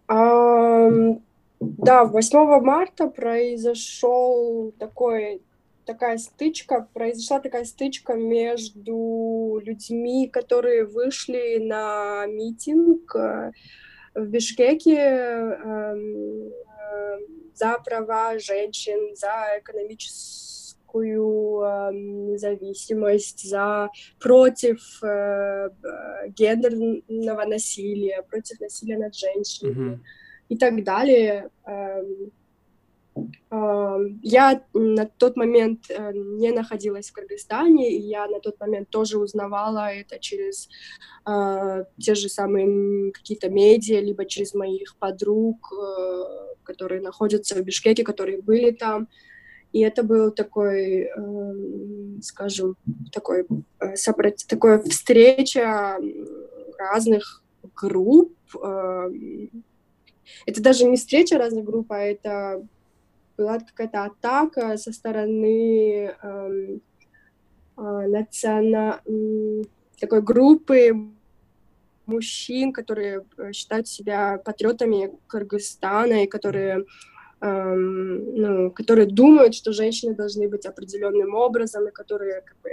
Um, 0.08 1.22
да, 1.60 2.06
8 2.06 2.62
марта 2.62 3.08
произошел 3.08 4.74
такой, 4.78 5.42
такая 5.86 6.18
стычка, 6.18 6.88
произошла 6.94 7.40
такая 7.40 7.66
стычка 7.66 8.14
между 8.14 9.62
людьми, 9.64 10.28
которые 10.28 10.86
вышли 10.86 11.60
на 11.60 12.26
митинг 12.28 13.16
э, 13.16 13.52
в 14.14 14.28
Бишкеке 14.28 14.98
э, 14.98 15.96
э, 15.96 17.20
за 17.54 17.80
права 17.84 18.38
женщин, 18.38 19.16
за 19.16 19.60
экономическую 19.60 20.45
такую 20.96 21.62
э, 21.62 21.92
независимость, 21.94 23.50
за 23.50 23.90
против 24.20 24.80
э, 25.04 25.70
гендерного 26.30 27.46
насилия, 27.46 28.24
против 28.30 28.60
насилия 28.62 28.98
над 28.98 29.16
женщинами 29.16 29.96
mm-hmm. 29.96 30.00
и 30.50 30.58
так 30.58 30.84
далее. 30.84 31.50
Э, 31.66 32.02
э, 33.52 33.98
я 34.24 34.62
на 34.74 35.06
тот 35.06 35.36
момент 35.36 35.86
э, 35.90 36.12
не 36.14 36.52
находилась 36.52 37.10
в 37.10 37.14
Кыргызстане, 37.14 37.92
и 37.92 38.02
я 38.02 38.28
на 38.28 38.40
тот 38.40 38.60
момент 38.62 38.90
тоже 38.90 39.18
узнавала 39.18 39.92
это 39.92 40.18
через 40.20 40.70
э, 41.28 41.84
те 42.00 42.16
же 42.16 42.30
самые 42.30 43.12
какие-то 43.12 43.50
медиа, 43.50 44.00
либо 44.00 44.26
через 44.26 44.54
моих 44.54 44.96
подруг, 44.98 45.74
э, 45.74 46.24
которые 46.64 47.02
находятся 47.02 47.56
в 47.56 47.64
Бишкеке, 47.64 48.04
которые 48.04 48.42
были 48.42 48.72
там. 48.72 49.10
И 49.76 49.82
это 49.82 50.04
был 50.04 50.32
такой, 50.32 51.02
э, 51.02 51.54
скажем, 52.22 52.78
такой, 53.12 53.46
э, 53.82 53.98
сопротив, 53.98 54.48
такая 54.48 54.80
встреча 54.80 56.00
разных 56.78 57.44
групп. 57.76 58.34
Э, 58.64 59.10
это 60.46 60.64
даже 60.64 60.86
не 60.86 60.96
встреча 60.96 61.38
разных 61.38 61.66
групп, 61.66 61.92
а 61.92 62.00
это 62.00 62.66
была 63.38 63.60
какая-то 63.60 64.06
атака 64.06 64.78
со 64.78 64.94
стороны 64.94 66.16
э, 66.22 66.78
э, 67.78 67.82
национа... 68.08 69.02
такой 70.00 70.22
группы 70.22 71.12
мужчин, 72.06 72.72
которые 72.72 73.26
э, 73.38 73.52
считают 73.52 73.90
себя 73.90 74.38
патриотами 74.38 75.12
Кыргызстана 75.28 76.24
и 76.24 76.28
которые 76.28 76.86
эм, 77.42 78.36
ну, 78.36 78.72
которые 78.72 79.08
думают, 79.08 79.56
что 79.56 79.74
женщины 79.74 80.16
должны 80.16 80.48
быть 80.48 80.66
определенным 80.66 81.36
образом, 81.36 81.88
и 81.88 81.92
которые 81.92 82.42
как 82.42 82.58
бы, 82.62 82.70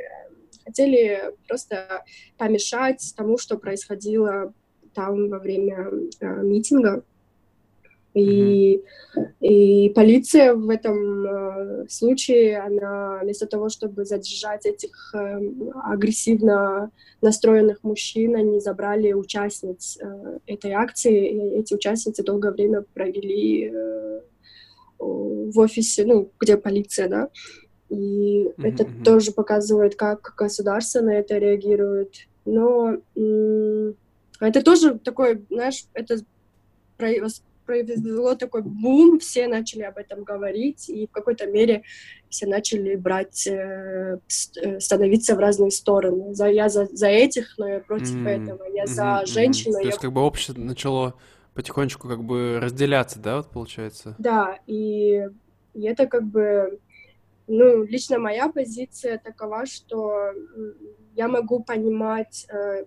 хотели 0.65 1.35
просто 1.49 2.05
помешать 2.39 3.15
тому, 3.17 3.39
что 3.39 3.59
происходило 3.59 4.53
там 4.95 5.29
во 5.29 5.39
время 5.39 5.91
э, 6.21 6.43
митинга. 6.43 7.03
И, 8.15 8.83
и 9.41 9.89
полиция 9.95 10.55
в 10.55 10.69
этом 10.69 11.27
э, 11.27 11.89
случае, 11.89 12.59
она 12.59 13.21
вместо 13.23 13.47
того, 13.47 13.71
чтобы 13.71 14.05
задержать 14.05 14.67
этих 14.67 15.15
э, 15.15 15.41
агрессивно 15.85 16.91
настроенных 17.23 17.83
мужчин, 17.83 18.37
они 18.37 18.61
забрали 18.61 19.15
участниц 19.15 19.99
э, 19.99 20.39
этой 20.47 20.73
акции, 20.73 21.31
и 21.31 21.61
эти 21.61 21.73
участницы 21.73 22.23
долгое 22.23 22.53
время 22.53 22.85
провели 22.93 23.73
э, 23.73 24.21
в 25.03 25.59
офисе, 25.59 26.05
ну, 26.05 26.31
где 26.41 26.57
полиция, 26.57 27.09
да, 27.09 27.29
и 27.89 28.45
mm-hmm. 28.45 28.69
это 28.69 28.87
тоже 29.05 29.33
показывает, 29.33 29.97
как 29.97 30.35
государство 30.37 31.01
на 31.01 31.15
это 31.15 31.37
реагирует. 31.37 32.15
Но 32.47 32.97
м- 33.15 33.95
это 34.41 34.63
тоже 34.63 34.99
такой, 34.99 35.45
знаешь, 35.51 35.85
это 35.93 36.21
произвело 37.67 38.35
такой 38.35 38.63
бум, 38.63 39.19
все 39.19 39.47
начали 39.47 39.83
об 39.83 39.99
этом 39.99 40.25
говорить, 40.25 40.89
и 40.89 41.07
в 41.07 41.11
какой-то 41.11 41.47
мере 41.47 41.83
все 42.29 42.47
начали 42.47 42.97
брать, 42.97 43.47
э, 43.47 44.19
э 44.63 44.81
становиться 44.81 45.37
в 45.37 45.39
разные 45.39 45.71
стороны. 45.71 46.35
За, 46.35 46.47
я 46.47 46.69
за, 46.69 46.87
за 46.93 47.09
этих, 47.09 47.55
но 47.59 47.69
я 47.69 47.81
против 47.81 48.17
mm-hmm. 48.17 48.43
этого. 48.43 48.65
Я 48.75 48.85
mm-hmm. 48.85 48.87
за 48.87 49.23
женщину. 49.27 49.75
То 49.75 49.87
есть 49.87 49.99
как 49.99 50.13
бы 50.13 50.23
общество 50.23 50.61
начало 50.61 51.15
потихонечку 51.55 52.09
как 52.09 52.25
бы 52.25 52.59
разделяться, 52.61 53.19
да, 53.19 53.37
вот 53.39 53.51
получается? 53.51 54.15
Да, 54.19 54.59
и, 54.67 55.29
и 55.75 55.83
это 55.83 56.07
как 56.07 56.25
бы, 56.25 56.81
ну, 57.47 57.85
лично 57.85 58.19
моя 58.19 58.49
позиция 58.49 59.19
такова, 59.19 59.67
что 59.67 60.33
я 61.15 61.29
могу 61.29 61.63
понимать 61.63 62.47
э, 62.49 62.85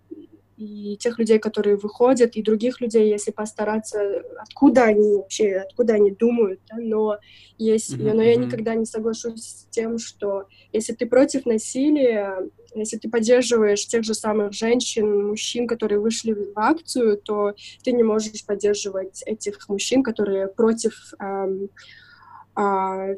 и 0.58 0.98
тех 0.98 1.20
людей, 1.20 1.38
которые 1.40 1.76
выходят, 1.76 2.36
и 2.36 2.42
других 2.42 2.80
людей, 2.80 3.10
если 3.10 3.32
постараться, 3.32 4.24
откуда 4.40 4.86
они 4.86 5.18
вообще, 5.18 5.58
откуда 5.58 5.96
они 5.96 6.12
думают, 6.12 6.62
да, 6.70 6.78
но 6.78 7.18
есть, 7.58 7.94
mm-hmm. 7.94 8.14
но 8.14 8.22
я 8.22 8.36
никогда 8.36 8.76
не 8.76 8.86
соглашусь 8.86 9.44
с 9.44 9.68
тем, 9.70 9.98
что 10.00 10.46
если 10.72 10.94
ты 10.94 11.06
против 11.06 11.46
насилия, 11.46 12.50
если 12.80 12.98
ты 12.98 13.10
поддерживаешь 13.10 13.86
тех 13.88 14.04
же 14.04 14.14
самых 14.14 14.54
женщин, 14.54 15.28
мужчин, 15.28 15.68
которые 15.68 16.00
вышли 16.00 16.34
в 16.34 16.52
акцию, 16.56 17.18
то 17.18 17.54
ты 17.84 17.92
не 17.92 18.04
можешь 18.04 18.46
поддерживать 18.46 19.24
этих 19.26 19.68
мужчин, 19.70 20.04
которые 20.04 20.48
против 20.48 21.14
э, 21.20 21.68
э, 22.58 23.16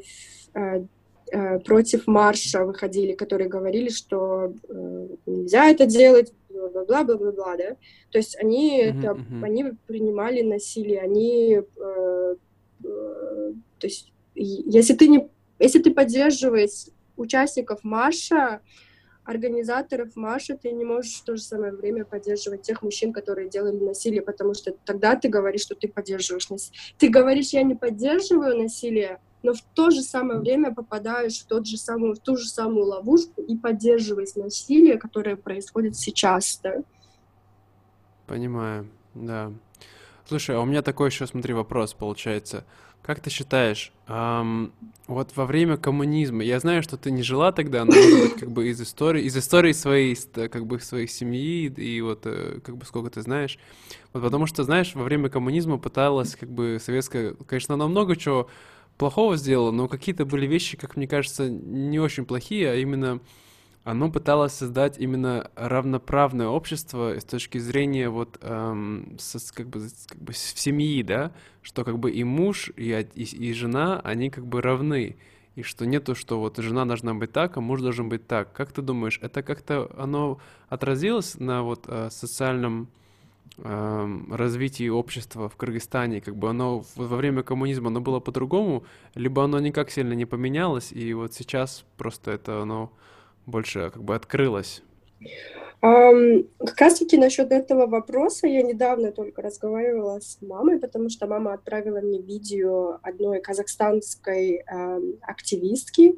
э, 1.32 1.58
против 1.60 2.06
марша 2.06 2.64
выходили, 2.64 3.12
которые 3.12 3.48
говорили, 3.48 3.88
что 3.88 4.54
э, 4.68 5.08
нельзя 5.26 5.70
это 5.70 5.86
делать, 5.86 6.32
бла-бла, 6.48 7.04
бла-бла-бла, 7.04 7.56
да. 7.56 7.76
То 8.10 8.18
есть 8.18 8.36
они 8.40 8.82
mm-hmm, 8.82 8.98
это, 8.98 9.06
mm-hmm. 9.08 9.44
они 9.44 9.64
принимали 9.86 10.42
насилие, 10.42 11.00
они, 11.00 11.60
э, 11.60 12.36
э, 12.84 13.52
то 13.78 13.86
есть 13.86 14.12
если 14.34 14.94
ты 14.94 15.08
не, 15.08 15.28
если 15.58 15.80
ты 15.80 15.92
поддерживаешь 15.92 16.86
участников 17.16 17.80
марша, 17.82 18.60
организаторов 19.28 20.16
Маша, 20.16 20.56
ты 20.56 20.72
не 20.72 20.86
можешь 20.86 21.20
в 21.20 21.24
то 21.24 21.36
же 21.36 21.42
самое 21.42 21.72
время 21.72 22.06
поддерживать 22.06 22.62
тех 22.62 22.80
мужчин, 22.82 23.12
которые 23.12 23.50
делали 23.50 23.76
насилие, 23.76 24.22
потому 24.22 24.54
что 24.54 24.72
тогда 24.86 25.16
ты 25.16 25.28
говоришь, 25.28 25.60
что 25.60 25.74
ты 25.74 25.86
поддерживаешь 25.86 26.48
насилие. 26.48 26.80
Ты 26.96 27.10
говоришь, 27.10 27.50
я 27.50 27.62
не 27.62 27.74
поддерживаю 27.74 28.56
насилие, 28.56 29.20
но 29.42 29.52
в 29.52 29.60
то 29.74 29.90
же 29.90 30.00
самое 30.00 30.40
время 30.40 30.74
попадаешь 30.74 31.40
в, 31.40 31.46
тот 31.46 31.66
же 31.66 31.76
самую, 31.76 32.14
в 32.14 32.20
ту 32.20 32.38
же 32.38 32.48
самую 32.48 32.86
ловушку 32.86 33.42
и 33.42 33.54
поддерживаешь 33.54 34.34
насилие, 34.34 34.96
которое 34.96 35.36
происходит 35.36 35.94
сейчас, 35.96 36.58
да? 36.62 36.76
Понимаю, 38.26 38.88
да. 39.14 39.52
Слушай, 40.26 40.56
а 40.56 40.60
у 40.60 40.64
меня 40.64 40.80
такой 40.80 41.10
еще, 41.10 41.26
смотри, 41.26 41.52
вопрос 41.52 41.92
получается. 41.92 42.64
Как 43.02 43.20
ты 43.20 43.30
считаешь, 43.30 43.92
эм, 44.06 44.72
вот 45.06 45.34
во 45.34 45.46
время 45.46 45.78
коммунизма, 45.78 46.44
я 46.44 46.60
знаю, 46.60 46.82
что 46.82 46.98
ты 46.98 47.10
не 47.10 47.22
жила 47.22 47.52
тогда, 47.52 47.84
но 47.86 47.92
может 47.94 48.22
быть, 48.22 48.34
как 48.34 48.50
бы 48.50 48.68
из 48.68 48.80
истории, 48.82 49.22
из 49.22 49.36
истории 49.36 49.72
своей, 49.72 50.14
как 50.34 50.66
бы 50.66 50.78
своей 50.80 51.08
семьи 51.08 51.72
и 51.74 52.00
вот 52.02 52.22
э, 52.26 52.60
как 52.62 52.76
бы 52.76 52.84
сколько 52.84 53.08
ты 53.08 53.22
знаешь, 53.22 53.58
вот 54.12 54.22
потому 54.22 54.44
что 54.46 54.62
знаешь, 54.62 54.94
во 54.94 55.04
время 55.04 55.30
коммунизма 55.30 55.78
пыталась 55.78 56.36
как 56.36 56.50
бы 56.50 56.78
советская, 56.80 57.34
конечно, 57.46 57.74
она 57.74 57.88
много 57.88 58.14
чего 58.14 58.50
плохого 58.98 59.38
сделала, 59.38 59.70
но 59.70 59.88
какие-то 59.88 60.26
были 60.26 60.46
вещи, 60.46 60.76
как 60.76 60.96
мне 60.96 61.08
кажется, 61.08 61.48
не 61.48 61.98
очень 61.98 62.26
плохие, 62.26 62.70
а 62.72 62.74
именно 62.74 63.20
оно 63.88 64.10
пыталось 64.10 64.52
создать 64.52 64.98
именно 64.98 65.50
равноправное 65.54 66.48
общество 66.48 67.18
с 67.18 67.24
точки 67.24 67.56
зрения 67.56 68.10
вот 68.10 68.38
эм, 68.42 69.16
со, 69.18 69.38
как 69.54 69.68
бы, 69.68 69.88
как 70.06 70.20
бы 70.20 70.34
в 70.34 70.36
семьи, 70.36 71.02
да, 71.02 71.32
что 71.62 71.84
как 71.84 71.98
бы 71.98 72.10
и 72.10 72.22
муж, 72.22 72.70
и, 72.76 73.06
и, 73.14 73.22
и 73.22 73.52
жена, 73.54 73.98
они 74.04 74.28
как 74.28 74.46
бы 74.46 74.60
равны, 74.60 75.16
и 75.54 75.62
что 75.62 75.86
нету, 75.86 76.14
что 76.14 76.38
вот 76.38 76.58
жена 76.58 76.84
должна 76.84 77.14
быть 77.14 77.32
так, 77.32 77.56
а 77.56 77.62
муж 77.62 77.80
должен 77.80 78.10
быть 78.10 78.26
так. 78.26 78.52
Как 78.52 78.72
ты 78.72 78.82
думаешь, 78.82 79.20
это 79.22 79.42
как-то 79.42 79.90
оно 79.96 80.38
отразилось 80.68 81.36
на 81.38 81.62
вот 81.62 81.86
э, 81.88 82.10
социальном 82.10 82.88
э, 83.56 84.18
развитии 84.30 84.90
общества 84.90 85.48
в 85.48 85.56
Кыргызстане, 85.56 86.20
как 86.20 86.36
бы 86.36 86.50
оно 86.50 86.84
во 86.94 87.16
время 87.16 87.42
коммунизма 87.42 87.88
оно 87.88 88.02
было 88.02 88.20
по-другому, 88.20 88.84
либо 89.14 89.44
оно 89.44 89.58
никак 89.60 89.90
сильно 89.90 90.12
не 90.12 90.26
поменялось, 90.26 90.92
и 90.92 91.14
вот 91.14 91.32
сейчас 91.32 91.86
просто 91.96 92.32
это 92.32 92.60
оно 92.60 92.92
больше 93.48 93.90
как 93.90 94.02
бы 94.02 94.14
открылась? 94.14 94.82
Um, 95.80 96.48
как 96.58 96.80
раз-таки 96.80 97.16
насчет 97.16 97.52
этого 97.52 97.86
вопроса 97.86 98.48
я 98.48 98.62
недавно 98.62 99.12
только 99.12 99.42
разговаривала 99.42 100.18
с 100.18 100.38
мамой, 100.42 100.80
потому 100.80 101.08
что 101.08 101.28
мама 101.28 101.52
отправила 101.52 102.00
мне 102.00 102.20
видео 102.20 102.98
одной 103.00 103.40
казахстанской 103.40 104.64
um, 104.68 105.18
активистки, 105.22 106.16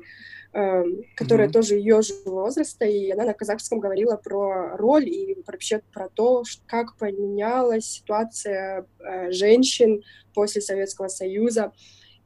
um, 0.55 1.05
которая 1.15 1.49
mm-hmm. 1.49 1.53
тоже 1.53 1.75
ее 1.75 2.01
же 2.01 2.15
возраста, 2.25 2.87
и 2.87 3.11
она 3.11 3.27
на 3.27 3.35
казахском 3.35 3.81
говорила 3.81 4.17
про 4.17 4.79
роль 4.79 5.07
и 5.07 5.37
вообще 5.47 5.83
про 5.93 6.09
то, 6.09 6.43
как 6.67 6.97
поменялась 6.97 7.85
ситуация 7.85 8.87
uh, 8.99 9.31
женщин 9.31 10.03
после 10.33 10.63
Советского 10.63 11.09
Союза. 11.09 11.73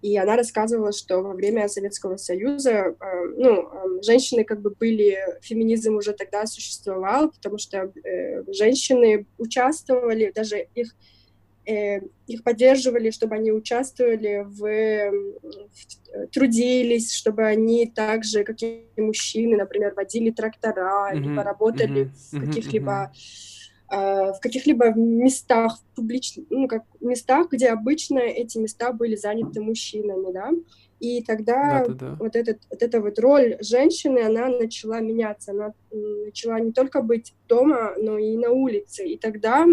И 0.05 0.19
она 0.19 0.37
рассказывала, 0.37 0.93
что 0.93 1.23
во 1.23 1.33
время 1.33 1.67
Советского 1.67 2.19
Союза, 2.19 2.71
э, 2.71 2.95
ну, 3.39 3.63
э, 3.63 4.03
женщины 4.03 4.45
как 4.45 4.61
бы 4.61 4.69
были, 4.79 5.17
феминизм 5.41 5.97
уже 5.97 6.13
тогда 6.13 6.45
существовал, 6.45 7.31
потому 7.31 7.57
что 7.57 7.91
э, 8.05 8.45
женщины 8.53 9.25
участвовали, 9.39 10.31
даже 10.35 10.67
их 10.75 10.95
их 11.67 12.45
поддерживали, 12.45 13.11
чтобы 13.11 13.37
они 13.37 13.51
участвовали 13.51 14.45
в, 14.47 14.61
в 14.61 16.27
трудились, 16.31 17.15
чтобы 17.15 17.47
они 17.47 17.87
так 17.87 18.23
же, 18.23 18.45
как 18.45 18.63
и 18.63 18.85
мужчины, 18.99 19.57
например, 19.57 19.95
водили 19.95 20.31
трактора, 20.31 21.11
mm-hmm. 21.11 21.21
либо 21.21 21.43
работали 21.43 22.03
mm-hmm. 22.03 22.39
в 22.39 22.47
каких-либо 22.47 23.11
mm-hmm 23.15 23.54
в 23.95 24.39
каких-либо 24.41 24.93
местах, 24.95 25.79
публичных, 25.95 26.47
ну, 26.51 26.69
как 26.69 26.83
местах, 27.01 27.51
где 27.51 27.69
обычно 27.69 28.19
эти 28.19 28.59
места 28.59 28.93
были 28.93 29.15
заняты 29.15 29.61
мужчинами, 29.61 30.33
да, 30.33 30.51
и 31.01 31.23
тогда 31.23 31.85
да, 31.87 31.87
да, 31.87 31.95
да. 31.95 32.17
Вот, 32.19 32.37
этот, 32.37 32.59
вот 32.71 32.83
эта 32.83 33.01
вот 33.01 33.19
роль 33.19 33.57
женщины, 33.61 34.21
она 34.21 34.49
начала 34.49 35.01
меняться, 35.01 35.53
она 35.53 35.75
начала 35.91 36.59
не 36.61 36.73
только 36.73 37.03
быть 37.03 37.35
дома, 37.49 37.95
но 37.99 38.19
и 38.19 38.37
на 38.37 38.51
улице, 38.51 39.07
и 39.07 39.19
тогда, 39.19 39.67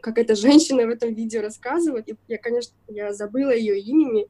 как 0.00 0.18
эта 0.18 0.34
женщина 0.34 0.86
в 0.86 0.90
этом 0.90 1.12
видео 1.12 1.42
рассказывает, 1.42 2.08
я, 2.28 2.38
конечно, 2.38 2.74
я 2.88 3.12
забыла 3.12 3.54
ее 3.54 3.78
имени, 3.80 4.28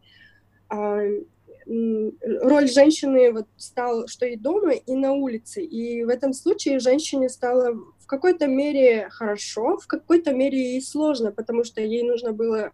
роль 1.68 2.68
женщины 2.68 3.32
вот 3.32 3.46
стала, 3.56 4.08
что 4.08 4.26
и 4.26 4.36
дома, 4.36 4.72
и 4.72 4.94
на 4.94 5.12
улице. 5.12 5.62
И 5.62 6.02
в 6.04 6.08
этом 6.08 6.32
случае 6.32 6.78
женщине 6.78 7.28
стало 7.28 7.74
в 7.98 8.06
какой-то 8.06 8.46
мере 8.46 9.08
хорошо, 9.10 9.76
в 9.76 9.86
какой-то 9.86 10.32
мере 10.32 10.76
и 10.76 10.80
сложно, 10.80 11.30
потому 11.30 11.64
что 11.64 11.82
ей 11.82 12.02
нужно 12.02 12.32
было 12.32 12.72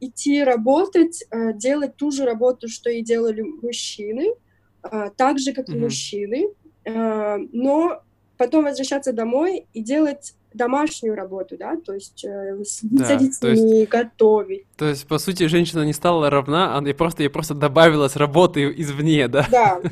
идти 0.00 0.44
работать, 0.44 1.24
э, 1.30 1.54
делать 1.54 1.96
ту 1.96 2.10
же 2.10 2.24
работу, 2.24 2.68
что 2.68 2.90
и 2.90 3.02
делали 3.02 3.40
мужчины, 3.40 4.34
э, 4.82 5.10
так 5.16 5.38
же, 5.38 5.52
как 5.52 5.68
mm-hmm. 5.68 5.76
и 5.76 5.80
мужчины, 5.80 6.48
э, 6.84 7.36
но 7.52 8.02
потом 8.36 8.64
возвращаться 8.64 9.12
домой 9.12 9.66
и 9.72 9.80
делать 9.80 10.34
домашнюю 10.54 11.14
работу, 11.14 11.56
да, 11.58 11.76
то 11.76 11.92
есть 11.92 12.24
э, 12.24 12.56
да, 12.82 13.04
садиться 13.04 13.40
то 13.40 13.48
есть, 13.48 13.88
готовить. 13.88 14.64
То 14.76 14.88
есть, 14.88 15.06
по 15.06 15.18
сути, 15.18 15.46
женщина 15.46 15.82
не 15.82 15.92
стала 15.92 16.30
равна, 16.30 16.76
она 16.76 16.94
просто, 16.94 17.24
ей 17.24 17.28
просто 17.28 17.54
добавилась 17.54 18.16
работы 18.16 18.72
извне, 18.76 19.28
да? 19.28 19.46
Да. 19.50 19.80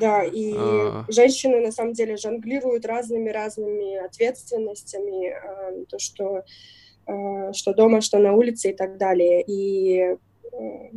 Да, 0.00 0.24
и 0.24 0.54
а... 0.56 1.04
женщины 1.08 1.60
на 1.60 1.70
самом 1.70 1.92
деле 1.92 2.16
жонглируют 2.16 2.84
разными-разными 2.84 4.04
ответственностями, 4.04 5.28
э, 5.28 5.84
то, 5.88 6.00
что, 6.00 6.42
э, 7.06 7.52
что 7.52 7.74
дома, 7.74 8.00
что 8.00 8.18
на 8.18 8.32
улице 8.32 8.70
и 8.70 8.72
так 8.74 8.98
далее. 8.98 9.44
И 9.46 10.16
э, 10.52 10.90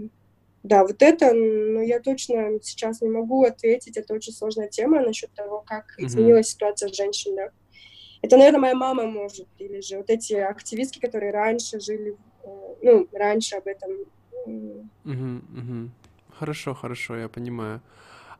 да, 0.63 0.83
вот 0.83 1.01
это, 1.01 1.31
ну, 1.33 1.81
я 1.81 1.99
точно 1.99 2.59
сейчас 2.61 3.01
не 3.01 3.09
могу 3.09 3.43
ответить, 3.43 3.97
это 3.97 4.13
очень 4.13 4.33
сложная 4.33 4.67
тема 4.67 5.01
насчет 5.01 5.31
того, 5.33 5.63
как 5.65 5.93
изменилась 5.97 6.49
ситуация 6.49 6.91
женщин, 6.91 7.35
да. 7.35 7.51
Это, 8.27 8.35
наверное, 8.35 8.59
моя 8.59 8.75
мама 8.75 9.05
может, 9.05 9.47
или 9.57 9.79
же 9.79 9.97
вот 9.97 10.09
эти 10.09 10.33
активистки, 10.33 10.99
которые 10.99 11.31
раньше 11.31 11.79
жили, 11.79 12.17
э, 12.43 12.75
ну, 12.81 13.07
раньше 13.13 13.55
об 13.55 13.67
этом. 13.67 13.91
Угу, 15.05 15.41
угу. 15.59 15.89
Хорошо, 16.37 16.73
хорошо, 16.73 17.15
я 17.15 17.29
понимаю. 17.29 17.81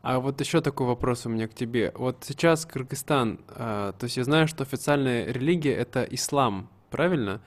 А 0.02 0.20
вот 0.20 0.40
еще 0.40 0.60
такой 0.60 0.86
вопрос 0.86 1.24
у 1.24 1.30
меня 1.30 1.48
к 1.48 1.54
тебе. 1.54 1.92
Вот 1.94 2.16
сейчас 2.20 2.66
Кыргызстан, 2.66 3.40
э, 3.48 3.92
то 3.98 4.04
есть 4.04 4.18
я 4.18 4.24
знаю, 4.24 4.46
что 4.46 4.62
официальная 4.62 5.24
религия 5.24 5.72
это 5.72 6.02
ислам, 6.02 6.68
правильно? 6.90 7.40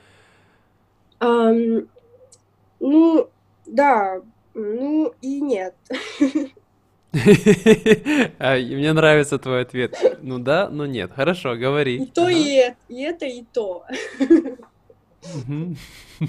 Um, 1.19 1.87
ну, 2.79 3.29
да, 3.67 4.19
ну 4.55 5.13
и 5.21 5.39
нет. 5.41 5.75
А, 8.39 8.57
мне 8.57 8.93
нравится 8.93 9.37
твой 9.37 9.61
ответ. 9.61 9.97
Ну 10.21 10.39
да, 10.39 10.69
но 10.69 10.85
нет. 10.85 11.11
Хорошо, 11.13 11.55
говори. 11.55 12.03
И 12.03 12.05
то, 12.05 12.29
и 12.29 12.73
это, 12.89 13.25
и 13.25 13.43
то. 13.51 13.85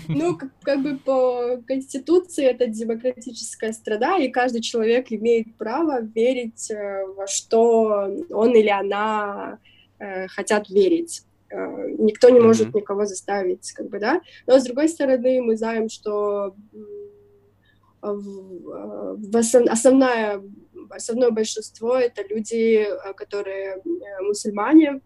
Ну, 0.09 0.39
как, 0.63 0.83
бы 0.83 0.99
по 0.99 1.59
Конституции 1.67 2.45
это 2.45 2.67
демократическая 2.67 3.73
страна, 3.73 4.19
и 4.19 4.29
каждый 4.29 4.61
человек 4.61 5.11
имеет 5.11 5.55
право 5.57 6.01
верить 6.01 6.71
э, 6.71 7.05
во 7.17 7.27
что 7.27 8.09
он 8.31 8.55
или 8.55 8.69
она 8.69 9.59
э, 9.99 10.27
хотят 10.29 10.69
верить. 10.69 11.23
Э, 11.51 11.89
никто 11.99 12.31
не 12.31 12.41
может 12.41 12.75
никого 12.75 13.07
заставить, 13.07 13.73
как 13.73 13.89
бы, 13.89 13.99
да. 13.99 14.21
Но 14.47 14.59
с 14.59 14.65
другой 14.65 14.89
стороны, 14.89 15.43
мы 15.43 15.57
знаем, 15.57 15.89
что 15.89 16.55
основная 18.01 20.43
основное 20.91 21.31
большинство 21.31 21.97
это 21.97 22.23
люди, 22.27 22.87
э, 22.87 23.13
которые 23.15 23.77
э, 23.77 24.23
мусульмане, 24.23 25.01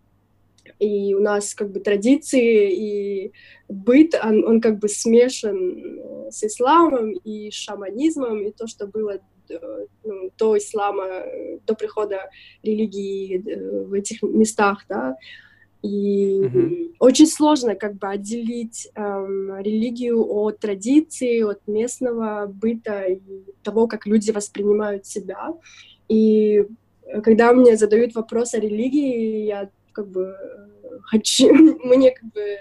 и 0.79 1.15
у 1.15 1.21
нас 1.21 1.55
как 1.55 1.71
бы 1.71 1.81
традиции 1.81 2.73
и 2.73 3.33
быт, 3.69 4.15
он, 4.23 4.45
он 4.45 4.61
как 4.61 4.79
бы 4.79 4.89
смешан 4.89 5.99
э, 5.99 6.31
с 6.31 6.43
исламом 6.45 7.13
и 7.13 7.51
шаманизмом, 7.51 8.47
и 8.47 8.53
то, 8.53 8.67
что 8.67 8.87
было 8.87 9.21
ну, 10.03 10.33
до 10.37 10.59
ислама, 10.59 11.23
до 11.67 11.75
прихода 11.75 12.29
религии 12.65 13.39
в 13.87 13.93
этих 13.93 14.23
местах, 14.23 14.85
да, 14.89 15.17
и 15.83 16.41
mm-hmm. 16.41 16.95
очень 16.99 17.27
сложно 17.27 17.75
как 17.75 17.95
бы 17.95 18.09
отделить 18.09 18.89
эм, 18.95 19.57
религию 19.59 20.25
от 20.27 20.59
традиции, 20.59 21.43
от 21.43 21.67
местного 21.67 22.47
быта 22.47 23.03
и 23.05 23.21
того, 23.63 23.87
как 23.87 24.07
люди 24.07 24.31
воспринимают 24.31 25.07
себя. 25.07 25.55
И 26.09 26.65
когда 27.23 27.53
мне 27.53 27.77
задают 27.77 28.15
вопрос 28.15 28.55
о 28.55 28.61
религии, 28.61 29.45
я 29.45 29.71
как 29.93 30.09
бы 30.09 30.35
э, 30.39 30.99
хочу, 31.03 31.53
мне 31.85 32.11
как 32.11 32.33
бы, 32.33 32.59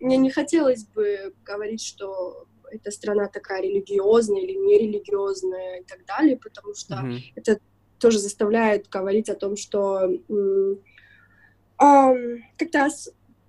мне 0.00 0.16
не 0.16 0.30
хотелось 0.30 0.84
бы 0.84 1.34
говорить, 1.44 1.82
что 1.82 2.46
эта 2.70 2.90
страна 2.90 3.28
такая 3.28 3.62
религиозная 3.62 4.40
или 4.40 4.54
нерелигиозная 4.54 5.80
и 5.80 5.84
так 5.84 6.06
далее, 6.06 6.38
потому 6.38 6.74
что 6.74 6.94
mm-hmm. 6.94 7.18
это 7.36 7.58
тоже 7.98 8.18
заставляет 8.18 8.88
говорить 8.88 9.28
о 9.28 9.34
том, 9.34 9.56
что 9.56 10.10
как-то 12.58 12.88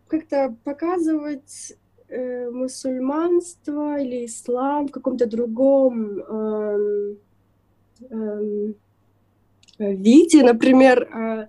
как-то 0.08 0.56
показывать 0.64 1.74
э, 2.08 2.50
мусульманство 2.50 4.00
или 4.00 4.26
ислам 4.26 4.88
в 4.88 4.92
каком-то 4.92 5.26
другом 5.26 6.20
э, 6.20 7.16
э, 8.10 8.74
виде, 9.80 10.44
например, 10.44 11.04
э, 11.04 11.48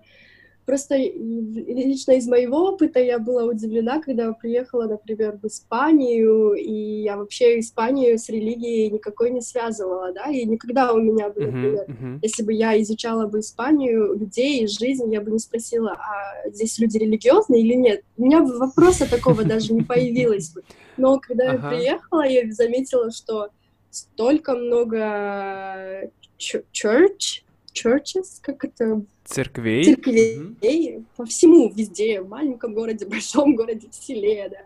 Просто 0.66 0.96
лично 0.96 2.12
из 2.12 2.26
моего 2.26 2.70
опыта 2.70 2.98
я 2.98 3.18
была 3.18 3.44
удивлена, 3.44 4.00
когда 4.00 4.32
приехала, 4.32 4.84
например, 4.84 5.38
в 5.42 5.46
Испанию, 5.46 6.54
и 6.54 7.02
я 7.02 7.16
вообще 7.18 7.60
Испанию 7.60 8.18
с 8.18 8.28
религией 8.30 8.90
никакой 8.90 9.30
не 9.30 9.42
связывала, 9.42 10.12
да, 10.12 10.30
и 10.30 10.44
никогда 10.46 10.92
у 10.92 11.00
меня 11.00 11.28
бы, 11.28 11.46
например, 11.46 11.84
uh-huh, 11.86 12.14
uh-huh. 12.14 12.18
если 12.22 12.42
бы 12.42 12.52
я 12.52 12.80
изучала 12.80 13.26
бы 13.26 13.40
Испанию, 13.40 14.14
людей, 14.14 14.66
жизнь, 14.66 15.12
я 15.12 15.20
бы 15.20 15.30
не 15.30 15.38
спросила, 15.38 15.92
а 15.92 16.48
здесь 16.48 16.78
люди 16.78 16.96
религиозные 16.96 17.60
или 17.60 17.74
нет. 17.74 18.02
У 18.16 18.24
меня 18.24 18.42
вопроса 18.42 19.08
такого 19.08 19.44
даже 19.44 19.74
не 19.74 19.82
появилось. 19.82 20.54
Но 20.96 21.18
когда 21.18 21.52
я 21.52 21.58
приехала, 21.58 22.26
я 22.26 22.50
заметила, 22.52 23.10
что 23.10 23.48
столько 23.90 24.56
много 24.56 26.10
church, 26.38 27.43
churches, 27.74 28.38
как 28.40 28.64
это 28.64 29.02
Церквей? 29.24 29.84
Церквей 29.84 30.96
угу. 30.96 31.04
по 31.16 31.24
всему, 31.24 31.70
везде, 31.70 32.20
в 32.20 32.28
маленьком 32.28 32.74
городе, 32.74 33.06
большом 33.10 33.56
городе, 33.56 33.88
в 33.90 33.94
селе, 33.94 34.48
да. 34.50 34.58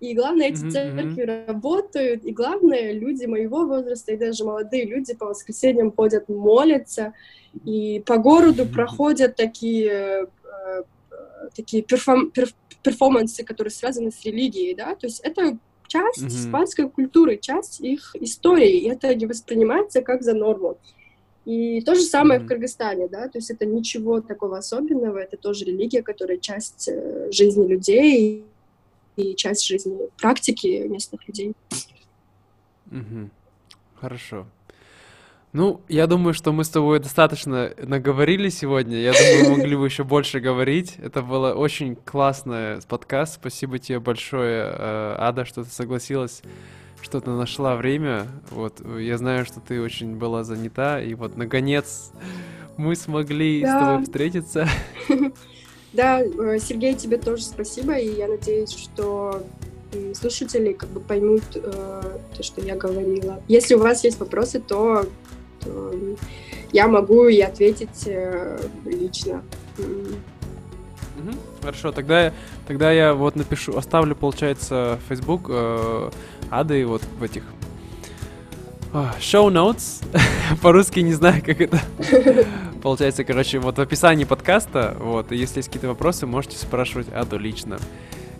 И 0.00 0.14
главное, 0.14 0.48
эти 0.48 0.58
mm-hmm. 0.58 0.70
церкви 0.70 1.22
работают, 1.48 2.24
и 2.24 2.30
главное, 2.30 2.92
люди 2.92 3.26
моего 3.26 3.66
возраста 3.66 4.12
и 4.12 4.16
даже 4.16 4.44
молодые 4.44 4.84
люди 4.84 5.12
по 5.12 5.26
воскресеньям 5.26 5.90
ходят, 5.90 6.28
молятся, 6.28 7.14
и 7.64 8.00
по 8.06 8.18
городу 8.18 8.62
mm-hmm. 8.62 8.72
проходят 8.72 9.34
такие, 9.34 10.28
э, 10.44 10.82
такие 11.52 11.82
перформ, 11.82 12.30
перф, 12.30 12.54
перформансы, 12.84 13.42
которые 13.42 13.72
связаны 13.72 14.12
с 14.12 14.24
религией, 14.24 14.76
да, 14.76 14.94
то 14.94 15.08
есть 15.08 15.18
это 15.20 15.58
часть 15.88 16.22
mm-hmm. 16.22 16.28
испанской 16.28 16.88
культуры, 16.88 17.36
часть 17.36 17.80
их 17.80 18.14
истории, 18.20 18.78
и 18.78 18.88
это 18.88 19.12
не 19.16 19.26
воспринимается 19.26 20.00
как 20.02 20.22
за 20.22 20.34
норму. 20.34 20.78
И 21.48 21.80
то 21.80 21.94
же 21.94 22.02
самое 22.02 22.38
mm-hmm. 22.38 22.44
в 22.44 22.46
Кыргызстане, 22.46 23.08
да, 23.08 23.26
то 23.26 23.38
есть 23.38 23.50
это 23.50 23.64
ничего 23.64 24.20
такого 24.20 24.58
особенного, 24.58 25.16
это 25.16 25.38
тоже 25.38 25.64
религия, 25.64 26.02
которая 26.02 26.36
часть 26.36 26.90
э, 26.92 27.32
жизни 27.32 27.66
людей 27.66 28.44
и 29.16 29.34
часть 29.34 29.64
жизни 29.64 29.96
практики 30.18 30.86
местных 30.86 31.26
людей. 31.26 31.54
Mm-hmm. 32.90 33.30
Хорошо. 33.94 34.46
Ну, 35.54 35.80
я 35.88 36.06
думаю, 36.06 36.34
что 36.34 36.52
мы 36.52 36.64
с 36.64 36.68
тобой 36.68 37.00
достаточно 37.00 37.72
наговорили 37.78 38.50
сегодня. 38.50 38.98
Я 38.98 39.12
думаю, 39.12 39.50
мы 39.50 39.56
могли 39.56 39.74
бы 39.74 39.86
еще 39.86 40.04
больше 40.04 40.40
говорить. 40.40 40.96
Это 40.98 41.22
было 41.22 41.54
очень 41.54 41.96
классное 41.96 42.82
подкаст. 42.86 43.36
Спасибо 43.36 43.78
тебе 43.78 44.00
большое, 44.00 44.64
э, 44.64 45.14
Ада, 45.16 45.46
что 45.46 45.64
ты 45.64 45.70
согласилась 45.70 46.42
что-то 47.02 47.30
нашла 47.36 47.76
время. 47.76 48.26
Вот, 48.50 48.80
я 48.98 49.18
знаю, 49.18 49.44
что 49.44 49.60
ты 49.60 49.80
очень 49.80 50.16
была 50.16 50.44
занята, 50.44 51.00
и 51.00 51.14
вот, 51.14 51.36
наконец, 51.36 52.12
мы 52.76 52.96
смогли 52.96 53.62
да. 53.62 53.68
с 53.68 53.84
тобой 53.84 54.04
встретиться. 54.04 54.68
Да, 55.94 56.20
э, 56.20 56.58
Сергей, 56.60 56.94
тебе 56.94 57.16
тоже 57.16 57.42
спасибо, 57.42 57.94
и 57.94 58.14
я 58.14 58.28
надеюсь, 58.28 58.72
что 58.72 59.42
слушатели 60.14 60.74
как 60.74 60.90
бы 60.90 61.00
поймут 61.00 61.42
э, 61.54 62.18
то, 62.36 62.42
что 62.42 62.60
я 62.60 62.76
говорила. 62.76 63.42
Если 63.48 63.74
у 63.74 63.78
вас 63.78 64.04
есть 64.04 64.20
вопросы, 64.20 64.60
то, 64.60 65.06
то 65.60 65.94
я 66.72 66.88
могу 66.88 67.26
и 67.28 67.40
ответить 67.40 68.06
э, 68.06 68.58
лично. 68.84 69.42
Угу, 71.18 71.36
хорошо, 71.62 71.92
тогда, 71.92 72.32
тогда 72.66 72.92
я 72.92 73.14
вот 73.14 73.36
напишу, 73.36 73.76
оставлю, 73.76 74.14
получается, 74.14 74.98
Facebook 75.08 75.46
э, 75.48 76.10
ады 76.50 76.86
вот 76.86 77.02
в 77.18 77.22
этих 77.22 77.42
show 78.92 79.50
notes. 79.50 80.04
По-русски 80.62 81.00
не 81.00 81.12
знаю, 81.12 81.42
как 81.44 81.60
это. 81.60 81.80
Получается, 82.82 83.24
короче, 83.24 83.58
вот 83.58 83.76
в 83.76 83.80
описании 83.80 84.24
подкаста, 84.24 84.96
вот, 84.98 85.32
если 85.32 85.58
есть 85.58 85.68
какие-то 85.68 85.88
вопросы, 85.88 86.26
можете 86.26 86.56
спрашивать 86.56 87.08
Аду 87.12 87.38
лично. 87.38 87.78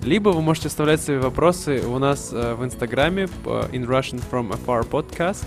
Либо 0.03 0.31
вы 0.31 0.41
можете 0.41 0.69
оставлять 0.69 1.03
свои 1.03 1.19
вопросы 1.19 1.83
у 1.87 1.99
нас 1.99 2.31
э, 2.33 2.55
в 2.55 2.65
Инстаграме 2.65 3.25
in 3.25 3.85
Russian 3.85 4.23
from 4.31 4.51
afar 4.53 4.89
podcast, 4.89 5.45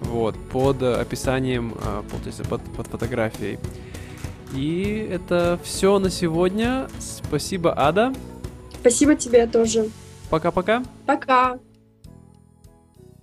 вот, 0.00 0.36
под 0.50 0.82
описанием, 0.82 1.74
э, 1.84 2.02
получается, 2.10 2.44
под, 2.44 2.62
под 2.74 2.86
фотографией. 2.86 3.58
И 4.54 5.08
это 5.10 5.58
все 5.62 5.98
на 5.98 6.10
сегодня. 6.10 6.88
Спасибо, 6.98 7.74
Ада. 7.76 8.12
Спасибо 8.80 9.14
тебе 9.14 9.46
тоже. 9.46 9.90
Пока-пока. 10.28 10.82
Пока. 11.06 11.52
-пока. 11.52 11.58
Пока. 11.58 11.69